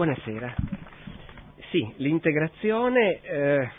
Buonasera. 0.00 0.54
Sì, 1.70 1.86
l'integrazione... 1.96 3.20
Eh, 3.20 3.70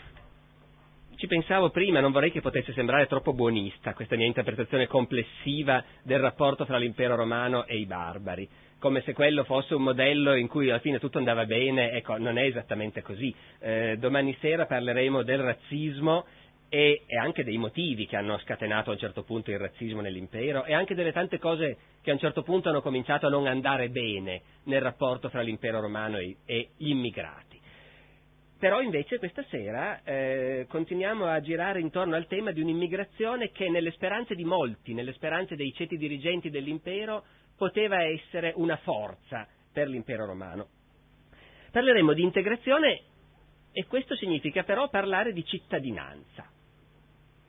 ci 1.16 1.26
pensavo 1.26 1.70
prima, 1.70 1.98
non 1.98 2.12
vorrei 2.12 2.30
che 2.30 2.40
potesse 2.40 2.72
sembrare 2.74 3.08
troppo 3.08 3.32
buonista 3.32 3.92
questa 3.92 4.14
mia 4.14 4.26
interpretazione 4.26 4.86
complessiva 4.86 5.82
del 6.04 6.20
rapporto 6.20 6.64
fra 6.64 6.78
l'impero 6.78 7.16
romano 7.16 7.66
e 7.66 7.76
i 7.76 7.86
barbari, 7.86 8.48
come 8.78 9.02
se 9.02 9.12
quello 9.14 9.42
fosse 9.42 9.74
un 9.74 9.82
modello 9.82 10.34
in 10.36 10.46
cui 10.46 10.70
alla 10.70 10.78
fine 10.78 11.00
tutto 11.00 11.18
andava 11.18 11.44
bene, 11.44 11.90
ecco, 11.90 12.16
non 12.18 12.38
è 12.38 12.44
esattamente 12.44 13.02
così. 13.02 13.34
Eh, 13.58 13.96
domani 13.98 14.36
sera 14.38 14.66
parleremo 14.66 15.24
del 15.24 15.40
razzismo 15.40 16.24
e, 16.74 17.02
e, 17.04 17.18
anche 17.18 17.44
dei 17.44 17.58
motivi 17.58 18.06
che 18.06 18.16
hanno 18.16 18.38
scatenato 18.38 18.88
a 18.88 18.94
un 18.94 18.98
certo 18.98 19.24
punto 19.24 19.50
il 19.50 19.58
razzismo 19.58 20.00
nell'impero 20.00 20.64
e 20.64 20.72
anche 20.72 20.94
delle 20.94 21.12
tante 21.12 21.38
cose 21.38 21.76
che 22.00 22.08
a 22.08 22.14
un 22.14 22.18
certo 22.18 22.42
punto 22.42 22.70
hanno 22.70 22.80
cominciato 22.80 23.26
a 23.26 23.28
non 23.28 23.46
andare 23.46 23.90
bene 23.90 24.40
nel 24.64 24.80
rapporto 24.80 25.28
fra 25.28 25.42
l'impero 25.42 25.80
romano 25.82 26.16
e, 26.16 26.38
e 26.46 26.70
gli 26.78 26.88
immigrati. 26.88 27.60
Però 28.58 28.80
invece 28.80 29.18
questa 29.18 29.44
sera 29.50 30.02
eh, 30.02 30.64
continuiamo 30.66 31.26
a 31.26 31.42
girare 31.42 31.78
intorno 31.78 32.16
al 32.16 32.26
tema 32.26 32.52
di 32.52 32.62
un'immigrazione 32.62 33.50
che 33.50 33.68
nelle 33.68 33.90
speranze 33.90 34.34
di 34.34 34.44
molti, 34.44 34.94
nelle 34.94 35.12
speranze 35.12 35.56
dei 35.56 35.74
ceti 35.74 35.98
dirigenti 35.98 36.48
dell'impero, 36.48 37.22
poteva 37.54 38.00
essere 38.02 38.50
una 38.56 38.78
forza 38.78 39.46
per 39.70 39.88
l'impero 39.88 40.24
romano. 40.24 40.68
Parleremo 41.70 42.14
di 42.14 42.22
integrazione 42.22 43.02
e 43.72 43.84
questo 43.86 44.16
significa 44.16 44.62
però 44.62 44.88
parlare 44.88 45.34
di 45.34 45.44
cittadinanza. 45.44 46.48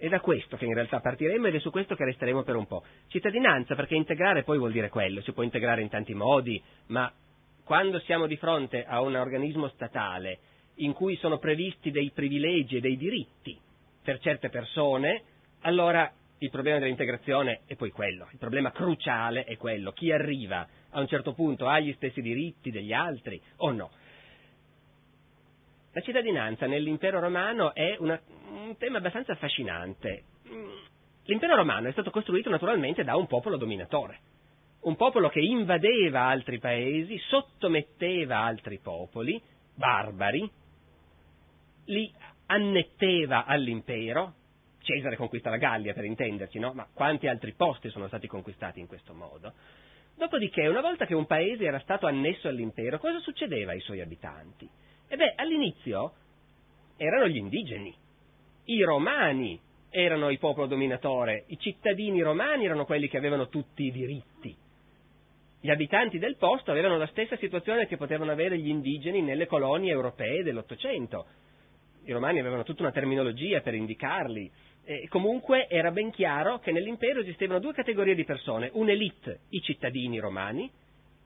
È 0.03 0.09
da 0.09 0.19
questo 0.19 0.57
che 0.57 0.65
in 0.65 0.73
realtà 0.73 0.99
partiremo 0.99 1.47
ed 1.47 1.55
è 1.55 1.59
su 1.59 1.71
questo 1.71 1.95
che 1.95 2.03
resteremo 2.03 2.43
per 2.43 2.57
un 2.57 2.67
po'. 2.67 2.83
Cittadinanza, 3.07 3.73
perché 3.73 3.95
integrare 3.95 4.43
poi 4.43 4.57
vuol 4.57 4.73
dire 4.73 4.89
quello, 4.89 5.21
si 5.21 5.31
può 5.31 5.43
integrare 5.43 5.81
in 5.81 5.87
tanti 5.87 6.13
modi, 6.13 6.61
ma 6.87 7.09
quando 7.63 7.99
siamo 7.99 8.27
di 8.27 8.35
fronte 8.35 8.83
a 8.83 8.99
un 8.99 9.15
organismo 9.15 9.69
statale 9.69 10.39
in 10.79 10.91
cui 10.91 11.15
sono 11.15 11.37
previsti 11.37 11.89
dei 11.89 12.11
privilegi 12.13 12.75
e 12.75 12.79
dei 12.81 12.97
diritti 12.97 13.57
per 14.03 14.19
certe 14.19 14.49
persone, 14.49 15.23
allora 15.61 16.11
il 16.39 16.49
problema 16.49 16.79
dell'integrazione 16.79 17.61
è 17.65 17.77
poi 17.77 17.91
quello, 17.91 18.27
il 18.33 18.39
problema 18.39 18.71
cruciale 18.71 19.45
è 19.45 19.55
quello, 19.55 19.93
chi 19.93 20.11
arriva 20.11 20.67
a 20.89 20.99
un 20.99 21.07
certo 21.07 21.31
punto 21.31 21.69
ha 21.69 21.79
gli 21.79 21.93
stessi 21.93 22.19
diritti 22.19 22.71
degli 22.71 22.91
altri 22.91 23.41
o 23.59 23.71
no. 23.71 23.89
La 25.93 26.01
cittadinanza 26.01 26.65
nell'impero 26.65 27.19
romano 27.19 27.73
è 27.75 27.95
una, 27.99 28.19
un 28.49 28.75
tema 28.77 28.97
abbastanza 28.97 29.33
affascinante. 29.33 30.23
L'impero 31.25 31.55
romano 31.55 31.87
è 31.87 31.91
stato 31.91 32.09
costruito 32.09 32.49
naturalmente 32.49 33.03
da 33.03 33.15
un 33.15 33.27
popolo 33.27 33.57
dominatore, 33.57 34.19
un 34.81 34.95
popolo 34.95 35.29
che 35.29 35.39
invadeva 35.39 36.23
altri 36.23 36.57
paesi, 36.57 37.15
sottometteva 37.29 38.39
altri 38.39 38.79
popoli, 38.79 39.39
barbari, 39.75 40.49
li 41.85 42.11
annetteva 42.47 43.45
all'impero, 43.45 44.33
Cesare 44.83 45.15
conquista 45.15 45.49
la 45.49 45.57
Gallia 45.57 45.93
per 45.93 46.03
intenderci, 46.03 46.59
no? 46.59 46.73
Ma 46.73 46.85
quanti 46.91 47.27
altri 47.27 47.53
posti 47.53 47.89
sono 47.89 48.07
stati 48.07 48.27
conquistati 48.27 48.81
in 48.81 48.87
questo 48.87 49.13
modo? 49.13 49.53
Dopodiché, 50.15 50.67
una 50.67 50.81
volta 50.81 51.05
che 51.05 51.15
un 51.15 51.25
paese 51.25 51.63
era 51.63 51.79
stato 51.79 52.05
annesso 52.05 52.49
all'impero, 52.49 52.99
cosa 52.99 53.19
succedeva 53.19 53.71
ai 53.71 53.79
suoi 53.79 54.01
abitanti? 54.01 54.67
E 55.13 55.15
beh, 55.15 55.33
all'inizio 55.35 56.13
erano 56.97 57.27
gli 57.27 57.35
indigeni, 57.37 57.95
i 58.65 58.81
romani 58.81 59.61
erano 59.91 60.31
il 60.31 60.39
popolo 60.39 60.65
dominatore, 60.65 61.43
i 61.49 61.59
cittadini 61.59 62.19
romani 62.23 62.65
erano 62.65 62.83
quelli 62.85 63.07
che 63.07 63.17
avevano 63.17 63.47
tutti 63.47 63.83
i 63.83 63.91
diritti. 63.91 64.57
Gli 65.61 65.69
abitanti 65.69 66.17
del 66.17 66.35
posto 66.37 66.71
avevano 66.71 66.97
la 66.97 67.05
stessa 67.05 67.37
situazione 67.37 67.85
che 67.85 67.95
potevano 67.95 68.31
avere 68.31 68.57
gli 68.57 68.69
indigeni 68.69 69.21
nelle 69.21 69.45
colonie 69.45 69.91
europee 69.91 70.41
dell'Ottocento. 70.41 71.27
I 72.05 72.11
romani 72.11 72.39
avevano 72.39 72.63
tutta 72.63 72.81
una 72.81 72.91
terminologia 72.91 73.61
per 73.61 73.75
indicarli. 73.75 74.51
E 74.83 75.07
comunque 75.09 75.67
era 75.69 75.91
ben 75.91 76.09
chiaro 76.09 76.57
che 76.57 76.71
nell'impero 76.71 77.19
esistevano 77.19 77.59
due 77.59 77.73
categorie 77.73 78.15
di 78.15 78.25
persone, 78.25 78.71
un'elite, 78.73 79.41
i 79.49 79.61
cittadini 79.61 80.17
romani, 80.17 80.71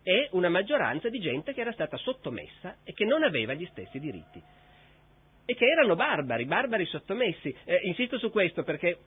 e 0.07 0.29
una 0.31 0.47
maggioranza 0.47 1.09
di 1.09 1.19
gente 1.19 1.53
che 1.53 1.59
era 1.59 1.73
stata 1.73 1.97
sottomessa 1.97 2.77
e 2.85 2.93
che 2.93 3.03
non 3.03 3.23
aveva 3.23 3.53
gli 3.53 3.67
stessi 3.71 3.99
diritti. 3.99 4.41
E 5.43 5.53
che 5.53 5.65
erano 5.65 5.95
barbari, 5.95 6.45
barbari 6.45 6.85
sottomessi. 6.85 7.53
Eh, 7.65 7.81
insisto 7.83 8.17
su 8.17 8.31
questo 8.31 8.63
perché 8.63 8.99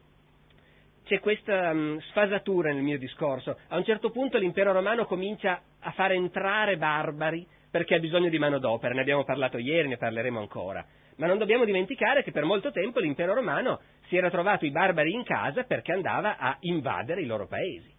c'è 1.05 1.19
questa 1.21 1.71
um, 1.71 1.99
sfasatura 2.11 2.75
nel 2.75 2.83
mio 2.83 2.99
discorso. 2.99 3.56
A 3.69 3.78
un 3.78 3.84
certo 3.84 4.11
punto 4.11 4.37
l'impero 4.37 4.72
romano 4.72 5.06
comincia 5.06 5.62
a 5.78 5.91
far 5.93 6.12
entrare 6.12 6.77
barbari 6.77 7.47
perché 7.71 7.94
ha 7.94 7.99
bisogno 7.99 8.28
di 8.28 8.38
manodopera, 8.38 8.93
ne 8.93 9.00
abbiamo 9.00 9.25
parlato 9.25 9.56
ieri, 9.56 9.88
ne 9.88 9.97
parleremo 9.97 10.38
ancora. 10.38 10.84
Ma 11.17 11.27
non 11.27 11.38
dobbiamo 11.38 11.65
dimenticare 11.65 12.22
che 12.22 12.31
per 12.31 12.44
molto 12.44 12.72
tempo 12.72 13.00
l'impero 13.00 13.32
romano 13.32 13.81
si 14.09 14.19
era 14.19 14.28
trovato 14.28 14.67
i 14.67 14.71
barbari 14.71 15.15
in 15.15 15.25
casa 15.25 15.62
perché 15.62 15.93
andava 15.93 16.37
a 16.37 16.59
invadere 16.61 17.22
i 17.22 17.27
loro 17.27 17.47
paesi 17.47 17.91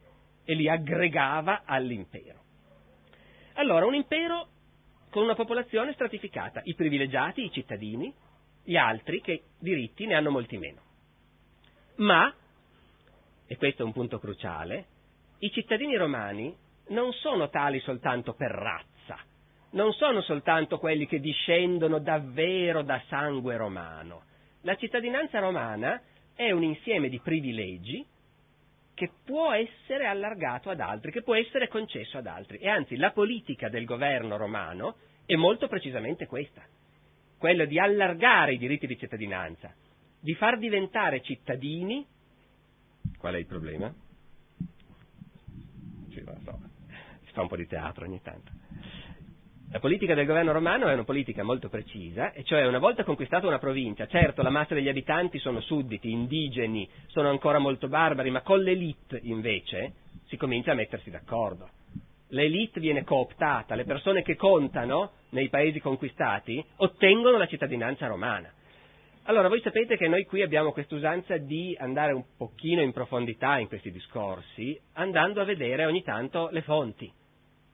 e 0.45 0.53
li 0.53 0.69
aggregava 0.69 1.63
all'impero. 1.66 2.41
Allora, 3.53 3.85
un 3.85 3.95
impero 3.95 4.47
con 5.09 5.23
una 5.23 5.35
popolazione 5.35 5.94
stratificata, 5.94 6.62
i 6.63 6.73
privilegiati, 6.73 7.44
i 7.44 7.51
cittadini, 7.51 8.13
gli 8.63 8.78
altri 8.78 9.22
che 9.22 9.44
diritti 9.59 10.06
ne 10.06 10.16
hanno 10.16 10.31
molti 10.31 10.57
meno. 10.57 10.81
Ma, 11.97 12.34
e 13.45 13.57
questo 13.57 13.84
è 13.84 13.85
un 13.85 13.91
punto 13.91 14.19
cruciale, 14.19 14.85
i 15.39 15.51
cittadini 15.51 15.95
romani 15.97 16.56
non 16.89 17.12
sono 17.13 17.50
tali 17.50 17.79
soltanto 17.79 18.34
per 18.34 18.51
razza, 18.51 19.17
non 19.72 19.91
sono 19.94 20.22
soltanto 20.22 20.78
quelli 20.78 21.06
che 21.06 21.19
discendono 21.19 22.00
davvero 22.00 22.81
da 22.83 23.01
sangue 23.07 23.57
romano. 23.57 24.23
La 24.62 24.75
cittadinanza 24.75 25.39
romana 25.39 26.01
è 26.35 26.51
un 26.51 26.63
insieme 26.63 27.09
di 27.09 27.19
privilegi 27.19 28.06
che 28.94 29.12
può 29.24 29.52
essere 29.53 30.06
allargato 30.06 30.69
ad 30.69 30.79
altri, 30.79 31.12
che 31.12 31.24
può 31.24 31.35
essere 31.35 31.68
concesso 31.68 32.18
ad 32.18 32.28
altri. 32.28 32.57
E 32.57 32.69
anzi, 32.69 32.97
la 32.97 33.12
politica 33.12 33.69
del 33.69 33.85
governo 33.85 34.38
romano 34.38 34.97
è 35.25 35.35
molto 35.35 35.68
precisamente 35.68 36.28
questa, 36.28 36.63
quella 37.38 37.66
di 37.66 37.80
allargare 37.80 38.53
i 38.53 38.57
diritti 38.57 38.88
di 38.88 38.97
cittadinanza, 38.97 39.74
di 40.19 40.34
far 40.35 40.57
diventare 40.57 41.22
cittadini. 41.22 42.06
Qual 43.18 43.34
è 43.34 43.38
il 43.38 43.46
problema? 43.46 43.94
Sì, 46.09 46.22
lo 46.24 46.38
so, 46.44 46.59
si 47.24 47.31
fa 47.31 47.41
un 47.41 47.47
po' 47.47 47.56
di 47.56 47.68
teatro 47.68 48.06
ogni 48.06 48.22
tanto. 48.22 48.51
La 49.73 49.79
politica 49.79 50.13
del 50.13 50.25
governo 50.25 50.51
romano 50.51 50.89
è 50.89 50.93
una 50.93 51.05
politica 51.05 51.43
molto 51.43 51.69
precisa, 51.69 52.33
e 52.33 52.43
cioè 52.43 52.67
una 52.67 52.77
volta 52.77 53.05
conquistata 53.05 53.47
una 53.47 53.57
provincia, 53.57 54.05
certo 54.05 54.41
la 54.41 54.49
massa 54.49 54.73
degli 54.73 54.89
abitanti 54.89 55.39
sono 55.39 55.61
sudditi, 55.61 56.11
indigeni, 56.11 56.89
sono 57.07 57.29
ancora 57.29 57.57
molto 57.57 57.87
barbari, 57.87 58.31
ma 58.31 58.41
con 58.41 58.59
l'elite 58.59 59.21
invece 59.23 59.93
si 60.25 60.35
comincia 60.35 60.71
a 60.71 60.75
mettersi 60.75 61.09
d'accordo. 61.09 61.69
L'elite 62.31 62.81
viene 62.81 63.05
cooptata, 63.05 63.75
le 63.75 63.85
persone 63.85 64.23
che 64.23 64.35
contano 64.35 65.11
nei 65.29 65.47
paesi 65.47 65.79
conquistati 65.79 66.61
ottengono 66.77 67.38
la 67.38 67.47
cittadinanza 67.47 68.07
romana. 68.07 68.51
Allora, 69.23 69.47
voi 69.47 69.61
sapete 69.61 69.95
che 69.95 70.09
noi 70.09 70.25
qui 70.25 70.41
abbiamo 70.41 70.73
quest'usanza 70.73 71.38
di 71.38 71.77
andare 71.79 72.11
un 72.11 72.25
pochino 72.35 72.81
in 72.81 72.91
profondità 72.91 73.57
in 73.57 73.69
questi 73.69 73.89
discorsi, 73.89 74.77
andando 74.95 75.39
a 75.39 75.45
vedere 75.45 75.85
ogni 75.85 76.03
tanto 76.03 76.49
le 76.51 76.61
fonti, 76.61 77.09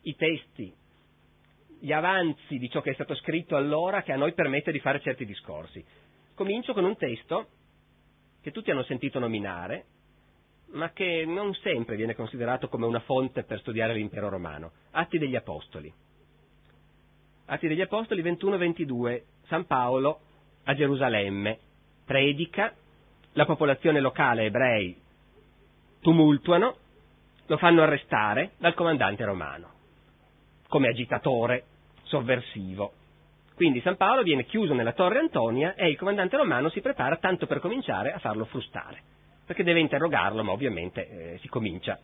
i 0.03 0.15
testi, 0.15 0.85
gli 1.79 1.91
avanzi 1.91 2.57
di 2.57 2.69
ciò 2.69 2.81
che 2.81 2.91
è 2.91 2.93
stato 2.93 3.15
scritto 3.15 3.55
allora 3.55 4.01
che 4.01 4.11
a 4.11 4.17
noi 4.17 4.33
permette 4.33 4.71
di 4.71 4.79
fare 4.79 4.99
certi 5.01 5.25
discorsi. 5.25 5.83
Comincio 6.33 6.74
con 6.74 6.85
un 6.85 6.95
testo 6.97 7.47
che 8.41 8.51
tutti 8.51 8.71
hanno 8.71 8.83
sentito 8.83 9.19
nominare, 9.19 9.85
ma 10.71 10.91
che 10.91 11.25
non 11.25 11.53
sempre 11.56 11.95
viene 11.95 12.15
considerato 12.15 12.68
come 12.68 12.85
una 12.85 13.00
fonte 13.00 13.44
per 13.44 13.59
studiare 13.59 13.94
l'impero 13.94 14.29
romano. 14.29 14.71
Atti 14.91 15.18
degli 15.18 15.35
Apostoli. 15.35 15.91
Atti 17.45 17.68
degli 17.68 17.81
Apostoli 17.81 18.21
21-22, 18.21 19.24
San 19.47 19.65
Paolo 19.65 20.19
a 20.63 20.75
Gerusalemme, 20.75 21.59
predica, 22.06 22.74
la 23.33 23.45
popolazione 23.45 24.00
locale 24.00 24.45
ebrei 24.45 24.95
tumultuano, 26.01 26.75
lo 27.45 27.57
fanno 27.57 27.81
arrestare 27.81 28.51
dal 28.57 28.74
comandante 28.74 29.24
romano 29.24 29.76
come 30.67 30.87
agitatore 30.87 31.65
sovversivo. 32.03 32.93
Quindi 33.55 33.81
San 33.81 33.97
Paolo 33.97 34.21
viene 34.21 34.45
chiuso 34.45 34.73
nella 34.73 34.93
torre 34.93 35.19
Antonia 35.19 35.73
e 35.73 35.89
il 35.89 35.97
comandante 35.97 36.37
romano 36.37 36.69
si 36.69 36.81
prepara 36.81 37.17
tanto 37.17 37.47
per 37.47 37.59
cominciare 37.59 38.13
a 38.13 38.19
farlo 38.19 38.45
frustare, 38.45 39.01
perché 39.45 39.63
deve 39.63 39.79
interrogarlo, 39.79 40.43
ma 40.43 40.51
ovviamente 40.51 41.07
eh, 41.33 41.37
si 41.39 41.47
comincia. 41.47 41.99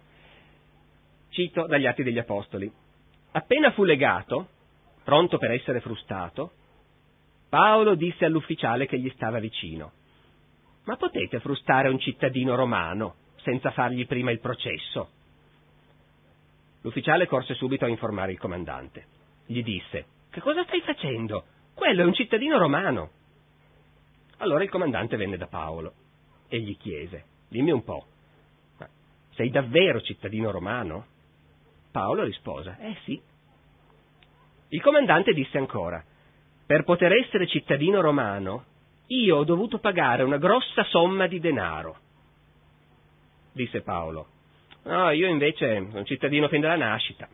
Cito 1.30 1.68
dagli 1.68 1.86
Atti 1.86 2.04
degli 2.04 2.18
Apostoli. 2.18 2.71
Appena 3.33 3.71
fu 3.71 3.83
legato, 3.83 4.48
pronto 5.04 5.38
per 5.38 5.51
essere 5.51 5.80
frustato, 5.80 6.51
Paolo 7.50 7.94
disse 7.94 8.25
all'ufficiale 8.25 8.88
che 8.88 9.00
gli 9.00 9.12
stava 9.15 9.38
vicino, 9.38 9.92
ma 10.86 10.98
potete 10.98 11.39
frustare 11.39 11.89
un 11.89 12.00
cittadino 12.00 12.56
romano 12.56 13.15
senza 13.44 13.69
fargli 13.71 14.07
prima 14.07 14.31
il 14.31 14.39
processo? 14.39 15.10
L'ufficiale 16.84 17.28
corse 17.28 17.56
subito 17.56 17.84
a 17.84 17.90
informare 17.90 18.32
il 18.32 18.40
comandante. 18.40 19.08
Gli 19.46 19.62
disse, 19.64 20.06
Che 20.30 20.40
cosa 20.40 20.64
stai 20.64 20.82
facendo? 20.82 21.46
Quello 21.74 22.04
è 22.04 22.06
un 22.06 22.14
cittadino 22.14 22.58
romano. 22.58 23.10
Allora 24.38 24.64
il 24.64 24.70
comandante 24.70 25.18
venne 25.18 25.38
da 25.38 25.48
Paolo 25.48 25.94
e 26.48 26.60
gli 26.60 26.78
chiese, 26.78 27.26
dimmi 27.50 27.72
un 27.72 27.84
po', 27.84 28.06
sei 29.36 29.50
davvero 29.50 30.02
cittadino 30.02 30.52
romano? 30.52 31.06
Paolo 31.92 32.24
rispose, 32.24 32.78
eh 32.80 32.98
sì. 33.04 33.22
Il 34.70 34.82
comandante 34.82 35.34
disse 35.34 35.58
ancora, 35.58 36.04
per 36.66 36.84
poter 36.84 37.12
essere 37.14 37.48
cittadino 37.48 38.02
romano, 38.02 38.66
io 39.08 39.38
ho 39.38 39.44
dovuto 39.44 39.80
pagare 39.80 40.24
una 40.24 40.38
grossa 40.38 40.84
somma 40.86 41.28
di 41.28 41.40
denaro. 41.40 41.98
Disse 43.52 43.82
Paolo, 43.82 44.28
no, 44.84 45.10
io 45.12 45.28
invece 45.28 45.88
sono 45.90 46.04
cittadino 46.04 46.48
fin 46.48 46.62
dalla 46.62 46.76
nascita. 46.76 47.28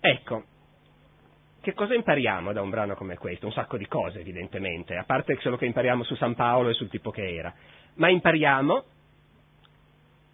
Ecco, 0.00 0.44
che 1.60 1.74
cosa 1.74 1.94
impariamo 1.94 2.52
da 2.52 2.62
un 2.62 2.70
brano 2.70 2.94
come 2.94 3.16
questo? 3.18 3.46
Un 3.46 3.52
sacco 3.52 3.76
di 3.76 3.86
cose, 3.86 4.20
evidentemente, 4.20 4.96
a 4.96 5.04
parte 5.04 5.36
quello 5.36 5.56
che 5.56 5.66
impariamo 5.66 6.02
su 6.04 6.14
San 6.14 6.34
Paolo 6.34 6.70
e 6.70 6.74
sul 6.74 6.88
tipo 6.88 7.10
che 7.10 7.34
era. 7.34 7.52
Ma 7.94 8.08
impariamo 8.08 8.84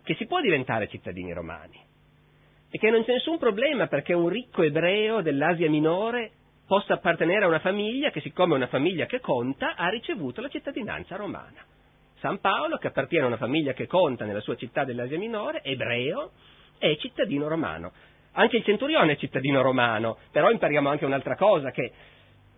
che 0.05 0.15
si 0.15 0.27
può 0.27 0.41
diventare 0.41 0.87
cittadini 0.89 1.33
romani 1.33 1.81
e 2.71 2.79
che 2.79 2.91
non 2.91 3.05
c'è 3.05 3.13
nessun 3.13 3.39
problema 3.39 3.89
perché 3.89 4.13
un 4.13 4.29
ricco 4.29 4.63
ebreo 4.63 5.21
dell'Asia 5.21 5.69
minore 5.69 6.31
possa 6.67 6.95
appartenere 6.95 7.45
a 7.45 7.49
una 7.49 7.59
famiglia 7.59 8.11
che, 8.11 8.21
siccome 8.21 8.55
è 8.55 8.57
una 8.57 8.67
famiglia 8.69 9.07
che 9.07 9.21
conta, 9.21 9.75
ha 9.75 9.89
ricevuto 9.89 10.41
la 10.41 10.49
cittadinanza 10.49 11.17
romana. 11.17 11.65
San 12.21 12.41
Paolo, 12.41 12.79
che 12.79 12.89
appartiene 12.89 13.25
a 13.25 13.29
una 13.29 13.37
famiglia 13.37 13.73
che 13.73 13.87
conta 13.87 14.25
nella 14.25 14.41
sua 14.41 14.57
città 14.57 14.85
dell'Asia 14.85 15.19
minore, 15.19 15.63
ebreo, 15.63 16.33
è 16.79 16.97
cittadino 16.97 17.49
romano. 17.49 17.93
Anche 18.33 18.57
il 18.57 18.65
centurione 18.65 19.13
è 19.13 19.17
cittadino 19.17 19.63
romano, 19.63 20.19
però 20.31 20.51
impariamo 20.51 20.89
anche 20.89 21.05
un'altra 21.05 21.37
cosa, 21.37 21.71
che 21.71 21.93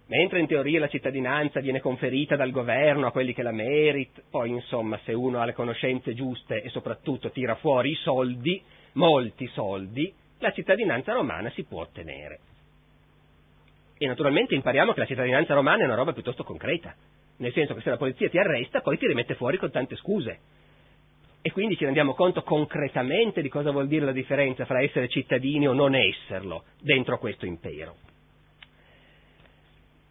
mentre 0.06 0.40
in 0.40 0.46
teoria 0.46 0.80
la 0.80 0.88
cittadinanza 0.88 1.60
viene 1.60 1.80
conferita 1.80 2.34
dal 2.34 2.50
governo 2.50 3.06
a 3.06 3.12
quelli 3.12 3.34
che 3.34 3.42
la 3.42 3.52
merit, 3.52 4.22
poi 4.30 4.50
insomma 4.50 4.98
se 5.04 5.12
uno 5.12 5.40
ha 5.40 5.44
le 5.44 5.52
conoscenze 5.52 6.14
giuste 6.14 6.62
e 6.62 6.68
soprattutto 6.70 7.30
tira 7.30 7.54
fuori 7.56 7.90
i 7.90 7.96
soldi, 7.96 8.62
molti 8.92 9.46
soldi, 9.48 10.12
la 10.38 10.52
cittadinanza 10.52 11.12
romana 11.12 11.50
si 11.50 11.64
può 11.64 11.82
ottenere. 11.82 12.40
E 13.98 14.06
naturalmente 14.06 14.54
impariamo 14.54 14.92
che 14.92 15.00
la 15.00 15.06
cittadinanza 15.06 15.54
romana 15.54 15.82
è 15.82 15.86
una 15.86 15.96
roba 15.96 16.12
piuttosto 16.12 16.44
concreta, 16.44 16.94
nel 17.38 17.52
senso 17.52 17.74
che 17.74 17.80
se 17.80 17.90
la 17.90 17.96
polizia 17.96 18.28
ti 18.28 18.38
arresta 18.38 18.80
poi 18.80 18.98
ti 18.98 19.06
rimette 19.06 19.34
fuori 19.34 19.56
con 19.56 19.70
tante 19.70 19.96
scuse. 19.96 20.38
E 21.40 21.52
quindi 21.52 21.76
ci 21.76 21.84
rendiamo 21.84 22.14
conto 22.14 22.42
concretamente 22.42 23.42
di 23.42 23.48
cosa 23.48 23.70
vuol 23.70 23.88
dire 23.88 24.04
la 24.04 24.12
differenza 24.12 24.64
fra 24.64 24.82
essere 24.82 25.08
cittadini 25.08 25.66
o 25.68 25.72
non 25.72 25.94
esserlo 25.94 26.64
dentro 26.80 27.18
questo 27.18 27.46
impero. 27.46 27.96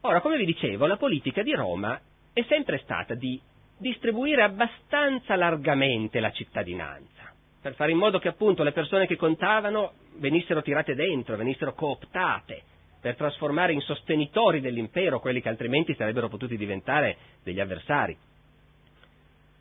Ora, 0.02 0.22
come 0.22 0.38
vi 0.38 0.46
dicevo, 0.46 0.86
la 0.86 0.96
politica 0.96 1.44
di 1.44 1.54
Roma 1.54 2.00
è 2.32 2.44
sempre 2.48 2.78
stata 2.80 3.14
di 3.14 3.40
distribuire 3.78 4.44
abbastanza 4.44 5.36
largamente 5.36 6.20
la 6.20 6.32
cittadinanza, 6.32 7.34
per 7.62 7.76
fare 7.76 7.92
in 7.92 7.98
modo 7.98 8.18
che 8.20 8.30
appunto 8.30 8.64
le 8.64 8.72
persone 8.72 9.06
che 9.06 9.18
contavano 9.18 9.94
venissero 10.16 10.62
tirate 10.62 10.96
dentro, 10.96 11.36
venissero 11.36 11.74
cooptate, 11.74 12.64
per 13.08 13.16
trasformare 13.16 13.72
in 13.72 13.80
sostenitori 13.80 14.60
dell'impero 14.60 15.22
quelli 15.22 15.42
che 15.42 15.48
altrimenti 15.48 15.96
sarebbero 15.96 16.28
potuti 16.28 16.58
diventare 16.58 17.16
degli 17.42 17.62
avversari. 17.62 18.18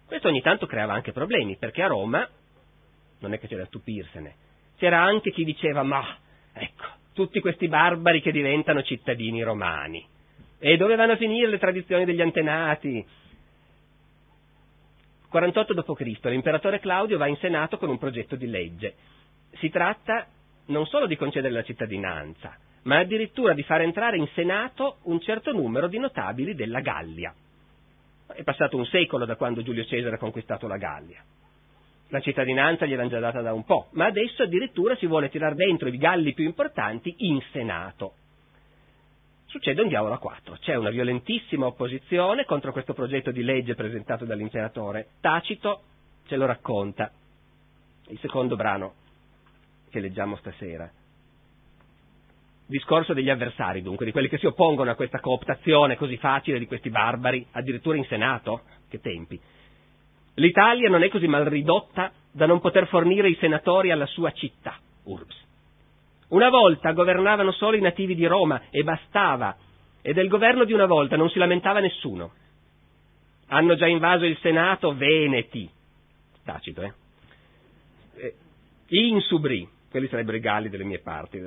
Questo 0.05 0.27
ogni 0.27 0.41
tanto 0.41 0.67
creava 0.67 0.95
anche 0.95 1.13
problemi, 1.13 1.57
perché 1.57 1.83
a 1.83 1.87
Roma, 1.87 2.29
non 3.21 3.33
è 3.33 3.39
che 3.39 3.47
c'era 3.47 3.63
da 3.63 3.69
stupirsene, 3.69 4.35
c'era 4.77 5.01
anche 5.01 5.31
chi 5.31 5.45
diceva 5.45 5.85
ma, 5.85 6.05
ecco, 6.53 6.85
tutti 7.13 7.39
questi 7.39 7.69
barbari 7.69 8.21
che 8.21 8.33
diventano 8.33 8.83
cittadini 8.83 9.43
romani. 9.43 10.05
E 10.59 10.77
dove 10.77 10.97
vanno 10.97 11.13
a 11.13 11.17
finire 11.17 11.49
le 11.49 11.59
tradizioni 11.59 12.05
degli 12.05 12.21
antenati? 12.21 13.07
48 15.29 15.73
d.C. 15.73 16.25
l'imperatore 16.25 16.81
Claudio 16.81 17.19
va 17.19 17.29
in 17.29 17.37
Senato 17.37 17.79
con 17.79 17.91
un 17.91 17.99
progetto 17.99 18.35
di 18.35 18.47
legge. 18.49 18.95
Si 19.59 19.69
tratta 19.69 20.27
non 20.67 20.87
solo 20.87 21.07
di 21.07 21.17
concedere 21.17 21.53
la 21.53 21.63
cittadinanza, 21.63 22.59
ma 22.87 22.99
addirittura 22.99 23.53
di 23.53 23.63
far 23.63 23.83
entrare 23.83 24.17
in 24.17 24.29
Senato 24.35 24.99
un 25.03 25.21
certo 25.21 25.53
numero 25.53 25.89
di 25.89 25.99
notabili 25.99 26.55
della 26.55 26.81
Gallia. 26.81 27.35
È 28.33 28.43
passato 28.43 28.77
un 28.77 28.87
secolo 28.87 29.25
da 29.25 29.37
quando 29.37 29.63
Giulio 29.63 29.85
Cesare 29.85 30.15
ha 30.15 30.19
conquistato 30.19 30.67
la 30.67 30.77
Gallia. 30.77 31.23
La 32.09 32.21
cittadinanza 32.21 32.87
gliel'hanno 32.87 33.09
già 33.09 33.19
data 33.19 33.41
da 33.41 33.53
un 33.53 33.65
po', 33.65 33.89
ma 33.93 34.07
adesso 34.07 34.45
addirittura 34.45 34.95
si 34.97 35.07
vuole 35.07 35.29
tirar 35.29 35.55
dentro 35.55 35.89
i 35.89 35.97
galli 35.97 36.33
più 36.33 36.45
importanti 36.45 37.13
in 37.19 37.41
Senato. 37.51 38.15
Succede 39.47 39.83
un 39.83 39.89
diavolo 39.89 40.15
a 40.15 40.19
quattro. 40.19 40.57
C'è 40.61 40.77
una 40.77 40.91
violentissima 40.91 41.67
opposizione 41.67 42.45
contro 42.45 42.71
questo 42.71 42.95
progetto 42.95 43.33
di 43.33 43.43
legge 43.43 43.75
presentato 43.75 44.25
dall'imperatore. 44.25 45.09
Tacito 45.21 45.83
ce 46.27 46.37
lo 46.37 46.47
racconta. 46.47 47.11
Il 48.09 48.19
secondo 48.21 48.55
brano 48.55 48.95
che 49.91 49.99
leggiamo 49.99 50.37
stasera. 50.37 50.89
Discorso 52.69 53.15
degli 53.15 53.31
avversari, 53.31 53.81
dunque, 53.81 54.05
di 54.05 54.11
quelli 54.11 54.29
che 54.29 54.39
si 54.39 54.47
oppongono 54.47 54.91
a 54.91 54.97
questa 54.97 55.21
cooptazione 55.21 55.97
così 55.97 56.17
facile 56.17 56.59
di 56.59 56.67
questi 56.67 56.91
barbari, 56.91 57.47
addirittura 57.53 57.97
in 57.97 58.05
Senato. 58.07 58.63
Che 58.89 59.01
tempi. 59.01 59.41
L'Italia 60.35 60.89
non 60.89 61.03
è 61.03 61.09
così 61.09 61.27
mal 61.27 61.45
ridotta 61.45 62.13
da 62.31 62.47
non 62.47 62.61
poter 62.61 62.87
fornire 62.89 63.29
i 63.29 63.37
senatori 63.41 63.91
alla 63.91 64.07
sua 64.07 64.31
città, 64.33 64.79
Urbs. 65.05 65.45
Una 66.29 66.51
volta 66.51 66.93
governavano 66.93 67.53
solo 67.53 67.77
i 67.77 67.81
nativi 67.81 68.15
di 68.15 68.27
Roma 68.27 68.63
e 68.71 68.83
bastava, 68.83 69.57
e 70.03 70.13
del 70.13 70.29
governo 70.29 70.65
di 70.65 70.73
una 70.73 70.87
volta 70.87 71.17
non 71.17 71.31
si 71.31 71.39
lamentava 71.39 71.81
nessuno. 71.81 72.33
Hanno 73.49 73.77
già 73.77 73.87
invaso 73.87 74.25
il 74.25 74.37
Senato 74.39 74.95
veneti. 74.95 75.71
Tacito, 76.45 76.83
eh? 76.83 76.93
eh 78.17 78.35
insubri, 78.89 79.69
quelli 79.89 80.09
sarebbero 80.09 80.37
i 80.37 80.41
galli 80.41 80.69
delle 80.69 80.85
mie 80.85 80.99
parti 80.99 81.41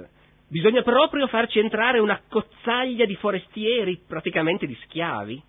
Bisogna 0.50 0.82
proprio 0.82 1.28
farci 1.28 1.60
entrare 1.60 2.00
una 2.00 2.20
cozzaglia 2.28 3.06
di 3.06 3.16
forestieri, 3.16 4.02
praticamente 4.08 4.66
di 4.66 4.76
schiavi? 4.84 5.44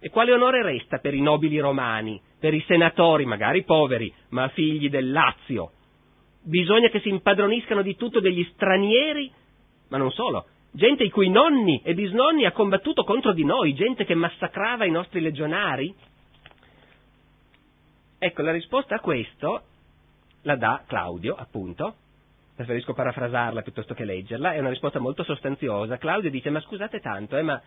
E 0.00 0.08
quale 0.10 0.32
onore 0.32 0.62
resta 0.62 0.98
per 0.98 1.14
i 1.14 1.20
nobili 1.20 1.60
romani, 1.60 2.20
per 2.40 2.52
i 2.52 2.62
senatori, 2.66 3.24
magari 3.24 3.62
poveri, 3.62 4.12
ma 4.30 4.48
figli 4.48 4.90
del 4.90 5.12
Lazio? 5.12 5.70
Bisogna 6.42 6.88
che 6.88 6.98
si 7.00 7.08
impadroniscano 7.08 7.82
di 7.82 7.94
tutto 7.94 8.18
degli 8.18 8.44
stranieri, 8.52 9.30
ma 9.90 9.96
non 9.96 10.10
solo, 10.10 10.46
gente 10.72 11.04
i 11.04 11.10
cui 11.10 11.30
nonni 11.30 11.80
e 11.84 11.94
bisnonni 11.94 12.46
ha 12.46 12.52
combattuto 12.52 13.04
contro 13.04 13.32
di 13.32 13.44
noi, 13.44 13.74
gente 13.74 14.04
che 14.04 14.16
massacrava 14.16 14.84
i 14.84 14.90
nostri 14.90 15.20
legionari? 15.20 15.94
Ecco, 18.18 18.42
la 18.42 18.52
risposta 18.52 18.96
a 18.96 19.00
questo 19.00 19.62
la 20.42 20.56
dà 20.56 20.82
Claudio, 20.84 21.36
appunto, 21.36 21.94
preferisco 22.56 22.94
parafrasarla 22.94 23.60
piuttosto 23.60 23.92
che 23.92 24.04
leggerla, 24.04 24.54
è 24.54 24.58
una 24.58 24.70
risposta 24.70 24.98
molto 24.98 25.22
sostanziosa. 25.22 25.98
Claudio 25.98 26.30
dice, 26.30 26.48
ma 26.48 26.60
scusate 26.60 27.00
tanto, 27.00 27.36
eh, 27.36 27.42
ma 27.42 27.60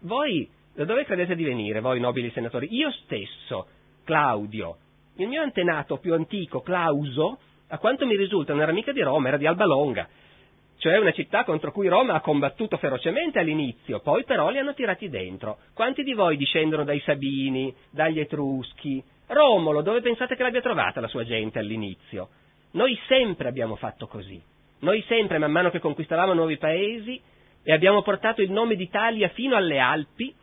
voi 0.00 0.50
da 0.74 0.84
dove 0.84 1.04
credete 1.04 1.36
di 1.36 1.44
venire, 1.44 1.80
voi 1.80 2.00
nobili 2.00 2.30
senatori? 2.30 2.74
Io 2.74 2.90
stesso, 3.04 3.66
Claudio, 4.02 4.78
il 5.16 5.28
mio 5.28 5.42
antenato 5.42 5.98
più 5.98 6.14
antico, 6.14 6.62
Clauso, 6.62 7.38
a 7.68 7.78
quanto 7.78 8.06
mi 8.06 8.16
risulta 8.16 8.54
non 8.54 8.62
era 8.62 8.72
mica 8.72 8.92
di 8.92 9.02
Roma, 9.02 9.28
era 9.28 9.36
di 9.36 9.46
Alba 9.46 9.66
Longa, 9.66 10.08
cioè 10.78 10.98
una 10.98 11.12
città 11.12 11.44
contro 11.44 11.70
cui 11.70 11.88
Roma 11.88 12.14
ha 12.14 12.20
combattuto 12.20 12.78
ferocemente 12.78 13.38
all'inizio, 13.38 14.00
poi 14.00 14.24
però 14.24 14.48
li 14.48 14.58
hanno 14.58 14.74
tirati 14.74 15.10
dentro. 15.10 15.58
Quanti 15.74 16.02
di 16.02 16.14
voi 16.14 16.38
discendono 16.38 16.82
dai 16.82 17.00
Sabini, 17.00 17.74
dagli 17.90 18.20
Etruschi? 18.20 19.02
Romolo, 19.26 19.82
dove 19.82 20.00
pensate 20.00 20.34
che 20.34 20.42
l'abbia 20.42 20.60
trovata 20.60 21.00
la 21.00 21.08
sua 21.08 21.24
gente 21.24 21.58
all'inizio? 21.58 22.28
Noi 22.74 22.98
sempre 23.06 23.48
abbiamo 23.48 23.76
fatto 23.76 24.06
così. 24.06 24.40
Noi 24.80 25.02
sempre, 25.08 25.38
man 25.38 25.50
mano 25.50 25.70
che 25.70 25.78
conquistavamo 25.78 26.32
nuovi 26.32 26.56
paesi, 26.58 27.20
e 27.62 27.72
abbiamo 27.72 28.02
portato 28.02 28.42
il 28.42 28.50
nome 28.50 28.76
d'Italia 28.76 29.28
fino 29.28 29.56
alle 29.56 29.78
Alpi, 29.78 30.34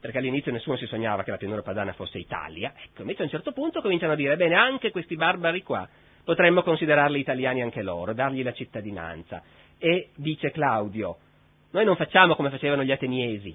perché 0.00 0.18
all'inizio 0.18 0.50
nessuno 0.50 0.76
si 0.76 0.86
sognava 0.86 1.22
che 1.22 1.30
la 1.30 1.36
pianura 1.36 1.60
padana 1.60 1.92
fosse 1.92 2.18
Italia, 2.18 2.72
ecco, 2.74 3.02
invece 3.02 3.20
a 3.20 3.24
un 3.24 3.30
certo 3.30 3.52
punto 3.52 3.82
cominciano 3.82 4.12
a 4.12 4.16
dire, 4.16 4.36
bene, 4.36 4.54
anche 4.54 4.90
questi 4.90 5.14
barbari 5.14 5.62
qua, 5.62 5.86
potremmo 6.24 6.62
considerarli 6.62 7.18
italiani 7.18 7.60
anche 7.60 7.82
loro, 7.82 8.14
dargli 8.14 8.42
la 8.42 8.52
cittadinanza. 8.52 9.42
E 9.76 10.08
dice 10.14 10.50
Claudio, 10.50 11.18
noi 11.72 11.84
non 11.84 11.96
facciamo 11.96 12.34
come 12.34 12.50
facevano 12.50 12.82
gli 12.82 12.92
ateniesi, 12.92 13.54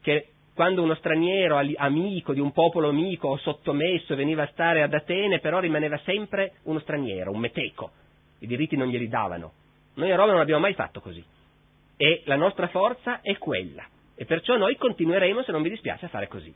che 0.00 0.31
quando 0.54 0.82
uno 0.82 0.94
straniero 0.94 1.58
amico 1.76 2.34
di 2.34 2.40
un 2.40 2.52
popolo 2.52 2.90
amico 2.90 3.28
o 3.28 3.38
sottomesso 3.38 4.14
veniva 4.14 4.42
a 4.42 4.48
stare 4.52 4.82
ad 4.82 4.92
Atene, 4.92 5.38
però 5.38 5.60
rimaneva 5.60 5.98
sempre 6.04 6.54
uno 6.64 6.78
straniero, 6.80 7.30
un 7.30 7.38
meteco. 7.38 7.90
I 8.40 8.46
diritti 8.46 8.76
non 8.76 8.88
glieli 8.88 9.08
davano. 9.08 9.52
Noi 9.94 10.10
a 10.10 10.16
Roma 10.16 10.32
non 10.32 10.40
abbiamo 10.40 10.60
mai 10.60 10.74
fatto 10.74 11.00
così. 11.00 11.24
E 11.96 12.22
la 12.26 12.36
nostra 12.36 12.68
forza 12.68 13.20
è 13.20 13.38
quella. 13.38 13.86
E 14.14 14.24
perciò 14.24 14.56
noi 14.56 14.76
continueremo, 14.76 15.42
se 15.42 15.52
non 15.52 15.62
vi 15.62 15.70
dispiace, 15.70 16.06
a 16.06 16.08
fare 16.08 16.28
così. 16.28 16.54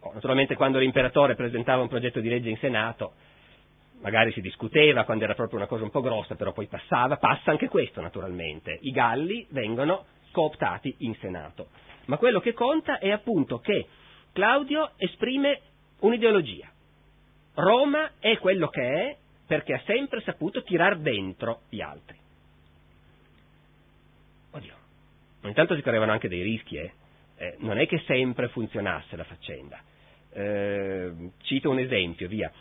Oh, 0.00 0.12
naturalmente 0.12 0.54
quando 0.54 0.78
l'imperatore 0.78 1.34
presentava 1.34 1.82
un 1.82 1.88
progetto 1.88 2.20
di 2.20 2.28
legge 2.28 2.50
in 2.50 2.56
Senato, 2.58 3.12
magari 4.00 4.32
si 4.32 4.40
discuteva 4.40 5.04
quando 5.04 5.24
era 5.24 5.34
proprio 5.34 5.58
una 5.58 5.68
cosa 5.68 5.84
un 5.84 5.90
po' 5.90 6.00
grossa, 6.00 6.34
però 6.34 6.52
poi 6.52 6.66
passava, 6.66 7.16
passa 7.16 7.50
anche 7.50 7.68
questo 7.68 8.00
naturalmente. 8.00 8.78
I 8.82 8.90
Galli 8.90 9.46
vengono 9.50 10.04
cooptati 10.30 10.94
in 10.98 11.14
Senato. 11.16 11.68
Ma 12.06 12.16
quello 12.16 12.40
che 12.40 12.52
conta 12.52 12.98
è 12.98 13.10
appunto 13.10 13.58
che 13.58 13.86
Claudio 14.32 14.92
esprime 14.96 15.60
un'ideologia. 16.00 16.68
Roma 17.54 18.12
è 18.18 18.38
quello 18.38 18.68
che 18.68 18.82
è 18.82 19.16
perché 19.46 19.74
ha 19.74 19.82
sempre 19.84 20.20
saputo 20.22 20.62
tirar 20.62 20.98
dentro 20.98 21.62
gli 21.68 21.80
altri. 21.80 22.18
Oddio, 24.52 24.74
intanto 25.42 25.74
si 25.74 25.82
correvano 25.82 26.12
anche 26.12 26.28
dei 26.28 26.42
rischi, 26.42 26.76
eh? 26.76 26.92
Eh, 27.36 27.56
non 27.60 27.78
è 27.78 27.86
che 27.86 28.02
sempre 28.06 28.48
funzionasse 28.48 29.16
la 29.16 29.24
faccenda. 29.24 29.80
Eh, 30.32 31.12
cito 31.42 31.70
un 31.70 31.78
esempio, 31.78 32.28
via. 32.28 32.52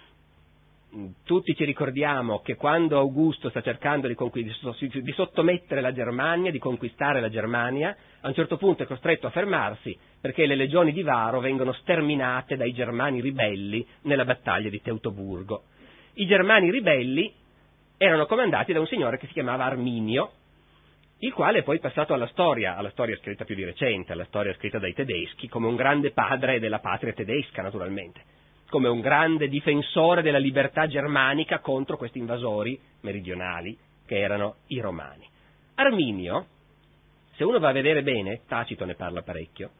Tutti 1.23 1.53
ci 1.53 1.65
ricordiamo 1.65 2.39
che 2.39 2.55
quando 2.55 2.97
Augusto 2.97 3.49
sta 3.49 3.61
cercando 3.61 4.07
di, 4.07 4.15
di 4.15 5.11
sottomettere 5.11 5.81
la 5.81 5.93
Germania, 5.93 6.49
di 6.49 6.57
conquistare 6.57 7.21
la 7.21 7.29
Germania, 7.29 7.95
a 8.21 8.27
un 8.27 8.33
certo 8.33 8.57
punto 8.57 8.81
è 8.81 8.87
costretto 8.87 9.27
a 9.27 9.29
fermarsi 9.29 9.95
perché 10.19 10.47
le 10.47 10.55
legioni 10.55 10.91
di 10.91 11.03
Varo 11.03 11.41
vengono 11.41 11.73
sterminate 11.73 12.57
dai 12.57 12.73
germani 12.73 13.21
ribelli 13.21 13.85
nella 14.03 14.25
battaglia 14.25 14.69
di 14.69 14.81
Teutoburgo. 14.81 15.63
I 16.13 16.25
germani 16.25 16.71
ribelli 16.71 17.31
erano 17.95 18.25
comandati 18.25 18.73
da 18.73 18.79
un 18.79 18.87
signore 18.87 19.19
che 19.19 19.27
si 19.27 19.33
chiamava 19.33 19.65
Arminio, 19.65 20.31
il 21.19 21.33
quale 21.33 21.59
è 21.59 21.63
poi 21.63 21.79
passato 21.79 22.15
alla 22.15 22.27
storia, 22.27 22.75
alla 22.75 22.89
storia 22.89 23.15
scritta 23.17 23.45
più 23.45 23.53
di 23.53 23.63
recente, 23.63 24.13
alla 24.13 24.25
storia 24.25 24.55
scritta 24.55 24.79
dai 24.79 24.93
tedeschi, 24.93 25.47
come 25.49 25.67
un 25.67 25.75
grande 25.75 26.11
padre 26.11 26.59
della 26.59 26.79
patria 26.79 27.13
tedesca, 27.13 27.61
naturalmente, 27.61 28.23
come 28.69 28.87
un 28.87 29.01
grande 29.01 29.47
difensore 29.47 30.21
della 30.21 30.37
libertà 30.37 30.87
germanica 30.87 31.59
contro 31.59 31.97
questi 31.97 32.19
invasori 32.19 32.79
meridionali 33.01 33.77
che 34.05 34.19
erano 34.19 34.57
i 34.67 34.79
romani. 34.79 35.27
Arminio, 35.75 36.45
se 37.35 37.43
uno 37.43 37.59
va 37.59 37.69
a 37.69 37.73
vedere 37.73 38.03
bene, 38.03 38.41
Tacito 38.47 38.85
ne 38.85 38.95
parla 38.95 39.21
parecchio, 39.21 39.71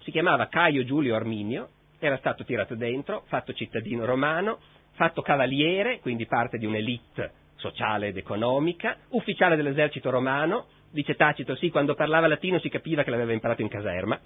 si 0.00 0.10
chiamava 0.10 0.48
Caio 0.48 0.84
Giulio 0.84 1.14
Arminio, 1.14 1.68
era 1.98 2.16
stato 2.18 2.44
tirato 2.44 2.74
dentro, 2.74 3.24
fatto 3.26 3.52
cittadino 3.52 4.04
romano, 4.04 4.58
fatto 4.92 5.22
cavaliere, 5.22 6.00
quindi 6.00 6.26
parte 6.26 6.58
di 6.58 6.66
un'elite 6.66 7.32
sociale 7.56 8.08
ed 8.08 8.16
economica, 8.16 8.98
ufficiale 9.10 9.56
dell'esercito 9.56 10.10
romano, 10.10 10.66
dice 10.90 11.14
Tacito 11.14 11.56
sì, 11.56 11.70
quando 11.70 11.94
parlava 11.94 12.26
latino 12.26 12.58
si 12.60 12.68
capiva 12.68 13.02
che 13.02 13.10
l'aveva 13.10 13.32
imparato 13.32 13.62
in 13.62 13.68
caserma. 13.68 14.18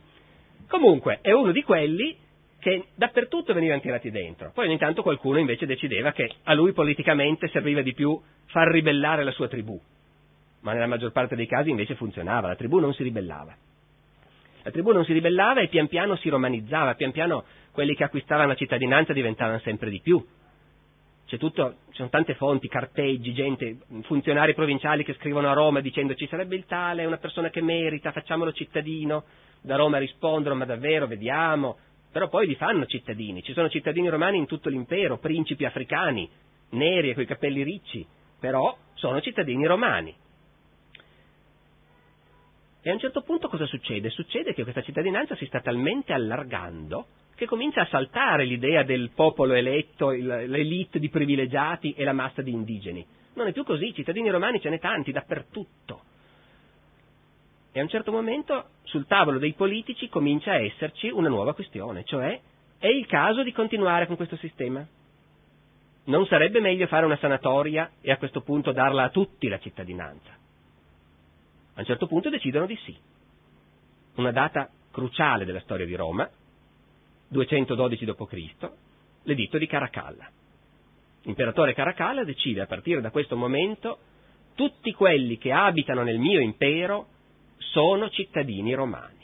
Comunque, 0.68 1.18
è 1.22 1.32
uno 1.32 1.50
di 1.50 1.62
quelli 1.62 2.16
che 2.60 2.88
dappertutto 2.94 3.52
venivano 3.52 3.80
tirati 3.80 4.10
dentro. 4.10 4.52
Poi 4.54 4.66
ogni 4.66 4.78
tanto 4.78 5.02
qualcuno 5.02 5.38
invece 5.38 5.66
decideva 5.66 6.12
che 6.12 6.30
a 6.44 6.54
lui 6.54 6.72
politicamente 6.72 7.48
serviva 7.48 7.80
di 7.80 7.94
più 7.94 8.20
far 8.46 8.68
ribellare 8.68 9.24
la 9.24 9.32
sua 9.32 9.48
tribù. 9.48 9.80
Ma 10.60 10.72
nella 10.72 10.86
maggior 10.86 11.10
parte 11.10 11.34
dei 11.34 11.46
casi 11.46 11.70
invece 11.70 11.94
funzionava, 11.94 12.48
la 12.48 12.56
tribù 12.56 12.78
non 12.78 12.92
si 12.92 13.02
ribellava. 13.02 13.56
La 14.62 14.70
tribù 14.70 14.92
non 14.92 15.04
si 15.04 15.14
ribellava 15.14 15.60
e 15.62 15.68
pian 15.68 15.88
piano 15.88 16.16
si 16.16 16.28
romanizzava, 16.28 16.94
pian 16.94 17.12
piano 17.12 17.44
quelli 17.72 17.94
che 17.94 18.04
acquistavano 18.04 18.48
la 18.48 18.54
cittadinanza 18.54 19.14
diventavano 19.14 19.58
sempre 19.60 19.88
di 19.88 20.00
più. 20.00 20.22
C'è 21.24 21.38
tutto, 21.38 21.76
ci 21.90 21.96
sono 21.96 22.08
tante 22.08 22.34
fonti, 22.34 22.68
carteggi, 22.68 23.32
gente, 23.32 23.78
funzionari 24.02 24.52
provinciali 24.52 25.04
che 25.04 25.14
scrivono 25.14 25.48
a 25.48 25.54
Roma 25.54 25.80
dicendo 25.80 26.14
ci 26.14 26.26
sarebbe 26.26 26.56
il 26.56 26.66
tale, 26.66 27.02
è 27.02 27.06
una 27.06 27.18
persona 27.18 27.48
che 27.48 27.62
merita, 27.62 28.12
facciamolo 28.12 28.52
cittadino. 28.52 29.24
Da 29.62 29.76
Roma 29.76 29.98
rispondono 29.98 30.56
ma 30.56 30.64
davvero, 30.64 31.06
vediamo. 31.06 31.78
Però 32.12 32.28
poi 32.28 32.46
li 32.46 32.56
fanno 32.56 32.86
cittadini. 32.86 33.42
Ci 33.42 33.52
sono 33.52 33.68
cittadini 33.68 34.08
romani 34.08 34.38
in 34.38 34.46
tutto 34.46 34.68
l'impero, 34.68 35.18
principi 35.18 35.64
africani, 35.64 36.28
neri 36.70 37.10
e 37.10 37.14
coi 37.14 37.26
capelli 37.26 37.62
ricci, 37.62 38.06
però 38.38 38.76
sono 38.94 39.20
cittadini 39.20 39.66
romani. 39.66 40.14
E 42.82 42.88
a 42.88 42.92
un 42.92 42.98
certo 42.98 43.22
punto 43.22 43.48
cosa 43.48 43.66
succede? 43.66 44.08
Succede 44.08 44.54
che 44.54 44.62
questa 44.62 44.82
cittadinanza 44.82 45.36
si 45.36 45.46
sta 45.46 45.60
talmente 45.60 46.12
allargando 46.12 47.06
che 47.40 47.46
comincia 47.46 47.80
a 47.80 47.86
saltare 47.86 48.44
l'idea 48.44 48.82
del 48.82 49.12
popolo 49.14 49.54
eletto, 49.54 50.10
l'elite 50.10 50.98
di 50.98 51.08
privilegiati 51.08 51.92
e 51.92 52.04
la 52.04 52.12
massa 52.12 52.42
di 52.42 52.52
indigeni. 52.52 53.06
Non 53.32 53.46
è 53.46 53.52
più 53.52 53.64
così, 53.64 53.94
cittadini 53.94 54.28
romani 54.28 54.60
ce 54.60 54.68
n'è 54.68 54.78
tanti 54.78 55.10
dappertutto. 55.10 56.02
E 57.72 57.78
a 57.78 57.82
un 57.82 57.88
certo 57.88 58.10
momento 58.10 58.70
sul 58.82 59.06
tavolo 59.06 59.38
dei 59.38 59.52
politici 59.52 60.08
comincia 60.08 60.52
a 60.52 60.60
esserci 60.60 61.08
una 61.08 61.28
nuova 61.28 61.54
questione, 61.54 62.04
cioè 62.04 62.40
è 62.78 62.88
il 62.88 63.06
caso 63.06 63.42
di 63.42 63.52
continuare 63.52 64.06
con 64.06 64.16
questo 64.16 64.36
sistema? 64.36 64.84
Non 66.04 66.26
sarebbe 66.26 66.60
meglio 66.60 66.86
fare 66.88 67.04
una 67.04 67.18
sanatoria 67.18 67.92
e 68.00 68.10
a 68.10 68.16
questo 68.16 68.40
punto 68.40 68.72
darla 68.72 69.04
a 69.04 69.10
tutti 69.10 69.46
la 69.48 69.60
cittadinanza? 69.60 70.30
A 71.74 71.80
un 71.80 71.84
certo 71.84 72.08
punto 72.08 72.28
decidono 72.28 72.66
di 72.66 72.76
sì. 72.84 72.96
Una 74.16 74.32
data 74.32 74.68
cruciale 74.90 75.44
della 75.44 75.60
storia 75.60 75.86
di 75.86 75.94
Roma, 75.94 76.28
212 77.28 78.04
d.C., 78.04 78.70
l'editto 79.22 79.58
di 79.58 79.66
Caracalla. 79.66 80.28
L'imperatore 81.22 81.74
Caracalla 81.74 82.24
decide 82.24 82.62
a 82.62 82.66
partire 82.66 83.00
da 83.00 83.10
questo 83.10 83.36
momento 83.36 83.98
tutti 84.54 84.92
quelli 84.92 85.38
che 85.38 85.52
abitano 85.52 86.02
nel 86.02 86.18
mio 86.18 86.40
impero 86.40 87.06
sono 87.60 88.10
cittadini 88.10 88.74
romani. 88.74 89.18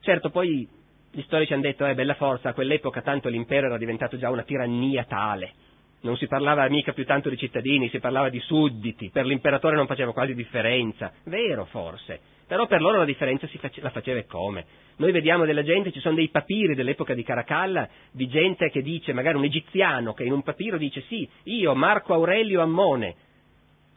Certo, 0.00 0.30
poi 0.30 0.68
gli 1.10 1.22
storici 1.22 1.52
hanno 1.52 1.62
detto, 1.62 1.86
eh, 1.86 1.94
bella 1.94 2.14
forza, 2.14 2.50
a 2.50 2.54
quell'epoca 2.54 3.02
tanto 3.02 3.28
l'impero 3.28 3.66
era 3.66 3.78
diventato 3.78 4.18
già 4.18 4.30
una 4.30 4.42
tirannia 4.42 5.04
tale, 5.04 5.52
non 6.00 6.16
si 6.16 6.26
parlava 6.26 6.68
mica 6.68 6.92
più 6.92 7.04
tanto 7.04 7.30
di 7.30 7.38
cittadini, 7.38 7.88
si 7.88 7.98
parlava 7.98 8.28
di 8.28 8.40
sudditi, 8.40 9.10
per 9.10 9.24
l'imperatore 9.24 9.76
non 9.76 9.86
faceva 9.86 10.12
quasi 10.12 10.34
differenza, 10.34 11.12
vero 11.24 11.64
forse, 11.64 12.20
però 12.46 12.66
per 12.66 12.82
loro 12.82 12.98
la 12.98 13.04
differenza 13.04 13.46
face, 13.46 13.80
la 13.80 13.90
faceva 13.90 14.18
e 14.18 14.26
come. 14.26 14.66
Noi 14.96 15.12
vediamo 15.12 15.46
della 15.46 15.62
gente, 15.62 15.92
ci 15.92 16.00
sono 16.00 16.14
dei 16.14 16.28
papiri 16.28 16.74
dell'epoca 16.74 17.14
di 17.14 17.22
Caracalla, 17.22 17.88
di 18.12 18.28
gente 18.28 18.70
che 18.70 18.82
dice, 18.82 19.12
magari 19.12 19.38
un 19.38 19.44
egiziano 19.44 20.12
che 20.12 20.24
in 20.24 20.32
un 20.32 20.42
papiro 20.42 20.76
dice 20.76 21.02
sì, 21.08 21.28
io 21.44 21.74
Marco 21.74 22.12
Aurelio 22.12 22.60
Ammone, 22.60 23.14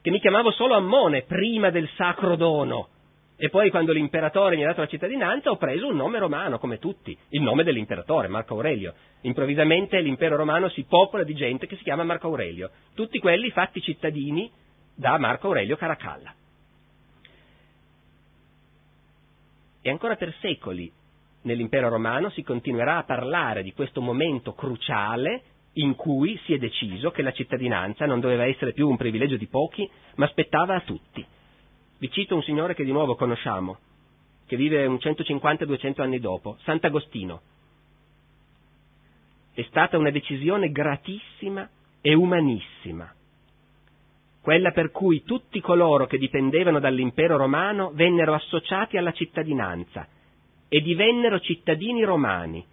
che 0.08 0.14
mi 0.14 0.22
chiamavo 0.22 0.52
solo 0.52 0.74
Ammone 0.74 1.24
prima 1.24 1.70
del 1.70 1.90
sacro 1.98 2.38
dono, 2.38 2.88
e 3.36 3.50
poi 3.50 3.70
quando 3.70 3.92
l'imperatore 3.92 4.56
mi 4.56 4.64
ha 4.64 4.68
dato 4.68 4.80
la 4.80 4.88
cittadinanza 4.88 5.52
ho 5.52 5.58
preso 5.58 5.86
un 5.86 5.98
nome 5.98 6.18
romano, 6.18 6.60
come 6.60 6.80
tutti, 6.80 7.18
il 7.32 7.42
nome 7.42 7.66
dell'imperatore, 7.66 8.30
Marco 8.30 8.54
Aurelio. 8.54 8.94
Improvvisamente 9.24 10.00
l'impero 10.00 10.38
romano 10.38 10.70
si 10.70 10.86
popola 10.86 11.24
di 11.24 11.36
gente 11.36 11.68
che 11.68 11.76
si 11.76 11.84
chiama 11.84 12.06
Marco 12.06 12.28
Aurelio, 12.28 12.72
tutti 12.94 13.20
quelli 13.20 13.52
fatti 13.52 13.82
cittadini 13.82 14.50
da 14.96 15.18
Marco 15.18 15.48
Aurelio 15.48 15.76
Caracalla. 15.76 16.34
E 19.82 19.90
ancora 19.90 20.16
per 20.16 20.34
secoli 20.40 20.90
nell'impero 21.42 21.90
romano 21.90 22.30
si 22.30 22.44
continuerà 22.44 22.96
a 23.00 23.04
parlare 23.04 23.62
di 23.62 23.74
questo 23.74 24.00
momento 24.00 24.54
cruciale 24.54 25.42
in 25.80 25.96
cui 25.96 26.40
si 26.46 26.54
è 26.54 26.58
deciso 26.58 27.12
che 27.12 27.22
la 27.22 27.32
cittadinanza 27.32 28.06
non 28.06 28.20
doveva 28.20 28.46
essere 28.46 28.74
più 28.74 28.88
un 28.88 28.98
privilegio 28.98 29.38
di 29.38 29.48
pochi, 29.48 29.90
ma 30.16 30.28
spettava 30.28 30.76
a 30.76 30.82
tutti. 30.82 31.26
Vi 32.00 32.12
cito 32.12 32.36
un 32.36 32.44
signore 32.44 32.76
che 32.76 32.84
di 32.84 32.92
nuovo 32.92 33.16
conosciamo, 33.16 33.78
che 34.46 34.56
vive 34.56 34.86
un 34.86 34.96
150-200 34.96 36.02
anni 36.02 36.20
dopo, 36.20 36.58
Sant'Agostino. 36.64 37.42
È 39.54 39.62
stata 39.64 39.98
una 39.98 40.12
decisione 40.12 40.72
gratissima 40.72 41.68
e 42.02 42.14
umanissima 42.14 43.12
quella 44.48 44.72
per 44.72 44.92
cui 44.92 45.24
tutti 45.26 45.60
coloro 45.60 46.08
che 46.08 46.18
dipendevano 46.18 46.80
dall'impero 46.80 47.36
romano 47.36 47.92
vennero 47.94 48.34
associati 48.34 48.96
alla 48.96 49.12
cittadinanza 49.12 50.08
e 50.70 50.80
divennero 50.80 51.42
cittadini 51.42 52.02
romani, 52.06 52.66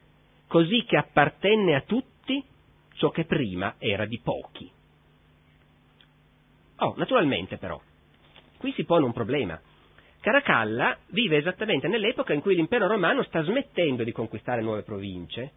così 0.47 0.85
che 0.87 0.97
appartenne 0.97 1.75
a 1.75 1.81
tutti 1.81 2.14
ciò 2.95 3.11
che 3.11 3.25
prima 3.25 3.75
era 3.79 4.07
di 4.07 4.21
pochi. 4.21 4.71
Oh, 6.79 6.95
naturalmente 6.97 7.57
però, 7.57 7.81
qui 8.59 8.73
si 8.73 8.85
pone 8.85 9.05
un 9.05 9.13
problema. 9.13 9.61
Caracalla 10.21 10.97
vive 11.09 11.37
esattamente 11.37 11.87
nell'epoca 11.87 12.33
in 12.33 12.41
cui 12.41 12.55
l'impero 12.55 12.87
romano 12.87 13.23
sta 13.25 13.43
smettendo 13.43 14.05
di 14.05 14.13
conquistare 14.13 14.63
nuove 14.63 14.83
province, 14.83 15.53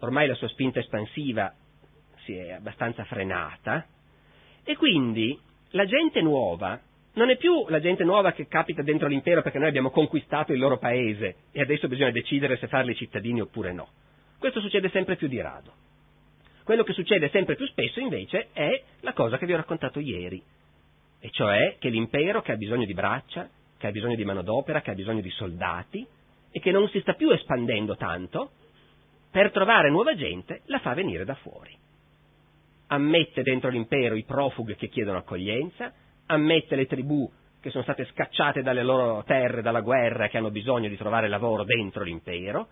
ormai 0.00 0.26
la 0.26 0.34
sua 0.34 0.48
spinta 0.48 0.80
espansiva 0.80 1.54
si 2.24 2.34
è 2.34 2.52
abbastanza 2.52 3.04
frenata, 3.04 3.86
e 4.64 4.76
quindi 4.76 5.38
la 5.70 5.84
gente 5.86 6.20
nuova 6.22 6.80
non 7.14 7.30
è 7.30 7.36
più 7.36 7.66
la 7.68 7.80
gente 7.80 8.02
nuova 8.02 8.32
che 8.32 8.48
capita 8.48 8.82
dentro 8.82 9.06
l'impero 9.06 9.42
perché 9.42 9.58
noi 9.58 9.68
abbiamo 9.68 9.90
conquistato 9.90 10.52
il 10.52 10.58
loro 10.58 10.78
paese 10.78 11.36
e 11.52 11.60
adesso 11.60 11.86
bisogna 11.86 12.10
decidere 12.10 12.56
se 12.56 12.66
farli 12.66 12.94
cittadini 12.94 13.40
oppure 13.40 13.72
no. 13.72 13.88
Questo 14.38 14.60
succede 14.60 14.88
sempre 14.90 15.16
più 15.16 15.28
di 15.28 15.40
rado. 15.40 15.83
Quello 16.64 16.82
che 16.82 16.94
succede 16.94 17.28
sempre 17.28 17.56
più 17.56 17.66
spesso 17.66 18.00
invece 18.00 18.48
è 18.52 18.82
la 19.00 19.12
cosa 19.12 19.36
che 19.36 19.44
vi 19.44 19.52
ho 19.52 19.56
raccontato 19.56 20.00
ieri, 20.00 20.42
e 21.20 21.30
cioè 21.30 21.76
che 21.78 21.90
l'impero 21.90 22.40
che 22.40 22.52
ha 22.52 22.56
bisogno 22.56 22.86
di 22.86 22.94
braccia, 22.94 23.48
che 23.76 23.86
ha 23.86 23.90
bisogno 23.90 24.14
di 24.14 24.24
manodopera, 24.24 24.80
che 24.80 24.90
ha 24.90 24.94
bisogno 24.94 25.20
di 25.20 25.28
soldati 25.28 26.06
e 26.50 26.60
che 26.60 26.70
non 26.70 26.88
si 26.88 27.00
sta 27.00 27.12
più 27.12 27.30
espandendo 27.30 27.96
tanto, 27.96 28.52
per 29.30 29.50
trovare 29.50 29.90
nuova 29.90 30.14
gente, 30.14 30.62
la 30.66 30.78
fa 30.78 30.94
venire 30.94 31.26
da 31.26 31.34
fuori. 31.34 31.76
Ammette 32.86 33.42
dentro 33.42 33.68
l'impero 33.68 34.14
i 34.14 34.24
profughi 34.24 34.74
che 34.76 34.88
chiedono 34.88 35.18
accoglienza, 35.18 35.92
ammette 36.26 36.76
le 36.76 36.86
tribù 36.86 37.30
che 37.60 37.70
sono 37.70 37.82
state 37.82 38.06
scacciate 38.06 38.62
dalle 38.62 38.82
loro 38.82 39.22
terre 39.24 39.60
dalla 39.60 39.80
guerra 39.80 40.24
e 40.24 40.28
che 40.30 40.38
hanno 40.38 40.50
bisogno 40.50 40.88
di 40.88 40.96
trovare 40.96 41.28
lavoro 41.28 41.64
dentro 41.64 42.04
l'impero, 42.04 42.68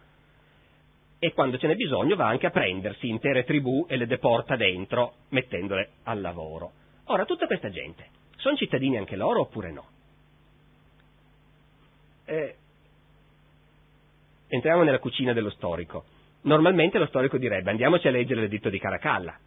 e 1.24 1.32
quando 1.34 1.56
ce 1.56 1.68
n'è 1.68 1.76
bisogno 1.76 2.16
va 2.16 2.26
anche 2.26 2.46
a 2.46 2.50
prendersi 2.50 3.06
intere 3.06 3.44
tribù 3.44 3.86
e 3.88 3.96
le 3.96 4.08
deporta 4.08 4.56
dentro, 4.56 5.18
mettendole 5.28 5.90
al 6.02 6.20
lavoro. 6.20 6.72
Ora, 7.04 7.24
tutta 7.24 7.46
questa 7.46 7.70
gente, 7.70 8.08
sono 8.38 8.56
cittadini 8.56 8.96
anche 8.96 9.14
loro 9.14 9.42
oppure 9.42 9.70
no? 9.70 9.86
Eh, 12.24 12.56
entriamo 14.48 14.82
nella 14.82 14.98
cucina 14.98 15.32
dello 15.32 15.50
storico. 15.50 16.06
Normalmente 16.40 16.98
lo 16.98 17.06
storico 17.06 17.38
direbbe 17.38 17.70
andiamoci 17.70 18.08
a 18.08 18.10
leggere 18.10 18.40
l'editto 18.40 18.68
di 18.68 18.80
Caracalla, 18.80 19.38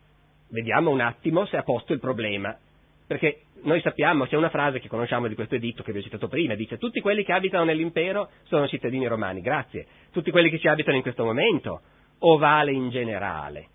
vediamo 0.51 0.91
un 0.91 1.01
attimo 1.01 1.45
se 1.45 1.57
ha 1.57 1.63
posto 1.63 1.91
il 1.91 1.99
problema, 1.99 2.57
perché 3.07 3.41
noi 3.63 3.81
sappiamo, 3.81 4.25
c'è 4.25 4.35
una 4.35 4.49
frase 4.49 4.79
che 4.79 4.87
conosciamo 4.87 5.27
di 5.27 5.35
questo 5.35 5.55
editto 5.55 5.83
che 5.83 5.91
vi 5.91 5.99
ho 5.99 6.03
citato 6.03 6.27
prima, 6.27 6.55
dice 6.55 6.77
tutti 6.77 7.01
quelli 7.01 7.23
che 7.23 7.33
abitano 7.33 7.63
nell'impero 7.63 8.29
sono 8.43 8.67
cittadini 8.67 9.07
romani, 9.07 9.41
grazie, 9.41 9.87
tutti 10.11 10.31
quelli 10.31 10.49
che 10.49 10.59
ci 10.59 10.67
abitano 10.67 10.95
in 10.95 11.03
questo 11.03 11.23
momento, 11.23 11.81
o 12.19 12.37
vale 12.37 12.71
in 12.71 12.89
generale. 12.89 13.69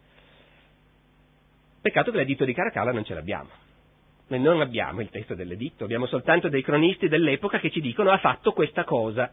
Peccato 1.80 2.10
che 2.10 2.18
l'editto 2.18 2.44
di 2.44 2.54
Caracalla 2.54 2.92
non 2.92 3.04
ce 3.04 3.14
l'abbiamo. 3.14 3.48
Noi 4.28 4.40
non 4.40 4.60
abbiamo 4.60 5.00
il 5.00 5.10
testo 5.10 5.34
dell'editto, 5.34 5.84
abbiamo 5.84 6.06
soltanto 6.06 6.48
dei 6.48 6.62
cronisti 6.62 7.08
dell'epoca 7.08 7.58
che 7.58 7.70
ci 7.70 7.80
dicono 7.80 8.10
ha 8.10 8.18
fatto 8.18 8.52
questa 8.52 8.84
cosa. 8.84 9.32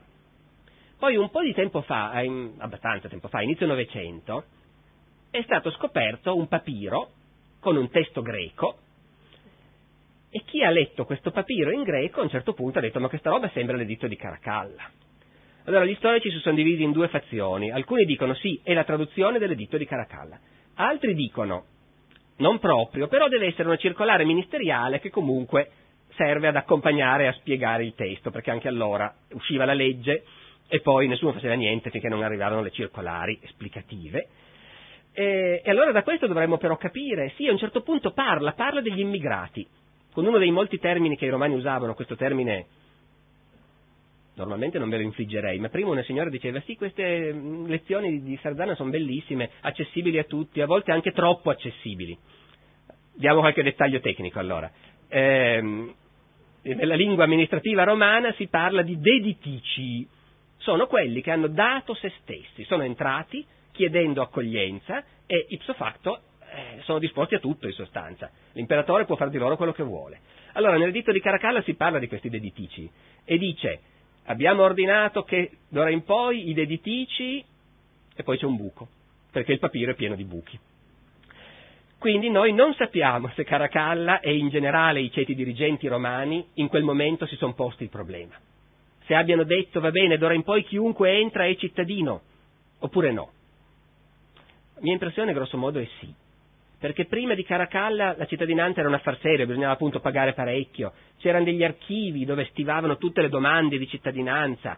Poi 0.97 1.15
un 1.15 1.29
po' 1.29 1.43
di 1.43 1.53
tempo 1.53 1.81
fa, 1.81 2.11
abbastanza 2.57 3.07
tempo 3.07 3.27
fa, 3.27 3.41
inizio 3.41 3.67
Novecento, 3.67 4.45
è 5.29 5.41
stato 5.43 5.69
scoperto 5.71 6.35
un 6.35 6.47
papiro 6.47 7.11
con 7.59 7.75
un 7.75 7.89
testo 7.89 8.21
greco 8.21 8.77
e 10.37 10.43
chi 10.45 10.63
ha 10.63 10.69
letto 10.69 11.03
questo 11.05 11.31
papiro 11.31 11.71
in 11.71 11.81
greco 11.81 12.19
a 12.19 12.23
un 12.23 12.29
certo 12.29 12.53
punto 12.53 12.77
ha 12.77 12.81
detto 12.81 12.99
ma 12.99 13.09
questa 13.09 13.31
roba 13.31 13.49
sembra 13.49 13.75
l'editto 13.75 14.05
di 14.07 14.15
Caracalla. 14.15 14.87
Allora 15.65 15.83
gli 15.83 15.95
storici 15.95 16.29
si 16.29 16.37
sono 16.37 16.55
divisi 16.55 16.83
in 16.83 16.91
due 16.91 17.07
fazioni, 17.07 17.71
alcuni 17.71 18.05
dicono 18.05 18.35
sì, 18.35 18.59
è 18.63 18.73
la 18.73 18.83
traduzione 18.83 19.39
dell'editto 19.39 19.77
di 19.77 19.85
Caracalla, 19.85 20.39
altri 20.75 21.15
dicono 21.15 21.65
non 22.37 22.59
proprio, 22.59 23.07
però 23.07 23.27
deve 23.27 23.47
essere 23.47 23.67
una 23.67 23.77
circolare 23.77 24.25
ministeriale 24.25 24.99
che 24.99 25.09
comunque 25.09 25.71
serve 26.15 26.47
ad 26.47 26.55
accompagnare 26.55 27.23
e 27.23 27.27
a 27.27 27.33
spiegare 27.33 27.83
il 27.83 27.95
testo, 27.95 28.29
perché 28.29 28.51
anche 28.51 28.67
allora 28.67 29.11
usciva 29.31 29.65
la 29.65 29.73
legge 29.73 30.23
e 30.69 30.81
poi 30.81 31.07
nessuno 31.07 31.33
faceva 31.33 31.55
niente 31.55 31.89
finché 31.89 32.09
non 32.09 32.21
arrivavano 32.21 32.61
le 32.61 32.71
circolari 32.71 33.39
esplicative. 33.41 34.27
E, 35.13 35.61
e 35.65 35.69
allora 35.71 35.91
da 35.91 36.03
questo 36.03 36.27
dovremmo 36.27 36.57
però 36.57 36.77
capire, 36.77 37.33
sì, 37.35 37.47
a 37.47 37.51
un 37.51 37.57
certo 37.57 37.81
punto 37.81 38.11
parla, 38.11 38.53
parla 38.53 38.81
degli 38.81 38.99
immigrati, 38.99 39.67
con 40.17 40.25
uno 40.25 40.39
dei 40.39 40.49
molti 40.49 40.79
termini 40.79 41.15
che 41.15 41.25
i 41.25 41.29
romani 41.29 41.53
usavano, 41.53 41.93
questo 41.93 42.15
termine 42.15 42.65
normalmente 44.33 44.79
non 44.79 44.89
ve 44.89 44.97
lo 44.97 45.03
infliggerei, 45.03 45.59
ma 45.59 45.69
prima 45.69 45.91
una 45.91 46.01
signora 46.01 46.31
diceva 46.31 46.59
sì, 46.61 46.75
queste 46.75 47.31
lezioni 47.31 48.23
di 48.23 48.35
Sardana 48.41 48.73
sono 48.73 48.89
bellissime, 48.89 49.51
accessibili 49.61 50.17
a 50.17 50.23
tutti, 50.23 50.59
a 50.59 50.65
volte 50.65 50.91
anche 50.91 51.11
troppo 51.11 51.51
accessibili. 51.51 52.17
Diamo 53.13 53.41
qualche 53.41 53.61
dettaglio 53.61 53.99
tecnico 53.99 54.39
allora. 54.39 54.71
Eh, 55.07 55.93
nella 56.63 56.95
lingua 56.95 57.25
amministrativa 57.25 57.83
romana 57.83 58.33
si 58.33 58.47
parla 58.47 58.81
di 58.81 58.99
deditici, 58.99 60.07
sono 60.57 60.87
quelli 60.87 61.21
che 61.21 61.29
hanno 61.29 61.47
dato 61.47 61.93
se 61.93 62.11
stessi, 62.23 62.63
sono 62.63 62.81
entrati 62.81 63.45
chiedendo 63.71 64.23
accoglienza 64.23 65.03
e 65.27 65.45
ipso 65.49 65.75
facto 65.75 66.21
eh, 66.51 66.81
sono 66.83 66.99
disposti 66.99 67.35
a 67.35 67.39
tutto 67.39 67.67
in 67.67 67.73
sostanza. 67.73 68.29
L'imperatore 68.53 69.05
può 69.05 69.15
far 69.15 69.29
di 69.29 69.37
loro 69.37 69.57
quello 69.57 69.73
che 69.73 69.83
vuole. 69.83 70.19
Allora 70.53 70.77
nel 70.77 70.91
dito 70.91 71.11
di 71.11 71.19
Caracalla 71.19 71.61
si 71.61 71.75
parla 71.75 71.99
di 71.99 72.07
questi 72.07 72.29
deditici 72.29 72.89
e 73.23 73.37
dice 73.37 73.79
abbiamo 74.25 74.63
ordinato 74.63 75.23
che 75.23 75.51
d'ora 75.69 75.89
in 75.89 76.03
poi 76.03 76.49
i 76.49 76.53
deditici 76.53 77.43
e 78.15 78.23
poi 78.23 78.37
c'è 78.37 78.45
un 78.45 78.55
buco, 78.55 78.87
perché 79.31 79.53
il 79.53 79.59
papiro 79.59 79.91
è 79.91 79.95
pieno 79.95 80.15
di 80.15 80.23
buchi. 80.23 80.59
Quindi 81.99 82.29
noi 82.29 82.53
non 82.53 82.73
sappiamo 82.75 83.29
se 83.35 83.43
Caracalla 83.43 84.19
e 84.19 84.35
in 84.35 84.49
generale 84.49 85.01
i 85.01 85.11
ceti 85.11 85.33
dirigenti 85.33 85.87
romani 85.87 86.45
in 86.55 86.67
quel 86.67 86.83
momento 86.83 87.25
si 87.25 87.35
sono 87.35 87.53
posti 87.53 87.83
il 87.83 87.89
problema. 87.89 88.35
Se 89.05 89.15
abbiano 89.15 89.43
detto 89.43 89.79
va 89.79 89.89
bene, 89.89 90.17
d'ora 90.17 90.33
in 90.33 90.43
poi 90.43 90.63
chiunque 90.63 91.17
entra 91.17 91.45
è 91.45 91.55
cittadino, 91.55 92.21
oppure 92.79 93.11
no. 93.11 93.31
La 94.75 94.81
mia 94.81 94.93
impressione 94.93 95.33
grosso 95.33 95.57
modo 95.57 95.79
è 95.79 95.87
sì, 95.99 96.13
perché 96.79 97.05
prima 97.05 97.33
di 97.33 97.43
Caracalla 97.43 98.15
la 98.17 98.25
cittadinanza 98.25 98.79
era 98.79 98.89
un 98.89 98.95
affar 98.95 99.17
serio, 99.19 99.45
bisognava 99.45 99.73
appunto 99.73 99.99
pagare 99.99 100.33
parecchio, 100.33 100.93
c'erano 101.17 101.45
degli 101.45 101.63
archivi 101.63 102.25
dove 102.25 102.45
stivavano 102.51 102.97
tutte 102.97 103.21
le 103.21 103.29
domande 103.29 103.77
di 103.77 103.87
cittadinanza, 103.87 104.77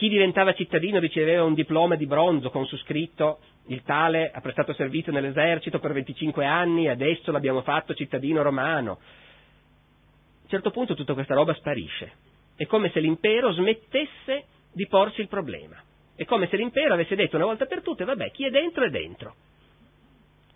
chi 0.00 0.08
diventava 0.08 0.54
cittadino 0.54 0.98
riceveva 0.98 1.44
un 1.44 1.52
diploma 1.52 1.94
di 1.94 2.06
bronzo 2.06 2.48
con 2.48 2.64
su 2.64 2.78
scritto 2.78 3.40
il 3.66 3.82
tale 3.82 4.30
ha 4.32 4.40
prestato 4.40 4.72
servizio 4.72 5.12
nell'esercito 5.12 5.78
per 5.78 5.92
25 5.92 6.44
anni, 6.46 6.88
adesso 6.88 7.30
l'abbiamo 7.30 7.60
fatto 7.60 7.94
cittadino 7.94 8.42
romano. 8.42 8.92
A 8.92 10.42
un 10.42 10.48
certo 10.48 10.70
punto 10.70 10.94
tutta 10.94 11.12
questa 11.12 11.34
roba 11.34 11.52
sparisce. 11.54 12.12
È 12.56 12.64
come 12.66 12.90
se 12.90 13.00
l'impero 13.00 13.52
smettesse 13.52 14.44
di 14.72 14.86
porsi 14.86 15.20
il 15.20 15.28
problema. 15.28 15.76
È 16.16 16.24
come 16.24 16.48
se 16.48 16.56
l'impero 16.56 16.94
avesse 16.94 17.14
detto 17.14 17.36
una 17.36 17.44
volta 17.44 17.66
per 17.66 17.82
tutte, 17.82 18.04
vabbè, 18.04 18.30
chi 18.30 18.46
è 18.46 18.50
dentro 18.50 18.84
è 18.84 18.88
dentro. 18.88 19.34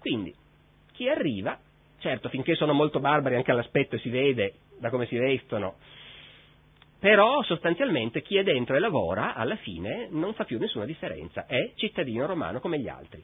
Quindi, 0.01 0.35
chi 0.95 1.09
arriva, 1.09 1.59
certo, 1.99 2.29
finché 2.29 2.55
sono 2.55 2.73
molto 2.73 3.01
barbari 3.01 3.35
anche 3.35 3.51
all'aspetto 3.51 3.99
si 3.99 4.09
vede 4.09 4.55
da 4.79 4.91
come 4.91 5.07
si 5.07 5.17
vestono, 5.17 5.75
però 6.99 7.43
sostanzialmente 7.43 8.23
chi 8.23 8.39
è 8.39 8.43
dentro 8.43 8.77
e 8.77 8.79
lavora 8.79 9.35
alla 9.35 9.57
fine 9.57 10.09
non 10.11 10.33
fa 10.35 10.45
più 10.45 10.59
nessuna 10.59 10.87
differenza, 10.87 11.47
è 11.47 11.73
cittadino 11.75 12.27
romano 12.27 12.61
come 12.61 12.79
gli 12.79 12.89
altri, 12.89 13.23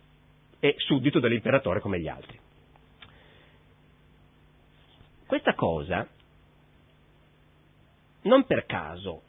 è 0.59 0.74
suddito 0.78 1.20
dell'imperatore 1.20 1.80
come 1.80 2.00
gli 2.00 2.09
altri. 2.09 2.38
Questa 5.26 5.54
cosa 5.54 6.06
non 8.22 8.44
per 8.44 8.66
caso 8.66 9.22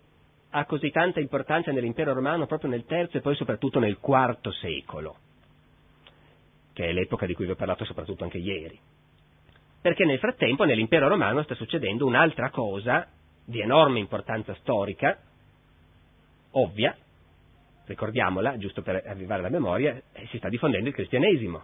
ha 0.50 0.66
così 0.66 0.90
tanta 0.90 1.20
importanza 1.20 1.72
nell'impero 1.72 2.14
romano 2.14 2.48
proprio 2.48 2.72
nel 2.72 2.86
terzo 2.86 3.18
e 3.18 3.22
poi 3.22 3.36
soprattutto 3.36 3.80
nel 3.80 4.00
quarto 4.00 4.52
secolo, 4.52 5.16
che 6.74 6.88
è 6.88 6.92
l'epoca 6.92 7.26
di 7.26 7.34
cui 7.34 7.46
vi 7.46 7.52
ho 7.52 7.56
parlato 7.56 7.86
soprattutto 7.86 8.24
anche 8.24 8.38
ieri. 8.38 8.80
Perché 9.82 10.06
nel 10.06 10.20
frattempo 10.20 10.64
nell'impero 10.64 11.08
romano 11.08 11.42
sta 11.44 11.56
succedendo 11.56 12.06
un'altra 12.06 12.50
cosa 12.50 13.08
di 13.44 13.60
enorme 13.62 14.00
importanza 14.00 14.54
storica, 14.56 15.18
ovvia, 16.52 16.96
ricordiamola, 17.86 18.58
giusto 18.58 18.82
per 18.82 19.04
avvivare 19.06 19.42
la 19.42 19.50
memoria, 19.50 20.00
eh, 20.14 20.28
si 20.28 20.38
sta 20.38 20.50
diffondendo 20.50 20.90
il 20.90 20.96
cristianesimo. 20.96 21.64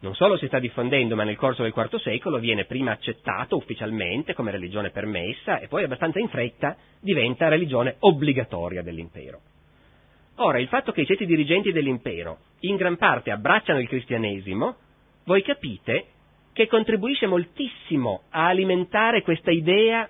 Non 0.00 0.14
solo 0.14 0.36
si 0.38 0.46
sta 0.46 0.58
diffondendo, 0.58 1.14
ma 1.14 1.24
nel 1.24 1.36
corso 1.36 1.62
del 1.62 1.74
IV 1.76 1.96
secolo 1.96 2.38
viene 2.38 2.64
prima 2.64 2.92
accettato 2.92 3.56
ufficialmente 3.56 4.32
come 4.32 4.50
religione 4.50 4.90
permessa 4.90 5.58
e 5.58 5.68
poi 5.68 5.84
abbastanza 5.84 6.18
in 6.18 6.28
fretta 6.28 6.76
diventa 7.00 7.48
religione 7.48 7.96
obbligatoria 7.98 8.82
dell'impero. 8.82 9.40
Ora, 10.42 10.58
il 10.58 10.68
fatto 10.68 10.92
che 10.92 11.02
i 11.02 11.06
ceti 11.06 11.26
dirigenti 11.26 11.70
dell'impero 11.70 12.38
in 12.60 12.76
gran 12.76 12.96
parte 12.96 13.30
abbracciano 13.30 13.78
il 13.78 13.88
cristianesimo, 13.88 14.76
voi 15.24 15.42
capite 15.42 16.06
che 16.54 16.66
contribuisce 16.66 17.26
moltissimo 17.26 18.22
a 18.30 18.46
alimentare 18.46 19.20
questa 19.20 19.50
idea 19.50 20.08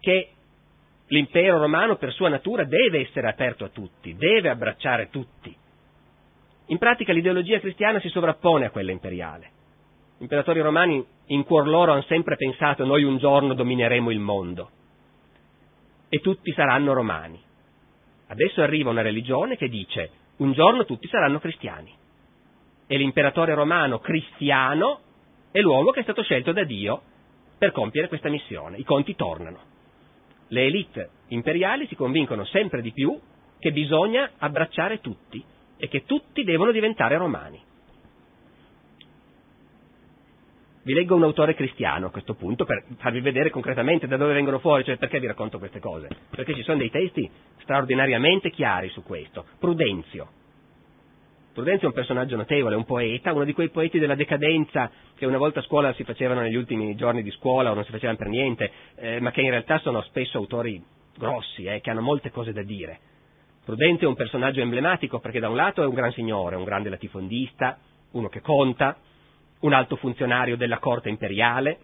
che 0.00 0.32
l'impero 1.06 1.58
romano 1.58 1.96
per 1.96 2.12
sua 2.12 2.28
natura 2.28 2.64
deve 2.64 3.00
essere 3.00 3.26
aperto 3.26 3.64
a 3.64 3.70
tutti, 3.70 4.14
deve 4.16 4.50
abbracciare 4.50 5.08
tutti. 5.08 5.56
In 6.66 6.76
pratica 6.76 7.14
l'ideologia 7.14 7.58
cristiana 7.58 8.00
si 8.00 8.10
sovrappone 8.10 8.66
a 8.66 8.70
quella 8.70 8.92
imperiale. 8.92 9.50
Gli 10.18 10.22
imperatori 10.24 10.60
romani 10.60 11.02
in 11.28 11.44
cuor 11.44 11.66
loro 11.66 11.92
hanno 11.92 12.02
sempre 12.02 12.36
pensato 12.36 12.84
noi 12.84 13.02
un 13.02 13.16
giorno 13.16 13.54
domineremo 13.54 14.10
il 14.10 14.18
mondo 14.18 14.70
e 16.10 16.18
tutti 16.18 16.52
saranno 16.52 16.92
romani. 16.92 17.46
Adesso 18.28 18.62
arriva 18.62 18.90
una 18.90 19.02
religione 19.02 19.56
che 19.56 19.68
dice 19.68 20.10
un 20.38 20.52
giorno 20.52 20.84
tutti 20.84 21.08
saranno 21.08 21.40
cristiani. 21.40 21.92
E 22.86 22.96
l'imperatore 22.96 23.54
romano 23.54 23.98
cristiano 23.98 25.00
è 25.50 25.60
l'uomo 25.60 25.90
che 25.90 26.00
è 26.00 26.02
stato 26.04 26.22
scelto 26.22 26.52
da 26.52 26.64
Dio 26.64 27.02
per 27.58 27.72
compiere 27.72 28.08
questa 28.08 28.28
missione. 28.28 28.78
I 28.78 28.84
conti 28.84 29.14
tornano 29.14 29.76
le 30.48 30.64
elite 30.64 31.10
imperiali 31.28 31.86
si 31.86 31.94
convincono 31.94 32.44
sempre 32.44 32.80
di 32.80 32.92
più 32.92 33.18
che 33.58 33.72
bisogna 33.72 34.30
abbracciare 34.38 35.00
tutti 35.00 35.42
e 35.76 35.88
che 35.88 36.04
tutti 36.04 36.44
devono 36.44 36.72
diventare 36.72 37.16
romani. 37.16 37.60
Vi 40.82 40.94
leggo 40.94 41.16
un 41.16 41.22
autore 41.24 41.54
cristiano 41.54 42.06
a 42.06 42.10
questo 42.10 42.34
punto 42.34 42.64
per 42.64 42.84
farvi 42.98 43.20
vedere 43.20 43.50
concretamente 43.50 44.06
da 44.06 44.16
dove 44.16 44.32
vengono 44.32 44.58
fuori, 44.58 44.84
cioè 44.84 44.96
perché 44.96 45.20
vi 45.20 45.26
racconto 45.26 45.58
queste 45.58 45.80
cose. 45.80 46.08
Perché 46.30 46.54
ci 46.54 46.62
sono 46.62 46.78
dei 46.78 46.90
testi 46.90 47.28
straordinariamente 47.60 48.50
chiari 48.50 48.88
su 48.88 49.02
questo. 49.02 49.44
Prudenzio. 49.58 50.28
Prudenzio 51.52 51.86
è 51.86 51.90
un 51.90 51.96
personaggio 51.96 52.36
notevole, 52.36 52.76
un 52.76 52.84
poeta, 52.84 53.32
uno 53.32 53.44
di 53.44 53.52
quei 53.52 53.70
poeti 53.70 53.98
della 53.98 54.14
decadenza 54.14 54.90
che 55.16 55.26
una 55.26 55.38
volta 55.38 55.58
a 55.58 55.64
scuola 55.64 55.92
si 55.94 56.04
facevano 56.04 56.40
negli 56.40 56.54
ultimi 56.54 56.94
giorni 56.94 57.22
di 57.22 57.32
scuola 57.32 57.72
o 57.72 57.74
non 57.74 57.84
si 57.84 57.90
facevano 57.90 58.16
per 58.16 58.28
niente, 58.28 58.70
eh, 58.94 59.20
ma 59.20 59.32
che 59.32 59.40
in 59.40 59.50
realtà 59.50 59.78
sono 59.78 60.00
spesso 60.02 60.38
autori 60.38 60.80
grossi, 61.16 61.64
eh, 61.64 61.80
che 61.80 61.90
hanno 61.90 62.00
molte 62.00 62.30
cose 62.30 62.52
da 62.52 62.62
dire. 62.62 63.00
Prudenzio 63.64 64.06
è 64.06 64.10
un 64.10 64.16
personaggio 64.16 64.60
emblematico 64.60 65.18
perché 65.18 65.40
da 65.40 65.48
un 65.48 65.56
lato 65.56 65.82
è 65.82 65.86
un 65.86 65.94
gran 65.94 66.12
signore, 66.12 66.54
un 66.54 66.64
grande 66.64 66.88
latifondista, 66.88 67.78
uno 68.12 68.28
che 68.28 68.40
conta, 68.40 68.96
un 69.60 69.72
alto 69.72 69.96
funzionario 69.96 70.56
della 70.56 70.78
corte 70.78 71.08
imperiale, 71.08 71.78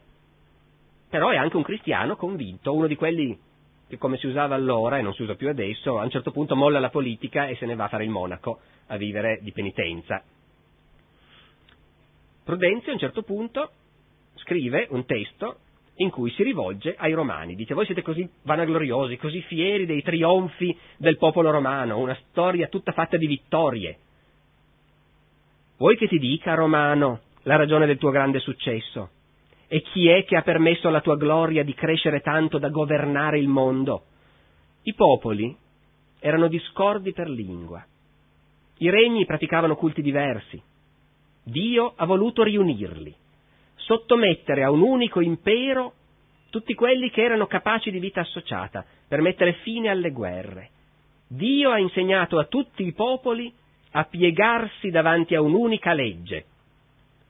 però 1.08 1.30
è 1.30 1.36
anche 1.36 1.56
un 1.56 1.62
cristiano 1.62 2.16
convinto, 2.16 2.74
uno 2.74 2.86
di 2.86 2.96
quelli 2.96 3.38
che 3.86 3.98
come 3.98 4.16
si 4.16 4.26
usava 4.26 4.54
allora 4.54 4.98
e 4.98 5.02
non 5.02 5.14
si 5.14 5.22
usa 5.22 5.34
più 5.34 5.48
adesso, 5.48 5.98
a 5.98 6.04
un 6.04 6.10
certo 6.10 6.30
punto 6.30 6.56
molla 6.56 6.80
la 6.80 6.90
politica 6.90 7.46
e 7.46 7.56
se 7.56 7.66
ne 7.66 7.74
va 7.74 7.84
a 7.84 7.88
fare 7.88 8.04
il 8.04 8.10
monaco, 8.10 8.60
a 8.86 8.96
vivere 8.96 9.38
di 9.42 9.52
penitenza. 9.52 10.22
Prudenzio 12.44 12.90
a 12.90 12.94
un 12.94 13.00
certo 13.00 13.22
punto 13.22 13.70
scrive 14.36 14.86
un 14.90 15.04
testo 15.04 15.58
in 15.96 16.10
cui 16.10 16.30
si 16.30 16.42
rivolge 16.42 16.94
ai 16.96 17.12
romani. 17.12 17.54
Dice, 17.54 17.74
voi 17.74 17.86
siete 17.86 18.02
così 18.02 18.28
vanagloriosi, 18.42 19.16
così 19.16 19.40
fieri 19.42 19.86
dei 19.86 20.02
trionfi 20.02 20.76
del 20.96 21.16
popolo 21.16 21.50
romano, 21.50 21.98
una 21.98 22.18
storia 22.28 22.68
tutta 22.68 22.92
fatta 22.92 23.16
di 23.16 23.26
vittorie. 23.26 23.98
Vuoi 25.76 25.96
che 25.96 26.08
ti 26.08 26.18
dica, 26.18 26.54
romano, 26.54 27.20
la 27.44 27.56
ragione 27.56 27.86
del 27.86 27.98
tuo 27.98 28.10
grande 28.10 28.40
successo? 28.40 29.10
E 29.66 29.80
chi 29.80 30.08
è 30.08 30.24
che 30.24 30.36
ha 30.36 30.42
permesso 30.42 30.88
alla 30.88 31.00
tua 31.00 31.16
gloria 31.16 31.64
di 31.64 31.74
crescere 31.74 32.20
tanto 32.20 32.58
da 32.58 32.68
governare 32.68 33.38
il 33.38 33.48
mondo? 33.48 34.04
I 34.82 34.94
popoli 34.94 35.56
erano 36.20 36.48
discordi 36.48 37.12
per 37.12 37.28
lingua. 37.28 37.84
I 38.78 38.90
regni 38.90 39.24
praticavano 39.24 39.76
culti 39.76 40.02
diversi. 40.02 40.60
Dio 41.42 41.92
ha 41.96 42.04
voluto 42.04 42.42
riunirli 42.42 43.14
sottomettere 43.76 44.62
a 44.62 44.70
un 44.70 44.80
unico 44.80 45.20
impero 45.20 45.92
tutti 46.50 46.74
quelli 46.74 47.10
che 47.10 47.22
erano 47.22 47.46
capaci 47.46 47.90
di 47.90 47.98
vita 47.98 48.20
associata, 48.20 48.84
per 49.08 49.20
mettere 49.20 49.54
fine 49.54 49.88
alle 49.88 50.10
guerre. 50.10 50.70
Dio 51.26 51.70
ha 51.70 51.78
insegnato 51.78 52.38
a 52.38 52.44
tutti 52.44 52.86
i 52.86 52.92
popoli 52.92 53.52
a 53.90 54.04
piegarsi 54.04 54.90
davanti 54.90 55.34
a 55.34 55.40
un'unica 55.40 55.92
legge 55.92 56.46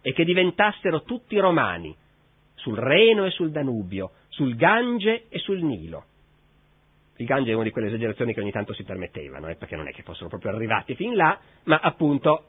e 0.07 0.12
che 0.12 0.25
diventassero 0.25 1.03
tutti 1.03 1.38
romani, 1.38 1.97
sul 2.57 2.77
Reno 2.77 3.25
e 3.25 3.31
sul 3.31 3.51
Danubio, 3.51 4.11
sul 4.29 4.55
Gange 4.55 5.25
e 5.31 5.38
sul 5.38 5.62
Nilo. 5.62 6.05
Il 7.17 7.25
Gange 7.25 7.53
è 7.53 7.55
una 7.55 7.64
di 7.64 7.71
quelle 7.71 7.87
esagerazioni 7.87 8.35
che 8.35 8.40
ogni 8.40 8.51
tanto 8.51 8.75
si 8.75 8.85
permettevano, 8.85 9.49
eh, 9.49 9.55
perché 9.55 9.77
non 9.77 9.88
è 9.88 9.93
che 9.93 10.03
fossero 10.03 10.29
proprio 10.29 10.53
arrivati 10.53 10.95
fin 10.95 11.17
là, 11.17 11.40
ma 11.64 11.79
appunto 11.79 12.49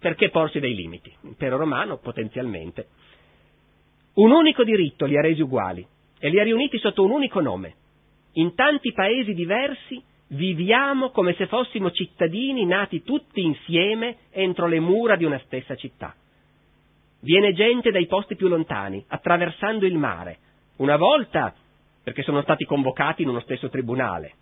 perché 0.00 0.30
porsi 0.30 0.58
dei 0.58 0.74
limiti. 0.74 1.14
L'impero 1.20 1.56
romano 1.56 1.98
potenzialmente 1.98 2.88
un 4.14 4.32
unico 4.32 4.64
diritto 4.64 5.06
li 5.06 5.16
ha 5.16 5.20
resi 5.20 5.40
uguali 5.40 5.86
e 6.18 6.28
li 6.30 6.40
ha 6.40 6.42
riuniti 6.42 6.78
sotto 6.78 7.04
un 7.04 7.12
unico 7.12 7.40
nome. 7.40 7.74
In 8.32 8.56
tanti 8.56 8.92
paesi 8.92 9.34
diversi 9.34 10.02
viviamo 10.30 11.10
come 11.10 11.34
se 11.34 11.46
fossimo 11.46 11.92
cittadini 11.92 12.66
nati 12.66 13.04
tutti 13.04 13.40
insieme 13.40 14.16
entro 14.30 14.66
le 14.66 14.80
mura 14.80 15.14
di 15.14 15.24
una 15.24 15.40
stessa 15.44 15.76
città. 15.76 16.16
Viene 17.24 17.52
gente 17.52 17.92
dai 17.92 18.06
posti 18.08 18.34
più 18.34 18.48
lontani, 18.48 19.04
attraversando 19.06 19.86
il 19.86 19.96
mare, 19.96 20.38
una 20.78 20.96
volta 20.96 21.54
perché 22.02 22.22
sono 22.22 22.42
stati 22.42 22.64
convocati 22.64 23.22
in 23.22 23.28
uno 23.28 23.38
stesso 23.38 23.68
tribunale. 23.68 24.32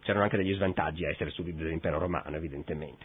C'erano 0.00 0.24
anche 0.24 0.38
degli 0.38 0.54
svantaggi 0.54 1.04
a 1.04 1.10
essere 1.10 1.28
sudditi 1.28 1.62
dell'impero 1.62 1.98
romano, 1.98 2.34
evidentemente. 2.34 3.04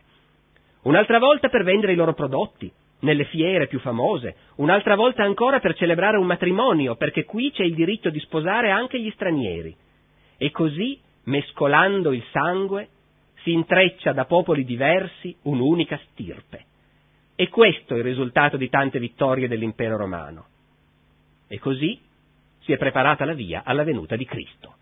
Un'altra 0.83 1.19
volta 1.19 1.49
per 1.49 1.65
vendere 1.65 1.91
i 1.91 1.95
loro 1.97 2.13
prodotti, 2.13 2.71
nelle 2.99 3.25
fiere 3.25 3.67
più 3.67 3.79
famose, 3.79 4.37
un'altra 4.55 4.95
volta 4.95 5.21
ancora 5.21 5.59
per 5.59 5.75
celebrare 5.75 6.15
un 6.15 6.25
matrimonio, 6.25 6.95
perché 6.95 7.25
qui 7.25 7.51
c'è 7.51 7.63
il 7.63 7.75
diritto 7.75 8.09
di 8.09 8.21
sposare 8.21 8.71
anche 8.71 9.01
gli 9.01 9.11
stranieri. 9.11 9.75
E 10.37 10.49
così, 10.51 10.97
mescolando 11.25 12.13
il 12.13 12.23
sangue, 12.31 12.87
si 13.43 13.51
intreccia 13.51 14.13
da 14.13 14.23
popoli 14.23 14.63
diversi 14.63 15.35
un'unica 15.41 15.99
stirpe. 16.11 16.65
E 17.39 17.49
questo 17.49 17.93
è 17.93 17.97
il 17.97 18.03
risultato 18.03 18.57
di 18.57 18.67
tante 18.67 18.97
vittorie 18.97 19.47
dell'impero 19.47 19.95
romano. 19.95 20.47
E 21.47 21.59
così 21.59 22.01
si 22.61 22.71
è 22.71 22.77
preparata 22.77 23.25
la 23.25 23.35
via 23.35 23.61
alla 23.63 23.83
venuta 23.83 24.15
di 24.15 24.25
Cristo. 24.25 24.73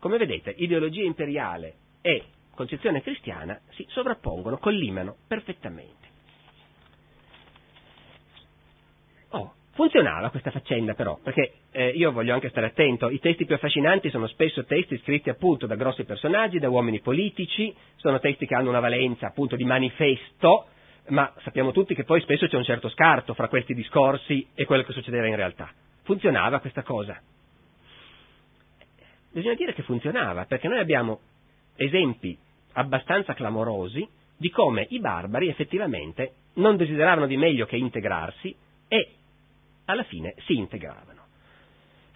Come 0.00 0.18
vedete, 0.18 0.52
ideologia 0.56 1.04
imperiale 1.04 1.74
e 2.00 2.24
concezione 2.56 3.02
cristiana 3.02 3.60
si 3.68 3.86
sovrappongono, 3.90 4.58
collimano 4.58 5.14
perfettamente. 5.28 6.08
Oh, 9.28 9.54
funzionava 9.70 10.30
questa 10.30 10.50
faccenda 10.50 10.94
però, 10.94 11.16
perché 11.22 11.52
eh, 11.70 11.90
io 11.90 12.10
voglio 12.10 12.34
anche 12.34 12.48
stare 12.48 12.66
attento, 12.66 13.10
i 13.10 13.20
testi 13.20 13.44
più 13.44 13.54
affascinanti 13.54 14.10
sono 14.10 14.26
spesso 14.26 14.64
testi 14.64 14.98
scritti 14.98 15.30
appunto 15.30 15.66
da 15.66 15.76
grossi 15.76 16.02
personaggi, 16.02 16.58
da 16.58 16.68
uomini 16.68 16.98
politici, 16.98 17.72
sono 17.94 18.18
testi 18.18 18.44
che 18.44 18.56
hanno 18.56 18.70
una 18.70 18.80
valenza 18.80 19.28
appunto 19.28 19.54
di 19.54 19.64
manifesto, 19.64 20.70
ma 21.08 21.32
sappiamo 21.42 21.72
tutti 21.72 21.94
che 21.94 22.04
poi 22.04 22.20
spesso 22.20 22.46
c'è 22.46 22.56
un 22.56 22.64
certo 22.64 22.88
scarto 22.88 23.34
fra 23.34 23.48
questi 23.48 23.74
discorsi 23.74 24.46
e 24.54 24.64
quello 24.64 24.82
che 24.82 24.92
succedeva 24.92 25.26
in 25.26 25.36
realtà. 25.36 25.70
Funzionava 26.02 26.60
questa 26.60 26.82
cosa? 26.82 27.20
Bisogna 29.30 29.54
dire 29.54 29.74
che 29.74 29.82
funzionava, 29.82 30.46
perché 30.46 30.68
noi 30.68 30.78
abbiamo 30.78 31.20
esempi 31.76 32.36
abbastanza 32.72 33.34
clamorosi 33.34 34.06
di 34.36 34.50
come 34.50 34.86
i 34.90 35.00
barbari 35.00 35.48
effettivamente 35.48 36.32
non 36.54 36.76
desideravano 36.76 37.26
di 37.26 37.36
meglio 37.36 37.66
che 37.66 37.76
integrarsi 37.76 38.54
e 38.88 39.14
alla 39.86 40.04
fine 40.04 40.34
si 40.46 40.56
integravano. 40.56 41.24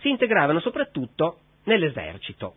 Si 0.01 0.09
integravano 0.09 0.61
soprattutto 0.61 1.41
nell'esercito. 1.65 2.55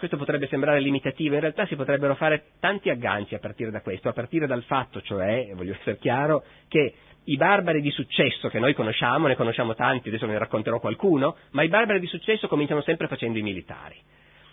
Questo 0.00 0.16
potrebbe 0.16 0.46
sembrare 0.46 0.80
limitativo, 0.80 1.34
in 1.34 1.42
realtà 1.42 1.66
si 1.66 1.76
potrebbero 1.76 2.14
fare 2.14 2.52
tanti 2.58 2.88
agganci 2.88 3.34
a 3.34 3.38
partire 3.38 3.70
da 3.70 3.82
questo, 3.82 4.08
a 4.08 4.14
partire 4.14 4.46
dal 4.46 4.62
fatto, 4.62 5.02
cioè, 5.02 5.50
voglio 5.52 5.74
essere 5.74 5.98
chiaro, 5.98 6.42
che 6.68 6.94
i 7.24 7.36
barbari 7.36 7.82
di 7.82 7.90
successo 7.90 8.48
che 8.48 8.58
noi 8.58 8.72
conosciamo, 8.72 9.26
ne 9.26 9.36
conosciamo 9.36 9.74
tanti, 9.74 10.08
adesso 10.08 10.24
ne 10.24 10.38
racconterò 10.38 10.80
qualcuno, 10.80 11.36
ma 11.50 11.64
i 11.64 11.68
barbari 11.68 12.00
di 12.00 12.06
successo 12.06 12.48
cominciano 12.48 12.80
sempre 12.80 13.08
facendo 13.08 13.36
i 13.36 13.42
militari. 13.42 13.96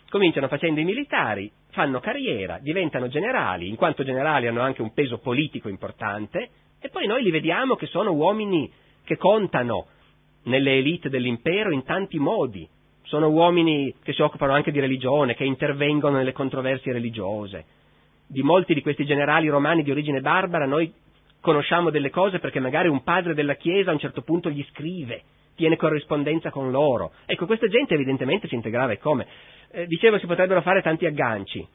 Cominciano 0.09 0.49
facendo 0.49 0.81
i 0.81 0.83
militari, 0.83 1.49
fanno 1.69 2.01
carriera, 2.01 2.59
diventano 2.59 3.07
generali, 3.07 3.69
in 3.69 3.77
quanto 3.77 4.03
generali 4.03 4.47
hanno 4.47 4.59
anche 4.59 4.81
un 4.81 4.91
peso 4.91 5.19
politico 5.19 5.69
importante, 5.69 6.49
e 6.81 6.89
poi 6.89 7.07
noi 7.07 7.23
li 7.23 7.31
vediamo 7.31 7.75
che 7.75 7.85
sono 7.85 8.11
uomini 8.11 8.69
che 9.05 9.15
contano 9.15 9.87
nelle 10.43 10.75
elite 10.75 11.07
dell'impero 11.07 11.71
in 11.71 11.85
tanti 11.85 12.19
modi. 12.19 12.67
Sono 13.07 13.29
uomini 13.29 13.93
che 14.03 14.11
si 14.11 14.21
occupano 14.21 14.51
anche 14.51 14.71
di 14.71 14.81
religione, 14.81 15.33
che 15.33 15.45
intervengono 15.45 16.17
nelle 16.17 16.33
controversie 16.33 16.91
religiose. 16.91 17.65
Di 18.27 18.41
molti 18.41 18.73
di 18.73 18.81
questi 18.81 19.05
generali 19.05 19.47
romani 19.47 19.81
di 19.81 19.91
origine 19.91 20.19
barbara 20.19 20.65
noi 20.65 20.93
conosciamo 21.39 21.89
delle 21.89 22.09
cose 22.09 22.39
perché 22.39 22.59
magari 22.59 22.89
un 22.89 23.03
padre 23.03 23.33
della 23.33 23.55
Chiesa 23.55 23.91
a 23.91 23.93
un 23.93 23.99
certo 23.99 24.23
punto 24.23 24.49
gli 24.49 24.65
scrive, 24.71 25.23
tiene 25.55 25.77
corrispondenza 25.77 26.49
con 26.49 26.69
loro. 26.69 27.13
Ecco, 27.25 27.45
questa 27.45 27.69
gente 27.69 27.93
evidentemente 27.93 28.49
si 28.49 28.55
integrava 28.55 28.91
e 28.91 28.97
come? 28.97 29.25
Eh, 29.71 29.87
dicevo, 29.87 30.19
si 30.19 30.25
potrebbero 30.25 30.61
fare 30.61 30.81
tanti 30.81 31.05
agganci. 31.05 31.65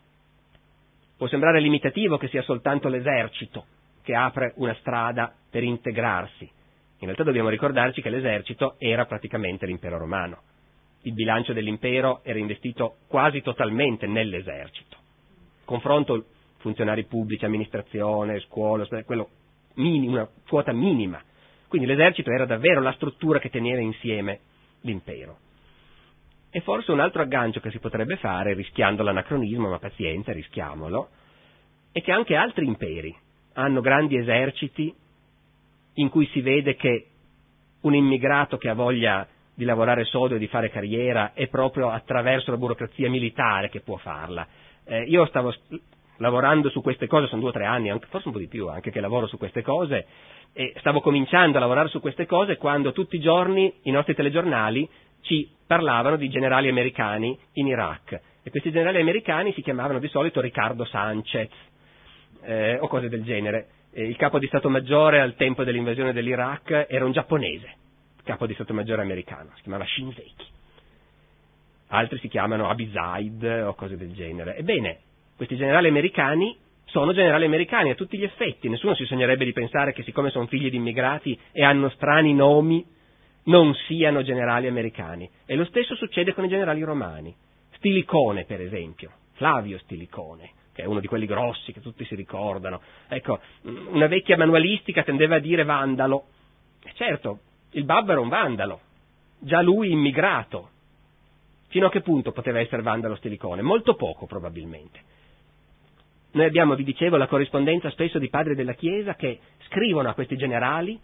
Può 1.16 1.28
sembrare 1.28 1.60
limitativo 1.60 2.18
che 2.18 2.28
sia 2.28 2.42
soltanto 2.42 2.88
l'esercito, 2.88 3.64
che 4.02 4.14
apre 4.14 4.52
una 4.56 4.74
strada 4.80 5.32
per 5.50 5.62
integrarsi. 5.62 6.44
In 6.44 7.06
realtà 7.06 7.22
dobbiamo 7.22 7.48
ricordarci 7.48 8.02
che 8.02 8.10
l'esercito 8.10 8.74
era 8.78 9.06
praticamente 9.06 9.64
l'impero 9.64 9.96
romano. 9.96 10.50
Il 11.02 11.12
bilancio 11.12 11.52
dell'impero 11.52 12.20
era 12.22 12.38
investito 12.38 12.96
quasi 13.08 13.42
totalmente 13.42 14.06
nell'esercito. 14.06 14.96
Confronto 15.64 16.26
funzionari 16.58 17.04
pubblici, 17.04 17.44
amministrazione, 17.44 18.40
scuola, 18.40 18.86
quello 19.04 19.28
una 19.74 20.28
quota 20.46 20.72
minima. 20.72 21.20
Quindi 21.66 21.88
l'esercito 21.88 22.30
era 22.30 22.44
davvero 22.44 22.80
la 22.80 22.92
struttura 22.92 23.38
che 23.38 23.50
teneva 23.50 23.80
insieme 23.80 24.40
l'impero. 24.82 25.38
E 26.50 26.60
forse 26.60 26.92
un 26.92 27.00
altro 27.00 27.22
aggancio 27.22 27.60
che 27.60 27.70
si 27.70 27.78
potrebbe 27.78 28.16
fare, 28.16 28.52
rischiando 28.52 29.02
l'anacronismo, 29.02 29.70
ma 29.70 29.78
pazienza, 29.78 30.32
rischiamolo, 30.32 31.08
è 31.90 32.02
che 32.02 32.12
anche 32.12 32.36
altri 32.36 32.66
imperi, 32.66 33.14
hanno 33.54 33.80
grandi 33.80 34.16
eserciti 34.16 34.94
in 35.94 36.08
cui 36.08 36.26
si 36.26 36.40
vede 36.40 36.74
che 36.76 37.06
un 37.80 37.94
immigrato 37.94 38.58
che 38.58 38.68
ha 38.68 38.74
voglia 38.74 39.26
di 39.54 39.64
lavorare 39.64 40.04
sodo 40.04 40.34
e 40.34 40.38
di 40.38 40.46
fare 40.46 40.70
carriera 40.70 41.32
è 41.34 41.48
proprio 41.48 41.90
attraverso 41.90 42.50
la 42.50 42.56
burocrazia 42.56 43.10
militare 43.10 43.68
che 43.68 43.80
può 43.80 43.96
farla. 43.96 44.46
Eh, 44.84 45.02
io 45.04 45.26
stavo 45.26 45.54
lavorando 46.16 46.70
su 46.70 46.80
queste 46.80 47.06
cose, 47.06 47.26
sono 47.26 47.40
due 47.40 47.50
o 47.50 47.52
tre 47.52 47.64
anni, 47.64 47.92
forse 48.08 48.28
un 48.28 48.32
po' 48.32 48.38
di 48.38 48.48
più 48.48 48.68
anche 48.68 48.90
che 48.90 49.00
lavoro 49.00 49.26
su 49.26 49.36
queste 49.38 49.62
cose, 49.62 50.06
e 50.52 50.74
stavo 50.78 51.00
cominciando 51.00 51.56
a 51.56 51.60
lavorare 51.60 51.88
su 51.88 52.00
queste 52.00 52.26
cose 52.26 52.56
quando 52.56 52.92
tutti 52.92 53.16
i 53.16 53.20
giorni 53.20 53.72
i 53.82 53.90
nostri 53.90 54.14
telegiornali 54.14 54.88
ci 55.22 55.48
parlavano 55.66 56.16
di 56.16 56.28
generali 56.28 56.68
americani 56.68 57.38
in 57.54 57.66
Iraq. 57.66 58.20
E 58.42 58.50
questi 58.50 58.70
generali 58.70 59.00
americani 59.00 59.52
si 59.52 59.62
chiamavano 59.62 59.98
di 59.98 60.08
solito 60.08 60.40
Riccardo 60.40 60.84
Sanchez, 60.84 61.50
eh, 62.42 62.78
o 62.80 62.88
cose 62.88 63.08
del 63.08 63.22
genere. 63.22 63.68
Eh, 63.92 64.06
il 64.06 64.16
capo 64.16 64.38
di 64.38 64.46
Stato 64.46 64.68
Maggiore 64.68 65.20
al 65.20 65.34
tempo 65.36 65.64
dell'invasione 65.64 66.12
dell'Iraq 66.12 66.86
era 66.88 67.04
un 67.04 67.12
giapponese, 67.12 67.76
capo 68.24 68.46
di 68.46 68.54
Stato 68.54 68.74
Maggiore 68.74 69.02
americano, 69.02 69.50
si 69.56 69.62
chiamava 69.62 69.84
Shinzeki. 69.84 70.46
Altri 71.88 72.18
si 72.18 72.28
chiamano 72.28 72.68
Abizaid 72.68 73.64
o 73.66 73.74
cose 73.74 73.96
del 73.96 74.14
genere. 74.14 74.56
Ebbene, 74.56 74.98
questi 75.36 75.56
generali 75.56 75.88
americani 75.88 76.56
sono 76.86 77.12
generali 77.12 77.44
americani 77.44 77.90
a 77.90 77.94
tutti 77.94 78.18
gli 78.18 78.24
effetti, 78.24 78.68
nessuno 78.68 78.94
si 78.94 79.04
sognerebbe 79.04 79.44
di 79.44 79.52
pensare 79.52 79.92
che 79.92 80.02
siccome 80.02 80.30
sono 80.30 80.46
figli 80.46 80.70
di 80.70 80.76
immigrati 80.76 81.38
e 81.52 81.64
hanno 81.64 81.88
strani 81.90 82.34
nomi 82.34 82.84
non 83.44 83.74
siano 83.86 84.22
generali 84.22 84.66
americani. 84.66 85.28
E 85.46 85.56
lo 85.56 85.64
stesso 85.64 85.94
succede 85.96 86.34
con 86.34 86.44
i 86.44 86.48
generali 86.48 86.82
romani. 86.82 87.34
Stilicone, 87.76 88.44
per 88.44 88.60
esempio, 88.60 89.10
Flavio 89.32 89.78
Stilicone, 89.78 90.50
che 90.72 90.82
è 90.82 90.86
uno 90.86 91.00
di 91.00 91.08
quelli 91.08 91.26
grossi 91.26 91.72
che 91.72 91.80
tutti 91.80 92.04
si 92.04 92.14
ricordano. 92.14 92.80
Ecco, 93.08 93.40
una 93.62 94.06
vecchia 94.06 94.36
manualistica 94.36 95.02
tendeva 95.02 95.36
a 95.36 95.40
dire 95.40 95.64
vandalo. 95.64 96.26
E 96.84 96.92
certo, 96.94 97.40
il 97.72 97.84
babbo 97.84 98.12
era 98.12 98.20
un 98.20 98.28
vandalo, 98.28 98.80
già 99.38 99.60
lui 99.60 99.90
immigrato. 99.90 100.70
Fino 101.68 101.86
a 101.86 101.90
che 101.90 102.02
punto 102.02 102.32
poteva 102.32 102.60
essere 102.60 102.82
vandalo 102.82 103.16
Stilicone? 103.16 103.62
Molto 103.62 103.94
poco, 103.94 104.26
probabilmente. 104.26 105.00
Noi 106.32 106.46
abbiamo, 106.46 106.74
vi 106.74 106.84
dicevo, 106.84 107.16
la 107.16 107.26
corrispondenza 107.26 107.90
spesso 107.90 108.18
di 108.18 108.28
padri 108.28 108.54
della 108.54 108.74
Chiesa 108.74 109.14
che 109.14 109.38
scrivono 109.66 110.08
a 110.08 110.14
questi 110.14 110.36
generali 110.36 110.98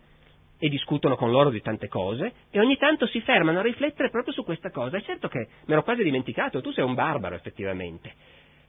e 0.58 0.68
discutono 0.68 1.16
con 1.16 1.30
loro 1.30 1.50
di 1.50 1.62
tante 1.62 1.88
cose 1.88 2.32
e 2.50 2.58
ogni 2.58 2.76
tanto 2.76 3.06
si 3.06 3.20
fermano 3.20 3.60
a 3.60 3.62
riflettere 3.62 4.10
proprio 4.10 4.32
su 4.32 4.44
questa 4.44 4.70
cosa. 4.70 4.96
È 4.96 5.02
certo 5.02 5.28
che 5.28 5.48
mi 5.66 5.72
ero 5.72 5.82
quasi 5.82 6.02
dimenticato, 6.02 6.60
tu 6.60 6.72
sei 6.72 6.84
un 6.84 6.94
barbaro 6.94 7.34
effettivamente, 7.34 8.12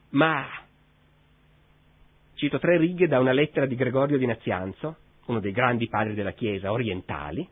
ma 0.09 0.45
cito 2.35 2.59
tre 2.59 2.77
righe 2.77 3.07
da 3.07 3.19
una 3.19 3.33
lettera 3.33 3.65
di 3.65 3.75
Gregorio 3.75 4.17
di 4.17 4.25
Nazianzo, 4.25 4.97
uno 5.25 5.39
dei 5.39 5.51
grandi 5.51 5.87
padri 5.87 6.13
della 6.13 6.31
Chiesa 6.31 6.71
orientali, 6.71 7.47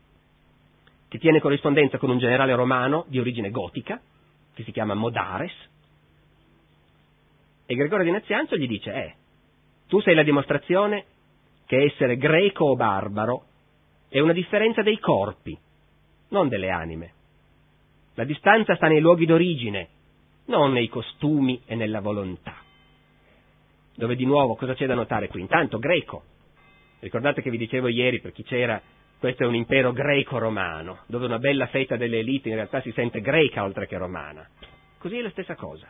che 1.08 1.18
tiene 1.18 1.40
corrispondenza 1.40 1.98
con 1.98 2.10
un 2.10 2.18
generale 2.18 2.54
romano 2.54 3.04
di 3.08 3.18
origine 3.18 3.50
gotica, 3.50 4.00
che 4.54 4.62
si 4.62 4.72
chiama 4.72 4.94
Modares, 4.94 5.52
e 7.70 7.74
Gregorio 7.74 8.06
di 8.06 8.10
Nazianzo 8.10 8.56
gli 8.56 8.66
dice, 8.66 8.92
eh, 8.94 9.14
tu 9.88 10.00
sei 10.00 10.14
la 10.14 10.22
dimostrazione 10.22 11.04
che 11.66 11.84
essere 11.84 12.16
greco 12.16 12.64
o 12.64 12.76
barbaro 12.76 13.44
è 14.08 14.20
una 14.20 14.32
differenza 14.32 14.80
dei 14.80 14.98
corpi, 14.98 15.56
non 16.28 16.48
delle 16.48 16.70
anime. 16.70 17.12
La 18.14 18.24
distanza 18.24 18.74
sta 18.74 18.88
nei 18.88 19.00
luoghi 19.00 19.26
d'origine, 19.26 19.88
non 20.46 20.72
nei 20.72 20.88
costumi 20.88 21.60
e 21.66 21.74
nella 21.74 22.00
volontà. 22.00 22.56
Dove 23.94 24.16
di 24.16 24.24
nuovo 24.24 24.56
cosa 24.56 24.74
c'è 24.74 24.86
da 24.86 24.94
notare 24.94 25.28
qui? 25.28 25.42
Intanto 25.42 25.78
greco. 25.78 26.22
Ricordate 27.00 27.42
che 27.42 27.50
vi 27.50 27.58
dicevo 27.58 27.88
ieri, 27.88 28.20
per 28.20 28.32
chi 28.32 28.44
c'era, 28.44 28.80
questo 29.18 29.42
è 29.42 29.46
un 29.46 29.54
impero 29.54 29.92
greco-romano, 29.92 31.00
dove 31.06 31.26
una 31.26 31.38
bella 31.38 31.66
fetta 31.66 31.96
delle 31.96 32.18
elite 32.18 32.48
in 32.48 32.54
realtà 32.54 32.80
si 32.80 32.92
sente 32.92 33.20
greca 33.20 33.64
oltre 33.64 33.86
che 33.86 33.98
romana. 33.98 34.48
Così 34.98 35.18
è 35.18 35.22
la 35.22 35.30
stessa 35.30 35.56
cosa. 35.56 35.88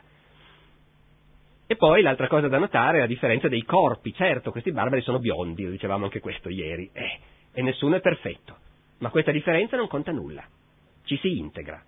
E 1.67 1.75
poi 1.75 2.01
l'altra 2.01 2.27
cosa 2.27 2.47
da 2.47 2.57
notare 2.57 2.97
è 2.97 3.01
la 3.01 3.05
differenza 3.05 3.47
dei 3.47 3.63
corpi. 3.63 4.11
Certo, 4.13 4.49
questi 4.49 4.71
barbari 4.71 5.01
sono 5.01 5.19
biondi, 5.19 5.65
lo 5.65 5.69
dicevamo 5.69 6.05
anche 6.05 6.19
questo 6.19 6.49
ieri, 6.49 6.89
eh, 6.91 7.19
e 7.53 7.61
nessuno 7.61 7.95
è 7.95 8.01
perfetto. 8.01 8.57
Ma 8.97 9.11
questa 9.11 9.31
differenza 9.31 9.77
non 9.77 9.87
conta 9.87 10.11
nulla. 10.11 10.43
Ci 11.03 11.17
si 11.17 11.37
integra. 11.37 11.79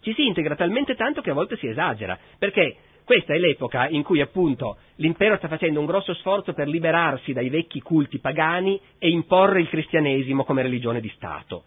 Ci 0.00 0.12
si 0.14 0.26
integra 0.26 0.56
talmente 0.56 0.96
tanto 0.96 1.22
che 1.22 1.30
a 1.30 1.34
volte 1.34 1.56
si 1.56 1.68
esagera, 1.68 2.18
perché 2.36 2.76
questa 3.04 3.34
è 3.34 3.38
l'epoca 3.38 3.86
in 3.88 4.02
cui 4.02 4.22
appunto 4.22 4.78
l'impero 4.96 5.36
sta 5.36 5.46
facendo 5.46 5.78
un 5.78 5.84
grosso 5.84 6.14
sforzo 6.14 6.54
per 6.54 6.68
liberarsi 6.68 7.34
dai 7.34 7.50
vecchi 7.50 7.82
culti 7.82 8.18
pagani 8.18 8.80
e 8.98 9.10
imporre 9.10 9.60
il 9.60 9.68
cristianesimo 9.68 10.44
come 10.44 10.62
religione 10.62 11.00
di 11.00 11.12
Stato. 11.14 11.64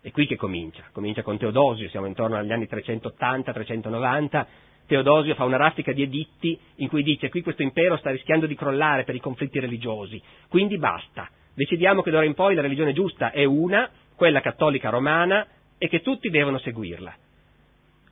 È 0.00 0.10
qui 0.10 0.26
che 0.26 0.36
comincia, 0.36 0.84
comincia 0.90 1.22
con 1.22 1.36
Teodosio, 1.36 1.88
siamo 1.90 2.06
intorno 2.06 2.36
agli 2.36 2.52
anni 2.52 2.66
380-390, 2.70 4.46
Teodosio 4.86 5.34
fa 5.34 5.44
una 5.44 5.56
raffica 5.56 5.92
di 5.92 6.02
editti 6.02 6.58
in 6.76 6.88
cui 6.88 7.02
dice 7.02 7.28
qui 7.28 7.42
questo 7.42 7.62
impero 7.62 7.96
sta 7.96 8.10
rischiando 8.10 8.46
di 8.46 8.54
crollare 8.54 9.04
per 9.04 9.14
i 9.14 9.20
conflitti 9.20 9.58
religiosi, 9.60 10.20
quindi 10.48 10.78
basta, 10.78 11.28
decidiamo 11.54 12.02
che 12.02 12.10
d'ora 12.10 12.24
in 12.24 12.34
poi 12.34 12.54
la 12.54 12.62
religione 12.62 12.92
giusta 12.92 13.32
è 13.32 13.44
una, 13.44 13.90
quella 14.14 14.40
cattolica 14.40 14.88
romana, 14.88 15.46
e 15.76 15.88
che 15.88 16.00
tutti 16.00 16.30
devono 16.30 16.58
seguirla. 16.58 17.14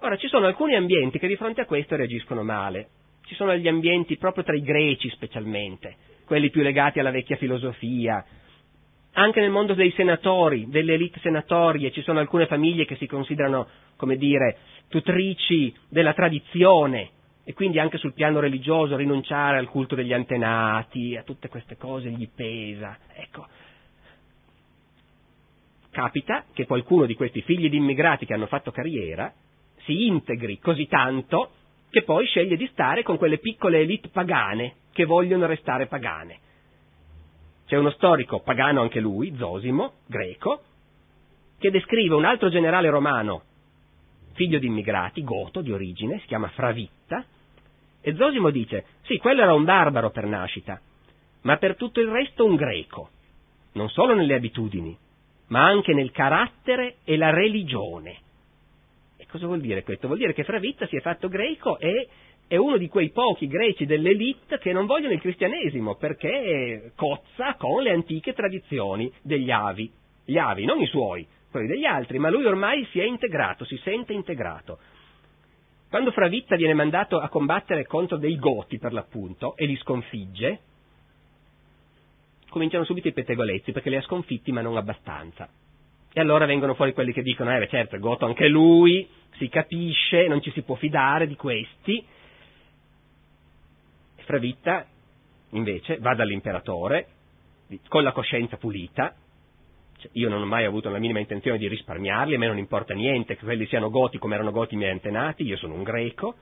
Ora, 0.05 0.17
ci 0.17 0.27
sono 0.27 0.47
alcuni 0.47 0.75
ambienti 0.75 1.21
che 1.21 1.29
di 1.29 1.37
fronte 1.37 1.61
a 1.61 1.65
questo 1.65 1.95
reagiscono 1.95 2.43
male. 2.43 2.89
Ci 3.25 3.37
sono 3.37 3.57
gli 3.57 3.69
ambienti 3.69 4.17
proprio 4.17 4.43
tra 4.43 4.57
i 4.57 4.61
greci 4.61 5.09
specialmente, 5.11 5.95
quelli 6.25 6.51
più 6.51 6.61
legati 6.61 6.99
alla 6.99 7.13
vecchia 7.13 7.37
filosofia. 7.37 8.25
Anche 9.13 9.41
nel 9.41 9.53
mondo 9.53 9.75
dei 9.75 9.93
senatori, 9.93 10.67
delle 10.69 10.95
elite 10.95 11.21
senatorie, 11.21 11.93
ci 11.93 12.03
sono 12.03 12.19
alcune 12.19 12.47
famiglie 12.47 12.85
che 12.85 12.97
si 12.97 13.07
considerano, 13.07 13.69
come 13.95 14.17
dire, 14.17 14.57
tutrici 14.89 15.73
della 15.89 16.15
tradizione 16.15 17.11
e 17.45 17.55
quindi 17.55 17.79
anche 17.79 17.99
sul 17.99 18.13
piano 18.13 18.41
religioso 18.41 18.97
rinunciare 18.97 19.59
al 19.59 19.69
culto 19.69 19.95
degli 19.95 20.13
antenati, 20.13 21.17
a 21.17 21.23
tutte 21.23 21.49
queste 21.49 21.77
cose 21.77 22.11
gli 22.11 22.29
pesa. 22.29 22.99
Ecco. 23.15 23.47
Capita 25.93 26.45
che 26.53 26.67
qualcuno 26.67 27.07
di 27.07 27.15
questi 27.15 27.41
figli 27.43 27.71
di 27.71 27.77
immigrati 27.77 28.27
che 28.27 28.35
hanno 28.35 28.47
fatto 28.47 28.73
carriera 28.73 29.33
si 29.85 30.07
integri 30.07 30.59
così 30.59 30.87
tanto 30.87 31.51
che 31.91 32.03
poi 32.03 32.27
sceglie 32.27 32.57
di 32.57 32.67
stare 32.69 33.03
con 33.03 33.19
quelle 33.19 33.39
piccole 33.39 33.81
elite 33.81 34.09
pagane 34.09 34.75
che 34.93 35.05
vogliono 35.05 35.47
restare 35.47 35.87
pagane. 35.87 36.39
C'è 37.67 37.77
uno 37.77 37.91
storico 37.91 38.41
pagano 38.41 38.81
anche 38.81 39.01
lui, 39.01 39.35
Zosimo, 39.37 39.95
greco, 40.07 40.63
che 41.59 41.71
descrive 41.71 42.15
un 42.15 42.25
altro 42.25 42.49
generale 42.49 42.91
romano 42.91 43.43
figlio 44.33 44.59
di 44.59 44.67
immigrati, 44.67 45.23
goto 45.23 45.61
di 45.61 45.73
origine, 45.73 46.19
si 46.21 46.27
chiama 46.27 46.49
Fravitta, 46.49 47.25
e 48.01 48.15
Zosimo 48.15 48.51
dice, 48.51 48.85
sì, 49.03 49.19
quello 49.19 49.43
era 49.43 49.55
un 49.55 49.65
barbaro 49.65 50.11
per 50.11 50.27
nascita, 50.27 50.81
ma 51.43 51.57
per 51.57 51.77
tutto 51.77 52.01
il 52.01 52.09
resto 52.09 52.45
un 52.45 52.57
greco, 52.57 53.11
non 53.73 53.89
solo 53.89 54.15
nelle 54.15 54.35
abitudini, 54.35 54.97
ma 55.49 55.65
anche 55.65 55.93
nel 55.93 56.11
carattere 56.11 56.97
e 57.05 57.17
la 57.17 57.31
religione. 57.31 58.17
Cosa 59.33 59.47
vuol 59.47 59.63
dire 59.63 59.83
questo? 59.83 60.09
Vuol 60.09 60.19
dire 60.19 60.35
che 60.35 60.45
Fravitta 60.45 60.87
si 60.89 60.97
è 60.97 61.01
fatto 61.01 61.29
greco 61.29 61.79
e 61.79 62.07
è 62.47 62.57
uno 62.57 62.77
di 62.77 62.89
quei 62.89 63.09
pochi 63.13 63.47
greci 63.47 63.87
dell'elite 63.87 64.59
che 64.59 64.75
non 64.75 64.85
vogliono 64.85 65.15
il 65.15 65.21
cristianesimo 65.23 65.95
perché 65.95 66.93
cozza 66.95 67.55
con 67.55 67.83
le 67.83 67.93
antiche 67.93 68.35
tradizioni 68.35 69.11
degli 69.23 69.51
avi, 69.51 69.91
gli 70.23 70.37
avi, 70.37 70.67
non 70.67 70.83
i 70.83 70.87
suoi, 70.87 71.27
quelli 71.51 71.67
degli 71.67 71.87
altri, 71.87 72.19
ma 72.19 72.29
lui 72.29 72.45
ormai 72.45 72.87
si 72.91 73.01
è 73.01 73.05
integrato, 73.05 73.65
si 73.65 73.79
sente 73.79 74.13
integrato. 74.13 74.79
Quando 75.89 76.11
Fravitta 76.11 76.55
viene 76.55 76.75
mandato 76.75 77.19
a 77.19 77.31
combattere 77.31 77.87
contro 77.87 78.19
dei 78.19 78.37
goti, 78.37 78.79
per 78.79 78.93
l'appunto, 78.93 79.57
e 79.57 79.65
li 79.65 79.77
sconfigge, 79.77 80.61
cominciano 82.51 82.85
subito 82.85 83.09
i 83.09 83.15
pettegolezzi, 83.15 83.73
perché 83.73 83.89
li 83.89 83.97
ha 83.97 84.03
sconfitti 84.03 84.53
ma 84.53 84.61
non 84.61 84.77
abbastanza. 84.77 85.49
E 86.13 86.21
allora 86.21 86.45
vengono 86.45 86.75
fuori 86.75 86.93
quelli 86.93 87.13
che 87.13 87.23
dicono, 87.23 87.57
eh 87.57 87.69
certo, 87.69 87.97
è 87.97 87.99
goto 87.99 88.27
anche 88.27 88.49
lui, 88.49 89.09
si 89.37 89.49
capisce, 89.49 90.27
non 90.27 90.43
ci 90.43 90.51
si 90.53 90.63
può 90.63 90.75
fidare 90.75 91.27
di 91.27 91.37
questi. 91.37 92.05
E 94.17 94.23
Fravitta, 94.25 94.87
invece, 95.51 95.99
va 95.99 96.15
dall'imperatore, 96.15 97.07
con 97.89 98.03
la 98.03 98.13
coscienza 98.13 98.59
pulita, 98.59 99.15
cioè, 100.03 100.11
io 100.15 100.29
non 100.29 100.43
ho 100.43 100.47
mai 100.47 100.65
avuto 100.65 100.91
la 100.91 100.99
minima 100.99 101.21
intenzione 101.21 101.59
di 101.59 101.69
risparmiarli, 101.69 102.35
a 102.35 102.39
me 102.39 102.49
non 102.49 102.59
importa 102.59 102.93
niente 102.93 103.37
che 103.37 103.45
quelli 103.45 103.67
siano 103.67 103.89
goti 103.89 104.19
come 104.19 104.35
erano 104.35 104.51
goti 104.51 104.75
i 104.75 104.77
miei 104.77 104.91
antenati, 104.91 105.45
io 105.45 105.57
sono 105.57 105.75
un 105.75 105.83
greco. 105.83 106.35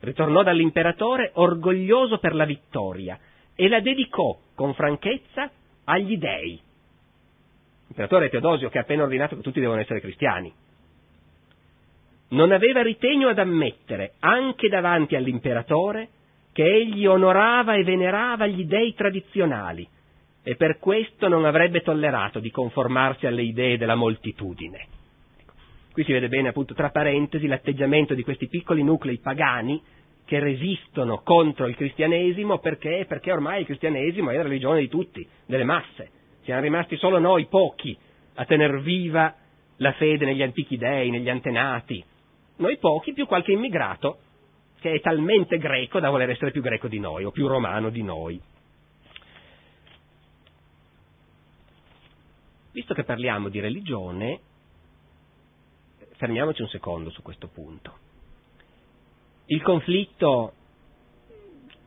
Ritornò 0.00 0.42
dall'imperatore 0.42 1.30
orgoglioso 1.34 2.18
per 2.18 2.34
la 2.34 2.44
vittoria 2.44 3.18
e 3.54 3.68
la 3.68 3.80
dedicò 3.80 4.36
con 4.54 4.74
franchezza 4.74 5.50
agli 5.84 6.18
dei. 6.18 6.60
L'imperatore 7.86 8.28
Teodosio 8.28 8.68
che 8.68 8.78
ha 8.78 8.82
appena 8.82 9.02
ordinato 9.02 9.36
che 9.36 9.42
tutti 9.42 9.60
devono 9.60 9.80
essere 9.80 10.00
cristiani. 10.00 10.52
Non 12.28 12.50
aveva 12.50 12.82
ritegno 12.82 13.28
ad 13.28 13.38
ammettere, 13.38 14.14
anche 14.20 14.68
davanti 14.68 15.14
all'imperatore, 15.14 16.08
che 16.52 16.64
egli 16.64 17.04
onorava 17.06 17.74
e 17.74 17.84
venerava 17.84 18.46
gli 18.46 18.64
dei 18.64 18.94
tradizionali, 18.94 19.86
e 20.42 20.56
per 20.56 20.78
questo 20.78 21.28
non 21.28 21.44
avrebbe 21.44 21.82
tollerato 21.82 22.38
di 22.38 22.50
conformarsi 22.50 23.26
alle 23.26 23.42
idee 23.42 23.76
della 23.76 23.94
moltitudine. 23.94 24.86
Qui 25.92 26.04
si 26.04 26.12
vede 26.12 26.28
bene, 26.28 26.48
appunto, 26.48 26.74
tra 26.74 26.90
parentesi, 26.90 27.46
l'atteggiamento 27.46 28.14
di 28.14 28.24
questi 28.24 28.48
piccoli 28.48 28.82
nuclei 28.82 29.18
pagani 29.18 29.80
che 30.24 30.40
resistono 30.40 31.22
contro 31.22 31.66
il 31.66 31.76
cristianesimo 31.76 32.58
perché, 32.58 33.04
perché 33.06 33.30
ormai 33.30 33.60
il 33.60 33.66
cristianesimo 33.66 34.30
è 34.30 34.36
la 34.36 34.42
religione 34.42 34.80
di 34.80 34.88
tutti, 34.88 35.26
delle 35.46 35.64
masse 35.64 36.10
siamo 36.44 36.60
rimasti 36.60 36.96
solo 36.96 37.18
noi 37.18 37.46
pochi 37.46 37.96
a 38.34 38.44
tener 38.44 38.80
viva 38.80 39.34
la 39.76 39.92
fede 39.92 40.24
negli 40.24 40.42
antichi 40.42 40.76
dei, 40.76 41.10
negli 41.10 41.28
antenati, 41.28 42.04
noi 42.56 42.78
pochi 42.78 43.12
più 43.12 43.26
qualche 43.26 43.52
immigrato 43.52 44.18
che 44.78 44.92
è 44.92 45.00
talmente 45.00 45.58
greco 45.58 45.98
da 45.98 46.10
voler 46.10 46.30
essere 46.30 46.50
più 46.50 46.60
greco 46.60 46.88
di 46.88 46.98
noi 46.98 47.24
o 47.24 47.30
più 47.30 47.46
romano 47.46 47.88
di 47.88 48.02
noi. 48.02 48.40
Visto 52.72 52.92
che 52.92 53.04
parliamo 53.04 53.48
di 53.48 53.60
religione, 53.60 54.40
fermiamoci 56.16 56.60
un 56.60 56.68
secondo 56.68 57.10
su 57.10 57.22
questo 57.22 57.48
punto. 57.48 57.98
Il 59.46 59.62
conflitto 59.62 60.52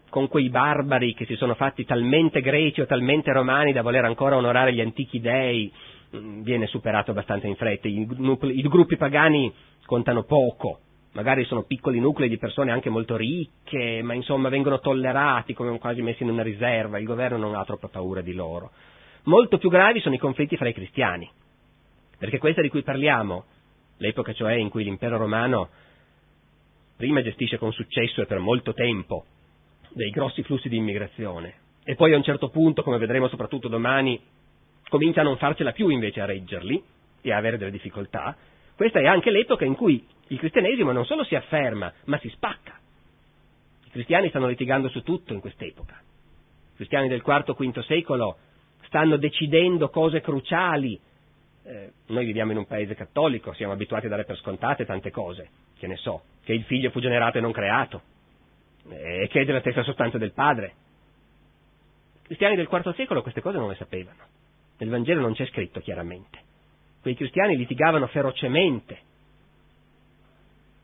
con 0.09 0.27
quei 0.27 0.49
barbari 0.49 1.13
che 1.13 1.25
si 1.25 1.35
sono 1.35 1.55
fatti 1.55 1.85
talmente 1.85 2.41
greci 2.41 2.81
o 2.81 2.85
talmente 2.85 3.31
romani 3.31 3.73
da 3.73 3.81
voler 3.81 4.05
ancora 4.05 4.37
onorare 4.37 4.73
gli 4.73 4.81
antichi 4.81 5.19
dei 5.19 5.71
mm, 6.15 6.41
viene 6.41 6.67
superato 6.67 7.11
abbastanza 7.11 7.47
in 7.47 7.55
fretta. 7.55 7.87
I, 7.87 8.07
I 8.07 8.61
gruppi 8.63 8.95
pagani 8.97 9.53
contano 9.85 10.23
poco, 10.23 10.79
magari 11.13 11.43
sono 11.45 11.63
piccoli 11.63 11.99
nuclei 11.99 12.29
di 12.29 12.37
persone 12.37 12.71
anche 12.71 12.89
molto 12.89 13.15
ricche, 13.15 14.01
ma 14.01 14.13
insomma 14.13 14.49
vengono 14.49 14.79
tollerati 14.79 15.53
come 15.53 15.77
quasi 15.79 16.01
messi 16.01 16.23
in 16.23 16.29
una 16.29 16.43
riserva, 16.43 16.99
il 16.99 17.05
governo 17.05 17.37
non 17.37 17.55
ha 17.55 17.65
troppa 17.65 17.87
paura 17.87 18.21
di 18.21 18.33
loro. 18.33 18.71
Molto 19.23 19.57
più 19.57 19.69
gravi 19.69 19.99
sono 19.99 20.15
i 20.15 20.19
conflitti 20.19 20.55
fra 20.55 20.69
i 20.69 20.73
cristiani, 20.73 21.29
perché 22.17 22.37
questa 22.37 22.61
di 22.61 22.69
cui 22.69 22.81
parliamo, 22.81 23.43
l'epoca 23.97 24.31
cioè 24.33 24.53
in 24.53 24.69
cui 24.69 24.83
l'impero 24.83 25.17
romano 25.17 25.69
prima 26.95 27.21
gestisce 27.21 27.57
con 27.57 27.71
successo 27.73 28.21
e 28.21 28.25
per 28.25 28.39
molto 28.39 28.73
tempo 28.73 29.25
dei 29.97 30.11
grossi 30.11 30.43
flussi 30.43 30.69
di 30.69 30.77
immigrazione 30.77 31.65
e 31.83 31.95
poi 31.95 32.13
a 32.13 32.17
un 32.17 32.23
certo 32.23 32.49
punto, 32.49 32.83
come 32.83 32.97
vedremo 32.97 33.27
soprattutto 33.27 33.67
domani, 33.67 34.21
comincia 34.89 35.21
a 35.21 35.23
non 35.23 35.37
farcela 35.37 35.71
più 35.71 35.89
invece 35.89 36.21
a 36.21 36.25
reggerli 36.25 36.81
e 37.21 37.31
a 37.31 37.37
avere 37.37 37.57
delle 37.57 37.71
difficoltà, 37.71 38.35
questa 38.75 38.99
è 38.99 39.05
anche 39.05 39.31
l'epoca 39.31 39.65
in 39.65 39.73
cui 39.73 40.05
il 40.27 40.37
cristianesimo 40.37 40.91
non 40.91 41.05
solo 41.05 41.23
si 41.23 41.35
afferma, 41.35 41.91
ma 42.05 42.17
si 42.19 42.29
spacca. 42.29 42.77
I 43.85 43.89
cristiani 43.89 44.29
stanno 44.29 44.47
litigando 44.47 44.89
su 44.89 45.01
tutto 45.01 45.33
in 45.33 45.39
quest'epoca. 45.39 45.95
I 45.95 46.75
cristiani 46.75 47.07
del 47.07 47.23
IV-V 47.25 47.79
secolo 47.83 48.37
stanno 48.83 49.15
decidendo 49.15 49.89
cose 49.89 50.21
cruciali. 50.21 50.99
Eh, 51.63 51.91
noi 52.07 52.25
viviamo 52.25 52.51
in 52.51 52.57
un 52.57 52.67
paese 52.67 52.95
cattolico, 52.95 53.53
siamo 53.53 53.73
abituati 53.73 54.05
a 54.05 54.09
dare 54.09 54.25
per 54.25 54.37
scontate 54.37 54.85
tante 54.85 55.09
cose, 55.09 55.49
che 55.77 55.87
ne 55.87 55.95
so, 55.95 56.23
che 56.43 56.53
il 56.53 56.63
figlio 56.63 56.91
fu 56.91 56.99
generato 56.99 57.37
e 57.37 57.41
non 57.41 57.53
creato, 57.53 58.01
eh, 58.89 59.27
che 59.29 59.41
è 59.41 59.45
della 59.45 59.59
stessa 59.59 59.83
sostanza 59.83 60.17
del 60.17 60.33
padre. 60.33 60.73
I 62.23 62.25
cristiani 62.27 62.55
del 62.55 62.67
IV 62.71 62.93
secolo 62.95 63.21
queste 63.21 63.41
cose 63.41 63.57
non 63.57 63.69
le 63.69 63.75
sapevano. 63.75 64.19
Nel 64.77 64.89
Vangelo 64.89 65.21
non 65.21 65.33
c'è 65.33 65.45
scritto 65.47 65.79
chiaramente. 65.79 66.39
Quei 67.01 67.15
cristiani 67.15 67.55
litigavano 67.55 68.07
ferocemente 68.07 69.05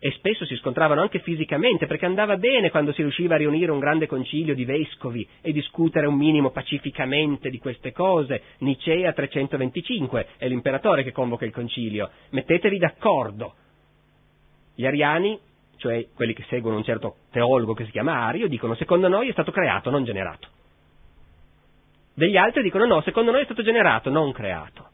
e 0.06 0.12
spesso 0.18 0.46
si 0.46 0.58
scontravano 0.58 1.00
anche 1.00 1.20
fisicamente, 1.20 1.86
perché 1.86 2.06
andava 2.06 2.36
bene 2.36 2.70
quando 2.72 2.92
si 2.92 3.02
riusciva 3.02 3.36
a 3.36 3.38
riunire 3.38 3.72
un 3.72 3.80
grande 3.80 4.06
concilio 4.06 4.54
di 4.54 4.66
vescovi 4.66 5.26
e 5.40 5.54
discutere 5.54 6.08
un 6.08 6.16
minimo 6.16 6.50
pacificamente 6.52 7.50
di 7.50 7.58
queste 7.58 7.94
cose. 7.94 8.42
Nicea 8.58 9.14
325 9.14 10.28
è 10.36 10.50
l'imperatore 10.50 11.04
che 11.04 11.14
convoca 11.14 11.46
il 11.46 11.54
concilio. 11.54 12.10
Mettetevi 12.32 12.78
d'accordo. 12.80 13.54
Gli 14.76 14.86
ariani, 14.86 15.40
cioè 15.84 16.08
quelli 16.14 16.34
che 16.34 16.46
seguono 16.48 16.78
un 16.78 16.84
certo 16.84 17.18
teologo 17.30 17.74
che 17.74 17.84
si 17.84 17.92
chiama 17.92 18.26
Ario, 18.26 18.48
dicono 18.48 18.74
secondo 18.76 19.10
noi 19.10 19.28
è 19.28 19.34
stato 19.34 19.52
creato, 19.52 19.90
non 19.90 20.06
generato. 20.06 20.48
Degli 22.14 22.38
altri 22.38 22.62
dicono 22.62 22.86
no, 22.86 23.02
secondo 23.02 23.32
noi 23.32 23.42
è 23.42 23.46
stato 23.46 23.64
generato, 23.64 24.10
non 24.10 24.32
creato. 24.32 24.88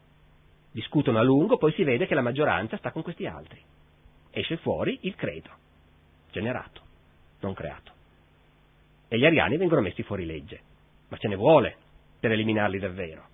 Discutono 0.72 1.18
a 1.18 1.22
lungo, 1.22 1.58
poi 1.58 1.72
si 1.72 1.84
vede 1.84 2.06
che 2.06 2.14
la 2.14 2.22
maggioranza 2.22 2.76
sta 2.76 2.90
con 2.90 3.02
questi 3.02 3.26
altri 3.26 3.62
esce 4.30 4.56
fuori 4.58 4.98
il 5.02 5.14
credo, 5.14 5.50
generato, 6.30 6.80
non 7.40 7.54
creato. 7.54 7.92
E 9.08 9.18
gli 9.18 9.24
ariani 9.24 9.56
vengono 9.56 9.80
messi 9.80 10.02
fuori 10.02 10.24
legge, 10.24 10.60
ma 11.08 11.16
ce 11.16 11.28
ne 11.28 11.36
vuole 11.36 11.76
per 12.18 12.32
eliminarli 12.32 12.78
davvero. 12.78 13.28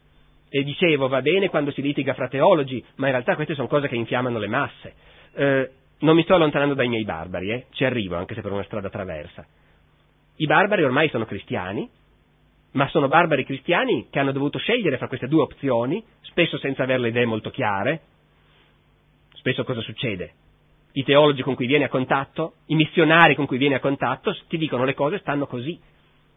E 0.48 0.62
dicevo, 0.62 1.08
va 1.08 1.20
bene 1.22 1.50
quando 1.50 1.70
si 1.70 1.82
litiga 1.82 2.14
fra 2.14 2.28
teologi, 2.28 2.82
ma 2.96 3.06
in 3.06 3.12
realtà 3.12 3.34
queste 3.34 3.54
sono 3.54 3.66
cose 3.66 3.88
che 3.88 3.96
infiammano 3.96 4.38
le 4.38 4.46
masse. 4.46 4.94
Eh, 5.34 5.70
non 6.00 6.14
mi 6.14 6.22
sto 6.22 6.34
allontanando 6.34 6.74
dai 6.74 6.88
miei 6.88 7.04
barbari, 7.04 7.50
eh? 7.50 7.66
ci 7.70 7.84
arrivo 7.84 8.16
anche 8.16 8.34
se 8.34 8.42
per 8.42 8.52
una 8.52 8.64
strada 8.64 8.90
traversa. 8.90 9.46
I 10.36 10.46
barbari 10.46 10.84
ormai 10.84 11.08
sono 11.08 11.24
cristiani, 11.24 11.88
ma 12.72 12.88
sono 12.88 13.08
barbari 13.08 13.44
cristiani 13.44 14.08
che 14.10 14.18
hanno 14.18 14.32
dovuto 14.32 14.58
scegliere 14.58 14.98
fra 14.98 15.08
queste 15.08 15.28
due 15.28 15.42
opzioni, 15.42 16.04
spesso 16.20 16.58
senza 16.58 16.82
avere 16.82 17.00
le 17.00 17.08
idee 17.08 17.24
molto 17.24 17.50
chiare. 17.50 18.00
Spesso 19.32 19.64
cosa 19.64 19.80
succede? 19.80 20.34
i 20.96 21.04
teologi 21.04 21.42
con 21.42 21.54
cui 21.54 21.66
vieni 21.66 21.84
a 21.84 21.88
contatto, 21.88 22.54
i 22.66 22.74
missionari 22.74 23.34
con 23.34 23.46
cui 23.46 23.58
vieni 23.58 23.74
a 23.74 23.80
contatto, 23.80 24.34
ti 24.48 24.56
dicono 24.56 24.84
le 24.84 24.94
cose 24.94 25.18
stanno 25.18 25.46
così. 25.46 25.78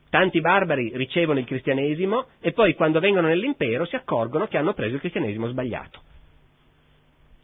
Tanti 0.09 0.41
barbari 0.41 0.91
ricevono 0.95 1.39
il 1.39 1.45
cristianesimo 1.45 2.25
e 2.41 2.51
poi 2.51 2.73
quando 2.75 2.99
vengono 2.99 3.27
nell'impero 3.27 3.85
si 3.85 3.95
accorgono 3.95 4.47
che 4.47 4.57
hanno 4.57 4.73
preso 4.73 4.95
il 4.95 4.99
cristianesimo 4.99 5.47
sbagliato, 5.47 6.01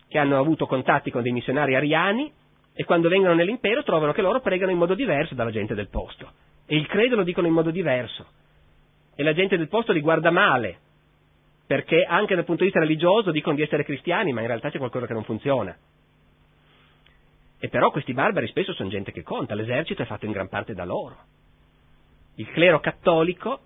che 0.07 0.17
hanno 0.17 0.39
avuto 0.39 0.65
contatti 0.65 1.11
con 1.11 1.21
dei 1.21 1.31
missionari 1.31 1.75
ariani 1.75 2.31
e 2.73 2.83
quando 2.83 3.09
vengono 3.09 3.33
nell'impero 3.33 3.83
trovano 3.83 4.11
che 4.11 4.21
loro 4.21 4.41
pregano 4.41 4.71
in 4.71 4.77
modo 4.77 4.93
diverso 4.93 5.35
dalla 5.35 5.51
gente 5.51 5.75
del 5.75 5.89
posto 5.89 6.31
e 6.65 6.75
il 6.75 6.87
credo 6.87 7.15
lo 7.15 7.23
dicono 7.23 7.47
in 7.47 7.53
modo 7.53 7.71
diverso 7.71 8.25
e 9.15 9.23
la 9.23 9.33
gente 9.33 9.57
del 9.57 9.69
posto 9.69 9.91
li 9.91 10.01
guarda 10.01 10.31
male 10.31 10.79
perché 11.65 12.03
anche 12.03 12.35
dal 12.35 12.45
punto 12.45 12.63
di 12.63 12.69
vista 12.69 12.83
religioso 12.83 13.31
dicono 13.31 13.55
di 13.55 13.63
essere 13.63 13.83
cristiani 13.83 14.33
ma 14.33 14.41
in 14.41 14.47
realtà 14.47 14.69
c'è 14.69 14.77
qualcosa 14.77 15.07
che 15.07 15.13
non 15.13 15.23
funziona. 15.23 15.75
E 17.57 17.69
però 17.69 17.89
questi 17.89 18.13
barbari 18.13 18.47
spesso 18.47 18.73
sono 18.73 18.89
gente 18.89 19.11
che 19.11 19.23
conta, 19.23 19.55
l'esercito 19.55 20.03
è 20.03 20.05
fatto 20.05 20.25
in 20.25 20.31
gran 20.31 20.49
parte 20.49 20.75
da 20.75 20.85
loro. 20.85 21.17
Il 22.35 22.51
clero 22.51 22.79
cattolico 22.79 23.59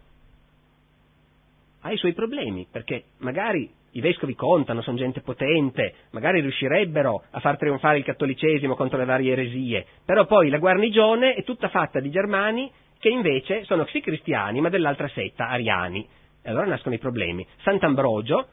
ha 1.82 1.92
i 1.92 1.98
suoi 1.98 2.14
problemi, 2.14 2.68
perché 2.70 3.06
magari 3.18 3.70
i 3.92 4.02
vescovi 4.02 4.36
contano, 4.36 4.82
sono 4.82 4.98
gente 4.98 5.22
potente, 5.22 5.94
magari 6.12 6.42
riuscirebbero 6.42 7.24
a 7.32 7.40
far 7.40 7.58
trionfare 7.58 7.98
il 7.98 8.04
cattolicesimo 8.04 8.76
contro 8.76 8.98
le 8.98 9.06
varie 9.06 9.32
eresie, 9.32 9.86
però 10.06 10.26
poi 10.26 10.50
la 10.50 10.58
guarnigione 10.58 11.34
è 11.34 11.44
tutta 11.44 11.70
fatta 11.70 12.00
di 12.00 12.10
germani 12.10 12.72
che 13.00 13.10
invece 13.10 13.64
sono 13.64 13.86
sì 13.88 14.02
cristiani, 14.02 14.62
ma 14.62 14.70
dell'altra 14.70 15.08
setta, 15.08 15.48
ariani. 15.48 16.08
E 16.42 16.50
allora 16.50 16.66
nascono 16.66 16.96
i 16.96 17.00
problemi. 17.00 17.46
Sant'Ambrogio, 17.64 18.48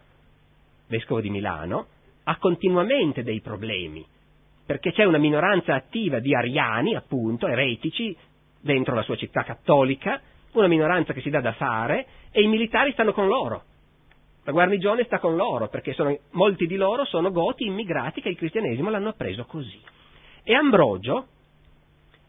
vescovo 0.88 1.20
di 1.20 1.30
Milano, 1.30 1.86
ha 2.24 2.36
continuamente 2.38 3.22
dei 3.22 3.40
problemi 3.40 4.04
perché 4.66 4.90
c'è 4.92 5.04
una 5.04 5.18
minoranza 5.18 5.76
attiva 5.76 6.18
di 6.18 6.34
ariani, 6.34 6.96
appunto, 6.96 7.46
eretici, 7.46 8.14
dentro 8.60 8.96
la 8.96 9.02
sua 9.02 9.14
città 9.14 9.44
cattolica, 9.44 10.20
una 10.52 10.66
minoranza 10.66 11.12
che 11.12 11.20
si 11.20 11.30
dà 11.30 11.40
da 11.40 11.52
fare, 11.52 12.06
e 12.32 12.42
i 12.42 12.48
militari 12.48 12.90
stanno 12.90 13.12
con 13.12 13.28
loro. 13.28 13.62
La 14.46 14.52
guarnigione 14.52 15.02
sta 15.02 15.18
con 15.18 15.34
loro, 15.34 15.66
perché 15.66 15.92
sono, 15.92 16.16
molti 16.30 16.66
di 16.66 16.76
loro 16.76 17.04
sono 17.04 17.32
goti 17.32 17.66
immigrati 17.66 18.20
che 18.20 18.28
il 18.28 18.36
cristianesimo 18.36 18.90
l'hanno 18.90 19.12
preso 19.14 19.44
così. 19.44 19.80
E 20.44 20.54
Ambrogio 20.54 21.26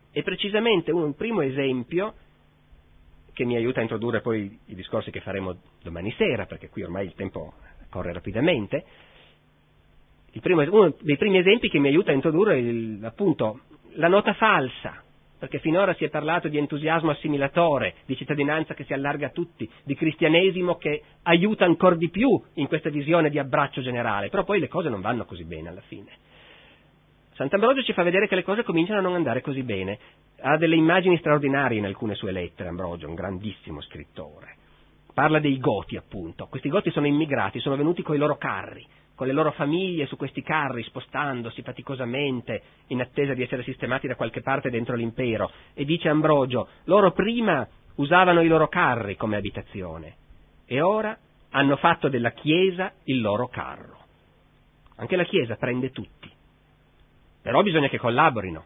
è 0.09 0.23
precisamente 0.23 0.91
un 0.91 1.13
primo 1.13 1.41
esempio 1.41 2.15
che 3.33 3.45
mi 3.45 3.55
aiuta 3.55 3.79
a 3.79 3.83
introdurre 3.83 4.21
poi 4.21 4.59
i 4.65 4.73
discorsi 4.73 5.11
che 5.11 5.21
faremo 5.21 5.57
domani 5.83 6.11
sera, 6.17 6.47
perché 6.47 6.69
qui 6.69 6.81
ormai 6.81 7.05
il 7.05 7.13
tempo 7.13 7.53
corre 7.87 8.13
rapidamente, 8.13 8.83
primo, 10.41 10.63
uno 10.63 10.95
dei 10.99 11.17
primi 11.17 11.37
esempi 11.37 11.69
che 11.69 11.77
mi 11.77 11.89
aiuta 11.89 12.09
a 12.09 12.15
introdurre 12.15 12.57
il, 12.57 12.99
appunto 13.05 13.59
la 13.93 14.07
nota 14.07 14.33
falsa, 14.33 15.03
perché 15.37 15.59
finora 15.59 15.93
si 15.93 16.03
è 16.03 16.09
parlato 16.09 16.47
di 16.47 16.57
entusiasmo 16.57 17.11
assimilatore, 17.11 17.95
di 18.05 18.15
cittadinanza 18.15 18.73
che 18.73 18.83
si 18.85 18.93
allarga 18.93 19.27
a 19.27 19.31
tutti, 19.31 19.69
di 19.83 19.95
cristianesimo 19.95 20.75
che 20.75 21.01
aiuta 21.23 21.65
ancora 21.65 21.95
di 21.95 22.09
più 22.09 22.41
in 22.55 22.67
questa 22.67 22.89
visione 22.89 23.29
di 23.29 23.39
abbraccio 23.39 23.81
generale, 23.81 24.29
però 24.29 24.43
poi 24.43 24.59
le 24.59 24.67
cose 24.67 24.89
non 24.89 25.01
vanno 25.01 25.25
così 25.25 25.43
bene 25.43 25.69
alla 25.69 25.81
fine. 25.81 26.11
Sant'Ambrogio 27.33 27.83
ci 27.83 27.93
fa 27.93 28.01
vedere 28.01 28.27
che 28.27 28.33
le 28.33 28.43
cose 28.43 28.63
cominciano 28.63 28.97
a 28.97 29.01
non 29.03 29.13
andare 29.13 29.41
così 29.41 29.61
bene. 29.61 29.99
Ha 30.39 30.57
delle 30.57 30.75
immagini 30.75 31.17
straordinarie 31.17 31.77
in 31.77 31.85
alcune 31.85 32.15
sue 32.15 32.31
lettere, 32.31 32.69
Ambrogio, 32.69 33.07
un 33.07 33.13
grandissimo 33.13 33.79
scrittore. 33.81 34.55
Parla 35.13 35.37
dei 35.37 35.59
Goti, 35.59 35.97
appunto. 35.97 36.47
Questi 36.47 36.69
Goti 36.69 36.89
sono 36.89 37.05
immigrati, 37.05 37.59
sono 37.59 37.75
venuti 37.75 38.01
con 38.01 38.15
i 38.15 38.17
loro 38.17 38.37
carri, 38.37 38.83
con 39.17 39.25
le 39.25 39.33
loro 39.33 39.49
famiglie 39.49 40.05
su 40.05 40.15
questi 40.15 40.43
carri, 40.43 40.83
spostandosi 40.83 41.63
faticosamente 41.63 42.61
in 42.89 43.01
attesa 43.01 43.33
di 43.33 43.41
essere 43.41 43.63
sistemati 43.63 44.05
da 44.05 44.15
qualche 44.15 44.43
parte 44.43 44.69
dentro 44.69 44.95
l'impero. 44.95 45.51
E 45.73 45.85
dice 45.85 46.07
Ambrogio, 46.07 46.67
loro 46.83 47.11
prima 47.13 47.67
usavano 47.95 48.41
i 48.41 48.47
loro 48.47 48.67
carri 48.67 49.15
come 49.15 49.35
abitazione 49.35 50.17
e 50.67 50.81
ora 50.81 51.17
hanno 51.49 51.77
fatto 51.77 52.09
della 52.09 52.29
Chiesa 52.29 52.93
il 53.05 53.19
loro 53.19 53.47
carro. 53.47 53.97
Anche 54.97 55.15
la 55.15 55.23
Chiesa 55.23 55.55
prende 55.55 55.91
tutti. 55.91 56.31
Però 57.41 57.63
bisogna 57.63 57.89
che 57.89 57.97
collaborino, 57.97 58.65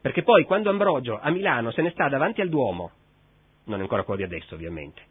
perché 0.00 0.22
poi 0.22 0.44
quando 0.44 0.70
Ambrogio 0.70 1.18
a 1.18 1.28
Milano 1.30 1.72
se 1.72 1.82
ne 1.82 1.90
sta 1.90 2.08
davanti 2.08 2.40
al 2.40 2.48
Duomo, 2.48 2.92
non 3.64 3.80
è 3.80 3.82
ancora 3.82 4.04
quello 4.04 4.24
di 4.24 4.32
adesso 4.32 4.54
ovviamente, 4.54 5.02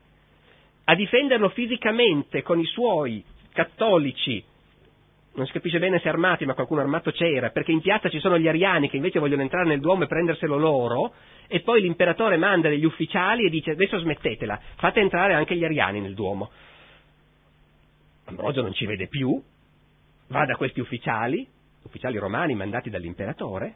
a 0.85 0.95
difenderlo 0.95 1.49
fisicamente 1.49 2.41
con 2.41 2.57
i 2.57 2.65
suoi 2.65 3.21
cattolici 3.51 4.41
non 5.37 5.45
si 5.45 5.51
capisce 5.51 5.77
bene 5.77 5.99
se 5.99 6.09
armati, 6.09 6.45
ma 6.45 6.55
qualcuno 6.55 6.81
armato 6.81 7.11
c'era, 7.11 7.51
perché 7.51 7.71
in 7.71 7.79
piazza 7.79 8.09
ci 8.09 8.19
sono 8.19 8.39
gli 8.39 8.47
ariani 8.47 8.89
che 8.89 8.95
invece 8.95 9.19
vogliono 9.19 9.43
entrare 9.43 9.67
nel 9.67 9.79
Duomo 9.79 10.03
e 10.03 10.07
prenderselo 10.07 10.57
loro, 10.57 11.13
e 11.47 11.59
poi 11.59 11.81
l'imperatore 11.81 12.37
manda 12.37 12.69
degli 12.69 12.85
ufficiali 12.85 13.45
e 13.45 13.49
dice 13.51 13.71
adesso 13.71 13.99
smettetela, 13.99 14.59
fate 14.77 14.99
entrare 14.99 15.35
anche 15.35 15.55
gli 15.55 15.63
ariani 15.63 16.01
nel 16.01 16.15
Duomo. 16.15 16.49
Ambrogio 18.25 18.63
non 18.63 18.73
ci 18.73 18.87
vede 18.87 19.07
più, 19.07 19.39
va 20.29 20.43
da 20.45 20.55
questi 20.55 20.79
ufficiali, 20.79 21.47
ufficiali 21.83 22.17
romani 22.17 22.55
mandati 22.55 22.89
dall'imperatore, 22.89 23.75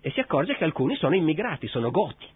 e 0.00 0.10
si 0.12 0.20
accorge 0.20 0.56
che 0.56 0.64
alcuni 0.64 0.96
sono 0.96 1.14
immigrati, 1.14 1.68
sono 1.68 1.90
goti. 1.90 2.26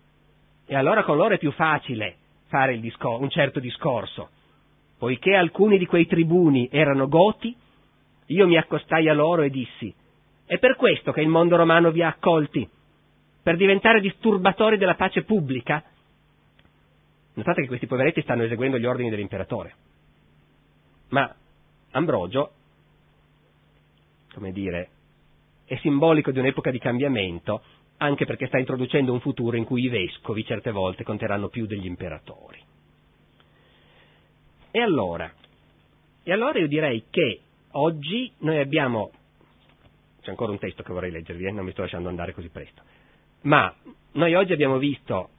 E 0.66 0.76
allora 0.76 1.02
con 1.02 1.16
loro 1.16 1.32
è 1.32 1.38
più 1.38 1.50
facile 1.52 2.16
fare 2.48 2.78
discor- 2.78 3.22
un 3.22 3.30
certo 3.30 3.58
discorso. 3.58 4.28
Poiché 4.98 5.34
alcuni 5.34 5.78
di 5.78 5.86
quei 5.86 6.06
tribuni 6.06 6.68
erano 6.70 7.08
goti, 7.08 7.56
io 8.30 8.46
mi 8.46 8.56
accostai 8.56 9.08
a 9.08 9.14
loro 9.14 9.42
e 9.42 9.50
dissi, 9.50 9.92
è 10.46 10.58
per 10.58 10.76
questo 10.76 11.12
che 11.12 11.20
il 11.20 11.28
mondo 11.28 11.56
romano 11.56 11.90
vi 11.90 12.02
ha 12.02 12.08
accolti, 12.08 12.68
per 13.42 13.56
diventare 13.56 14.00
disturbatori 14.00 14.76
della 14.76 14.94
pace 14.94 15.22
pubblica? 15.22 15.82
Notate 17.34 17.62
che 17.62 17.68
questi 17.68 17.86
poveretti 17.86 18.22
stanno 18.22 18.42
eseguendo 18.42 18.78
gli 18.78 18.86
ordini 18.86 19.10
dell'imperatore. 19.10 19.74
Ma 21.08 21.34
Ambrogio, 21.92 22.52
come 24.32 24.52
dire, 24.52 24.90
è 25.64 25.76
simbolico 25.76 26.30
di 26.30 26.38
un'epoca 26.38 26.70
di 26.70 26.78
cambiamento, 26.78 27.62
anche 27.96 28.26
perché 28.26 28.46
sta 28.46 28.58
introducendo 28.58 29.12
un 29.12 29.20
futuro 29.20 29.56
in 29.56 29.64
cui 29.64 29.84
i 29.84 29.88
vescovi 29.88 30.44
certe 30.44 30.70
volte 30.70 31.02
conteranno 31.02 31.48
più 31.48 31.66
degli 31.66 31.86
imperatori. 31.86 32.62
E 34.70 34.80
allora? 34.80 35.32
E 36.22 36.32
allora 36.32 36.58
io 36.58 36.68
direi 36.68 37.04
che 37.10 37.40
oggi 37.72 38.32
noi 38.38 38.58
abbiamo, 38.58 39.10
c'è 40.20 40.30
ancora 40.30 40.52
un 40.52 40.58
testo 40.58 40.82
che 40.82 40.92
vorrei 40.92 41.10
leggervi, 41.10 41.44
eh? 41.44 41.52
non 41.52 41.64
mi 41.64 41.72
sto 41.72 41.82
lasciando 41.82 42.08
andare 42.08 42.32
così 42.32 42.48
presto, 42.48 42.82
ma 43.42 43.74
noi 44.12 44.34
oggi 44.34 44.52
abbiamo 44.52 44.78
visto, 44.78 45.30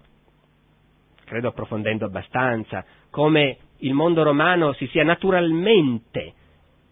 credo 1.26 1.50
approfondendo 1.50 2.06
abbastanza, 2.06 2.86
come 3.10 3.58
il 3.80 3.94
mondo 3.94 4.24
romano 4.24 4.74
si 4.74 4.88
sia 4.88 5.04
naturalmente 5.04 6.34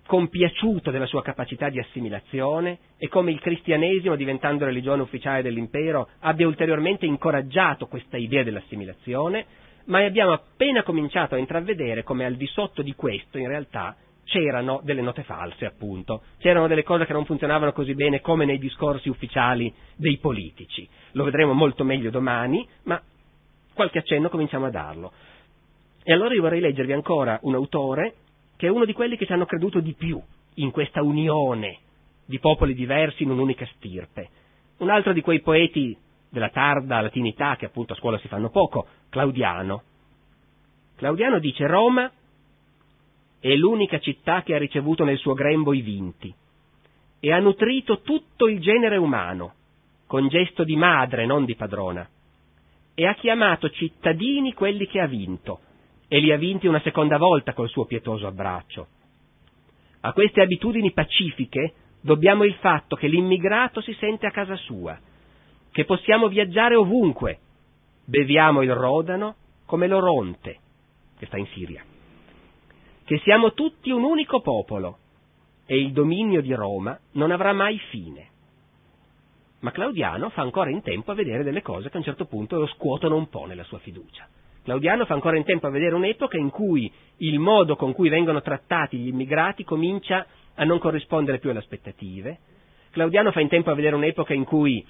compiaciuto 0.10 0.90
della 0.90 1.06
sua 1.06 1.22
capacità 1.22 1.70
di 1.70 1.78
assimilazione 1.78 2.80
e 2.98 3.08
come 3.08 3.30
il 3.30 3.40
cristianesimo, 3.40 4.16
diventando 4.16 4.66
religione 4.66 5.04
ufficiale 5.04 5.44
dell'impero, 5.44 6.10
abbia 6.22 6.48
ulteriormente 6.48 7.06
incoraggiato 7.06 7.86
questa 7.86 8.18
idea 8.18 8.42
dell'assimilazione, 8.42 9.46
ma 9.86 10.04
abbiamo 10.04 10.32
appena 10.32 10.82
cominciato 10.82 11.36
a 11.36 11.38
intravedere 11.38 12.02
come 12.02 12.26
al 12.26 12.36
di 12.36 12.48
sotto 12.48 12.82
di 12.82 12.96
questo, 12.96 13.38
in 13.38 13.48
realtà, 13.48 13.96
c'erano 14.30 14.80
delle 14.84 15.02
note 15.02 15.24
false, 15.24 15.66
appunto, 15.66 16.22
c'erano 16.38 16.68
delle 16.68 16.84
cose 16.84 17.06
che 17.06 17.14
non 17.14 17.26
funzionavano 17.26 17.74
così 17.74 17.96
bene 17.96 18.22
come 18.22 18.46
nei 18.46 18.60
discorsi 18.60 19.10
ufficiali 19.10 19.74
dei 19.96 20.18
politici. 20.18 20.88
Lo 21.14 21.24
vedremo 21.24 21.54
molto 21.54 21.84
meglio 21.84 22.12
domani, 22.12 22.66
ma 22.84 23.02
qualche 23.74 23.98
accenno 23.98 24.30
cominciamo 24.30 24.68
a 24.68 24.70
darlo. 24.70 25.12
E 26.04 26.14
allora 26.14 26.34
io 26.34 26.42
vorrei 26.42 26.62
leggervi 26.62 26.94
ancora 26.94 27.40
un 27.42 27.56
autore 27.56 28.14
che 28.56 28.68
è 28.68 28.70
uno 28.70 28.86
di 28.86 28.94
quelli 28.94 29.18
che 29.18 29.26
ci 29.26 29.34
hanno 29.34 29.46
creduto 29.46 29.80
di 29.80 29.94
più 29.94 30.22
in 30.56 30.72
questa 30.72 31.02
unione 31.02 31.80
di 32.26 32.40
popoli 32.40 32.76
diversi 32.76 33.24
in 33.24 33.32
un'unica 33.32 33.68
stirpe. 33.76 34.30
Un 34.78 34.90
altro 34.90 35.14
di 35.14 35.22
quei 35.22 35.42
poeti 35.42 35.98
della 36.30 36.50
tarda 36.50 37.02
latinità, 37.02 37.56
che 37.56 37.66
appunto 37.66 37.94
a 37.94 37.96
scuola 37.96 38.20
si 38.20 38.28
fanno 38.28 38.50
poco, 38.50 38.86
Claudiano. 39.10 39.82
Claudiano 40.96 41.40
dice 41.40 41.66
Roma 41.66 42.12
è 43.40 43.56
l'unica 43.56 44.00
città 44.00 44.44
che 44.44 44.54
ha 44.54 44.58
ricevuto 44.58 45.04
nel 45.04 45.18
suo 45.18 45.34
grembo 45.34 45.74
i 45.74 45.82
vinti. 45.82 46.34
E 47.22 47.32
ha 47.32 47.40
nutrito 47.40 48.02
tutto 48.02 48.48
il 48.48 48.60
genere 48.60 48.98
umano, 48.98 49.54
con 50.08 50.28
gesto 50.28 50.64
di 50.64 50.76
madre, 50.76 51.26
non 51.26 51.46
di 51.46 51.56
padrona, 51.56 52.08
e 52.94 53.06
ha 53.06 53.14
chiamato 53.16 53.70
cittadini 53.70 54.54
quelli 54.54 54.88
che 54.88 55.00
ha 55.00 55.08
vinto, 55.08 55.60
e 56.08 56.20
li 56.20 56.32
ha 56.32 56.38
vinti 56.38 56.68
una 56.68 56.82
seconda 56.82 57.18
volta 57.18 57.54
col 57.54 57.70
suo 57.70 57.86
pietoso 57.86 58.28
abbraccio. 58.28 58.88
A 60.02 60.14
queste 60.14 60.42
abitudini 60.42 60.92
pacifiche 60.92 61.74
dobbiamo 62.02 62.44
il 62.44 62.56
fatto 62.56 62.96
che 62.96 63.08
l'immigrato 63.08 63.82
si 63.82 63.94
sente 63.94 64.26
a 64.26 64.32
casa 64.32 64.56
sua, 64.56 64.98
che 65.72 65.86
possiamo 65.86 66.28
viaggiare 66.28 66.76
ovunque, 66.76 67.40
beviamo 68.06 68.62
il 68.62 68.74
Rodano 68.74 69.36
come 69.66 69.88
l'Oronte, 69.88 70.58
che 71.18 71.26
sta 71.26 71.38
in 71.38 71.46
Siria 71.48 71.84
che 73.10 73.20
siamo 73.24 73.54
tutti 73.54 73.90
un 73.90 74.04
unico 74.04 74.40
popolo 74.40 75.00
e 75.66 75.80
il 75.80 75.94
dominio 75.94 76.42
di 76.42 76.54
Roma 76.54 76.96
non 77.14 77.32
avrà 77.32 77.54
mai 77.54 77.80
fine. 77.90 78.28
Ma 79.62 79.72
Claudiano 79.72 80.30
fa 80.30 80.44
ancora 80.44 80.70
in 80.70 80.84
tempo 80.84 81.10
a 81.10 81.16
vedere 81.16 81.44
delle 81.44 81.64
cose 81.64 81.90
che 81.90 81.96
a 81.96 81.98
un 81.98 82.04
certo 82.04 82.26
punto 82.26 82.60
lo 82.60 82.68
scuotono 82.68 83.16
un 83.16 83.28
po' 83.28 83.46
nella 83.46 83.64
sua 83.64 83.80
fiducia. 83.80 84.28
Claudiano 84.62 85.06
fa 85.06 85.16
ancora 85.16 85.38
in 85.38 85.44
tempo 85.44 85.66
a 85.66 85.72
vedere 85.72 85.96
un'epoca 85.96 86.38
in 86.38 86.52
cui 86.52 86.94
il 87.18 87.40
modo 87.40 87.76
con 87.76 87.94
cui 87.94 88.10
vengono 88.10 88.44
trattati 88.44 89.00
gli 89.00 89.08
immigrati 89.08 89.64
comincia 89.64 90.28
a 90.54 90.64
non 90.64 90.78
corrispondere 90.78 91.40
più 91.40 91.50
alle 91.50 91.60
aspettative. 91.60 92.38
Claudiano 92.92 93.32
fa 93.32 93.40
in 93.40 93.48
tempo 93.48 93.72
a 93.72 93.74
vedere 93.74 93.96
un'epoca 93.96 94.36
in 94.36 94.44
cui 94.44 94.86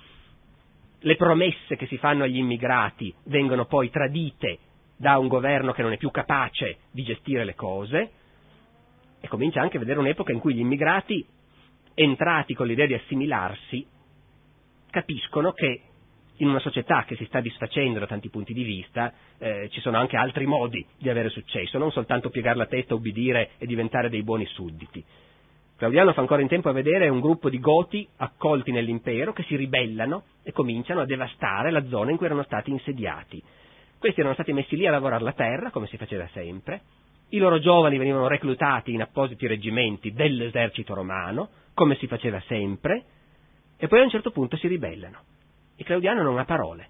le 0.99 1.15
promesse 1.15 1.77
che 1.77 1.85
si 1.85 1.95
fanno 1.97 2.25
agli 2.25 2.39
immigrati 2.39 3.15
vengono 3.27 3.63
poi 3.63 3.89
tradite 3.89 4.59
da 4.99 5.17
un 5.17 5.29
governo 5.29 5.71
che 5.71 5.81
non 5.81 5.93
è 5.93 5.97
più 5.97 6.11
capace 6.11 6.79
di 6.91 7.03
gestire 7.03 7.45
le 7.45 7.55
cose 7.55 8.11
e 9.21 9.27
comincia 9.29 9.61
anche 9.61 9.77
a 9.77 9.79
vedere 9.79 9.99
un'epoca 9.99 10.33
in 10.33 10.39
cui 10.39 10.53
gli 10.53 10.59
immigrati, 10.59 11.25
entrati 11.93 12.53
con 12.53 12.67
l'idea 12.67 12.85
di 12.85 12.95
assimilarsi, 12.95 13.87
capiscono 14.89 15.53
che 15.53 15.83
in 16.37 16.49
una 16.49 16.59
società 16.59 17.05
che 17.05 17.15
si 17.15 17.23
sta 17.25 17.39
disfacendo 17.39 17.99
da 17.99 18.07
tanti 18.07 18.29
punti 18.29 18.51
di 18.51 18.63
vista 18.63 19.13
eh, 19.37 19.69
ci 19.71 19.79
sono 19.79 19.97
anche 19.97 20.17
altri 20.17 20.45
modi 20.45 20.85
di 20.97 21.09
avere 21.09 21.29
successo, 21.29 21.77
non 21.77 21.91
soltanto 21.91 22.29
piegare 22.29 22.57
la 22.57 22.65
testa, 22.65 22.93
obbedire 22.93 23.51
e 23.57 23.65
diventare 23.65 24.09
dei 24.09 24.23
buoni 24.23 24.45
sudditi. 24.47 25.01
Claudiano 25.77 26.11
fa 26.11 26.19
ancora 26.19 26.41
in 26.41 26.49
tempo 26.49 26.67
a 26.67 26.73
vedere 26.73 27.07
un 27.07 27.21
gruppo 27.21 27.49
di 27.49 27.59
goti 27.61 28.05
accolti 28.17 28.73
nell'impero 28.73 29.31
che 29.31 29.43
si 29.43 29.55
ribellano 29.55 30.23
e 30.43 30.51
cominciano 30.51 30.99
a 30.99 31.05
devastare 31.05 31.71
la 31.71 31.87
zona 31.87 32.11
in 32.11 32.17
cui 32.17 32.25
erano 32.25 32.43
stati 32.43 32.69
insediati. 32.69 33.41
Questi 33.99 34.21
erano 34.21 34.35
stati 34.35 34.53
messi 34.53 34.77
lì 34.77 34.87
a 34.87 34.91
lavorare 34.91 35.23
la 35.23 35.33
terra, 35.33 35.71
come 35.71 35.87
si 35.87 35.97
faceva 35.97 36.25
sempre, 36.31 36.81
i 37.29 37.37
loro 37.37 37.59
giovani 37.59 37.97
venivano 37.97 38.27
reclutati 38.27 38.93
in 38.93 39.01
appositi 39.01 39.45
reggimenti 39.45 40.13
dell'esercito 40.13 40.93
romano, 40.93 41.49
come 41.73 41.95
si 41.95 42.07
faceva 42.07 42.41
sempre, 42.47 43.03
e 43.77 43.87
poi 43.87 43.99
a 43.99 44.03
un 44.03 44.09
certo 44.09 44.31
punto 44.31 44.55
si 44.57 44.67
ribellano. 44.67 45.19
E 45.75 45.83
Claudiano 45.83 46.23
non 46.23 46.39
ha 46.39 46.45
parole. 46.45 46.87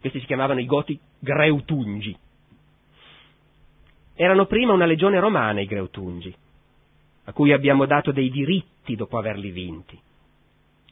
Questi 0.00 0.20
si 0.20 0.26
chiamavano 0.26 0.60
i 0.60 0.66
Goti 0.66 0.98
Greutungi. 1.18 2.16
Erano 4.14 4.46
prima 4.46 4.72
una 4.72 4.86
legione 4.86 5.20
romana 5.20 5.60
i 5.60 5.66
Greutungi, 5.66 6.34
a 7.24 7.32
cui 7.32 7.52
abbiamo 7.52 7.86
dato 7.86 8.10
dei 8.10 8.30
diritti 8.30 8.96
dopo 8.96 9.18
averli 9.18 9.50
vinti, 9.50 9.98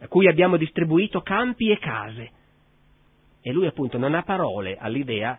a 0.01 0.09
cui 0.09 0.29
abbiamo 0.29 0.57
distribuito 0.57 1.21
campi 1.23 1.71
e 1.71 1.79
case, 1.79 2.31
e 3.47 3.53
lui 3.53 3.69
appunto 3.69 3.97
non 3.97 4.17
ha 4.17 4.25
parole 4.25 4.77
all'idea 4.77 5.39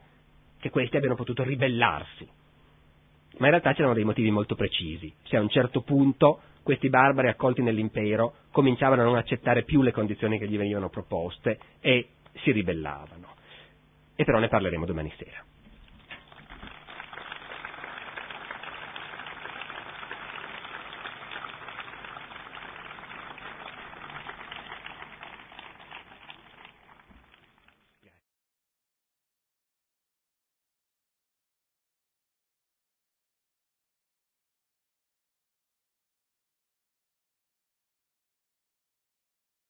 che 0.62 0.70
questi 0.70 0.96
abbiano 0.96 1.16
potuto 1.16 1.44
ribellarsi. 1.44 2.26
Ma 3.40 3.48
in 3.48 3.52
realtà 3.52 3.74
c'erano 3.74 3.94
dei 3.94 4.06
motivi 4.06 4.32
molto 4.32 4.56
precisi. 4.56 5.14
Se 5.24 5.36
a 5.36 5.42
un 5.42 5.50
certo 5.50 5.82
punto 5.82 6.40
questi 6.64 6.88
barbari 6.88 7.28
accolti 7.28 7.62
nell'impero 7.62 8.36
cominciavano 8.52 9.02
a 9.02 9.06
non 9.06 9.18
accettare 9.18 9.64
più 9.64 9.82
le 9.82 9.92
condizioni 9.92 10.40
che 10.40 10.48
gli 10.48 10.58
venivano 10.58 10.88
proposte 10.88 11.60
e 11.82 12.08
si 12.44 12.52
ribellavano. 12.52 13.36
E 14.16 14.24
però 14.24 14.40
ne 14.40 14.48
parleremo 14.48 14.86
domani 14.86 15.12
sera. 15.18 15.44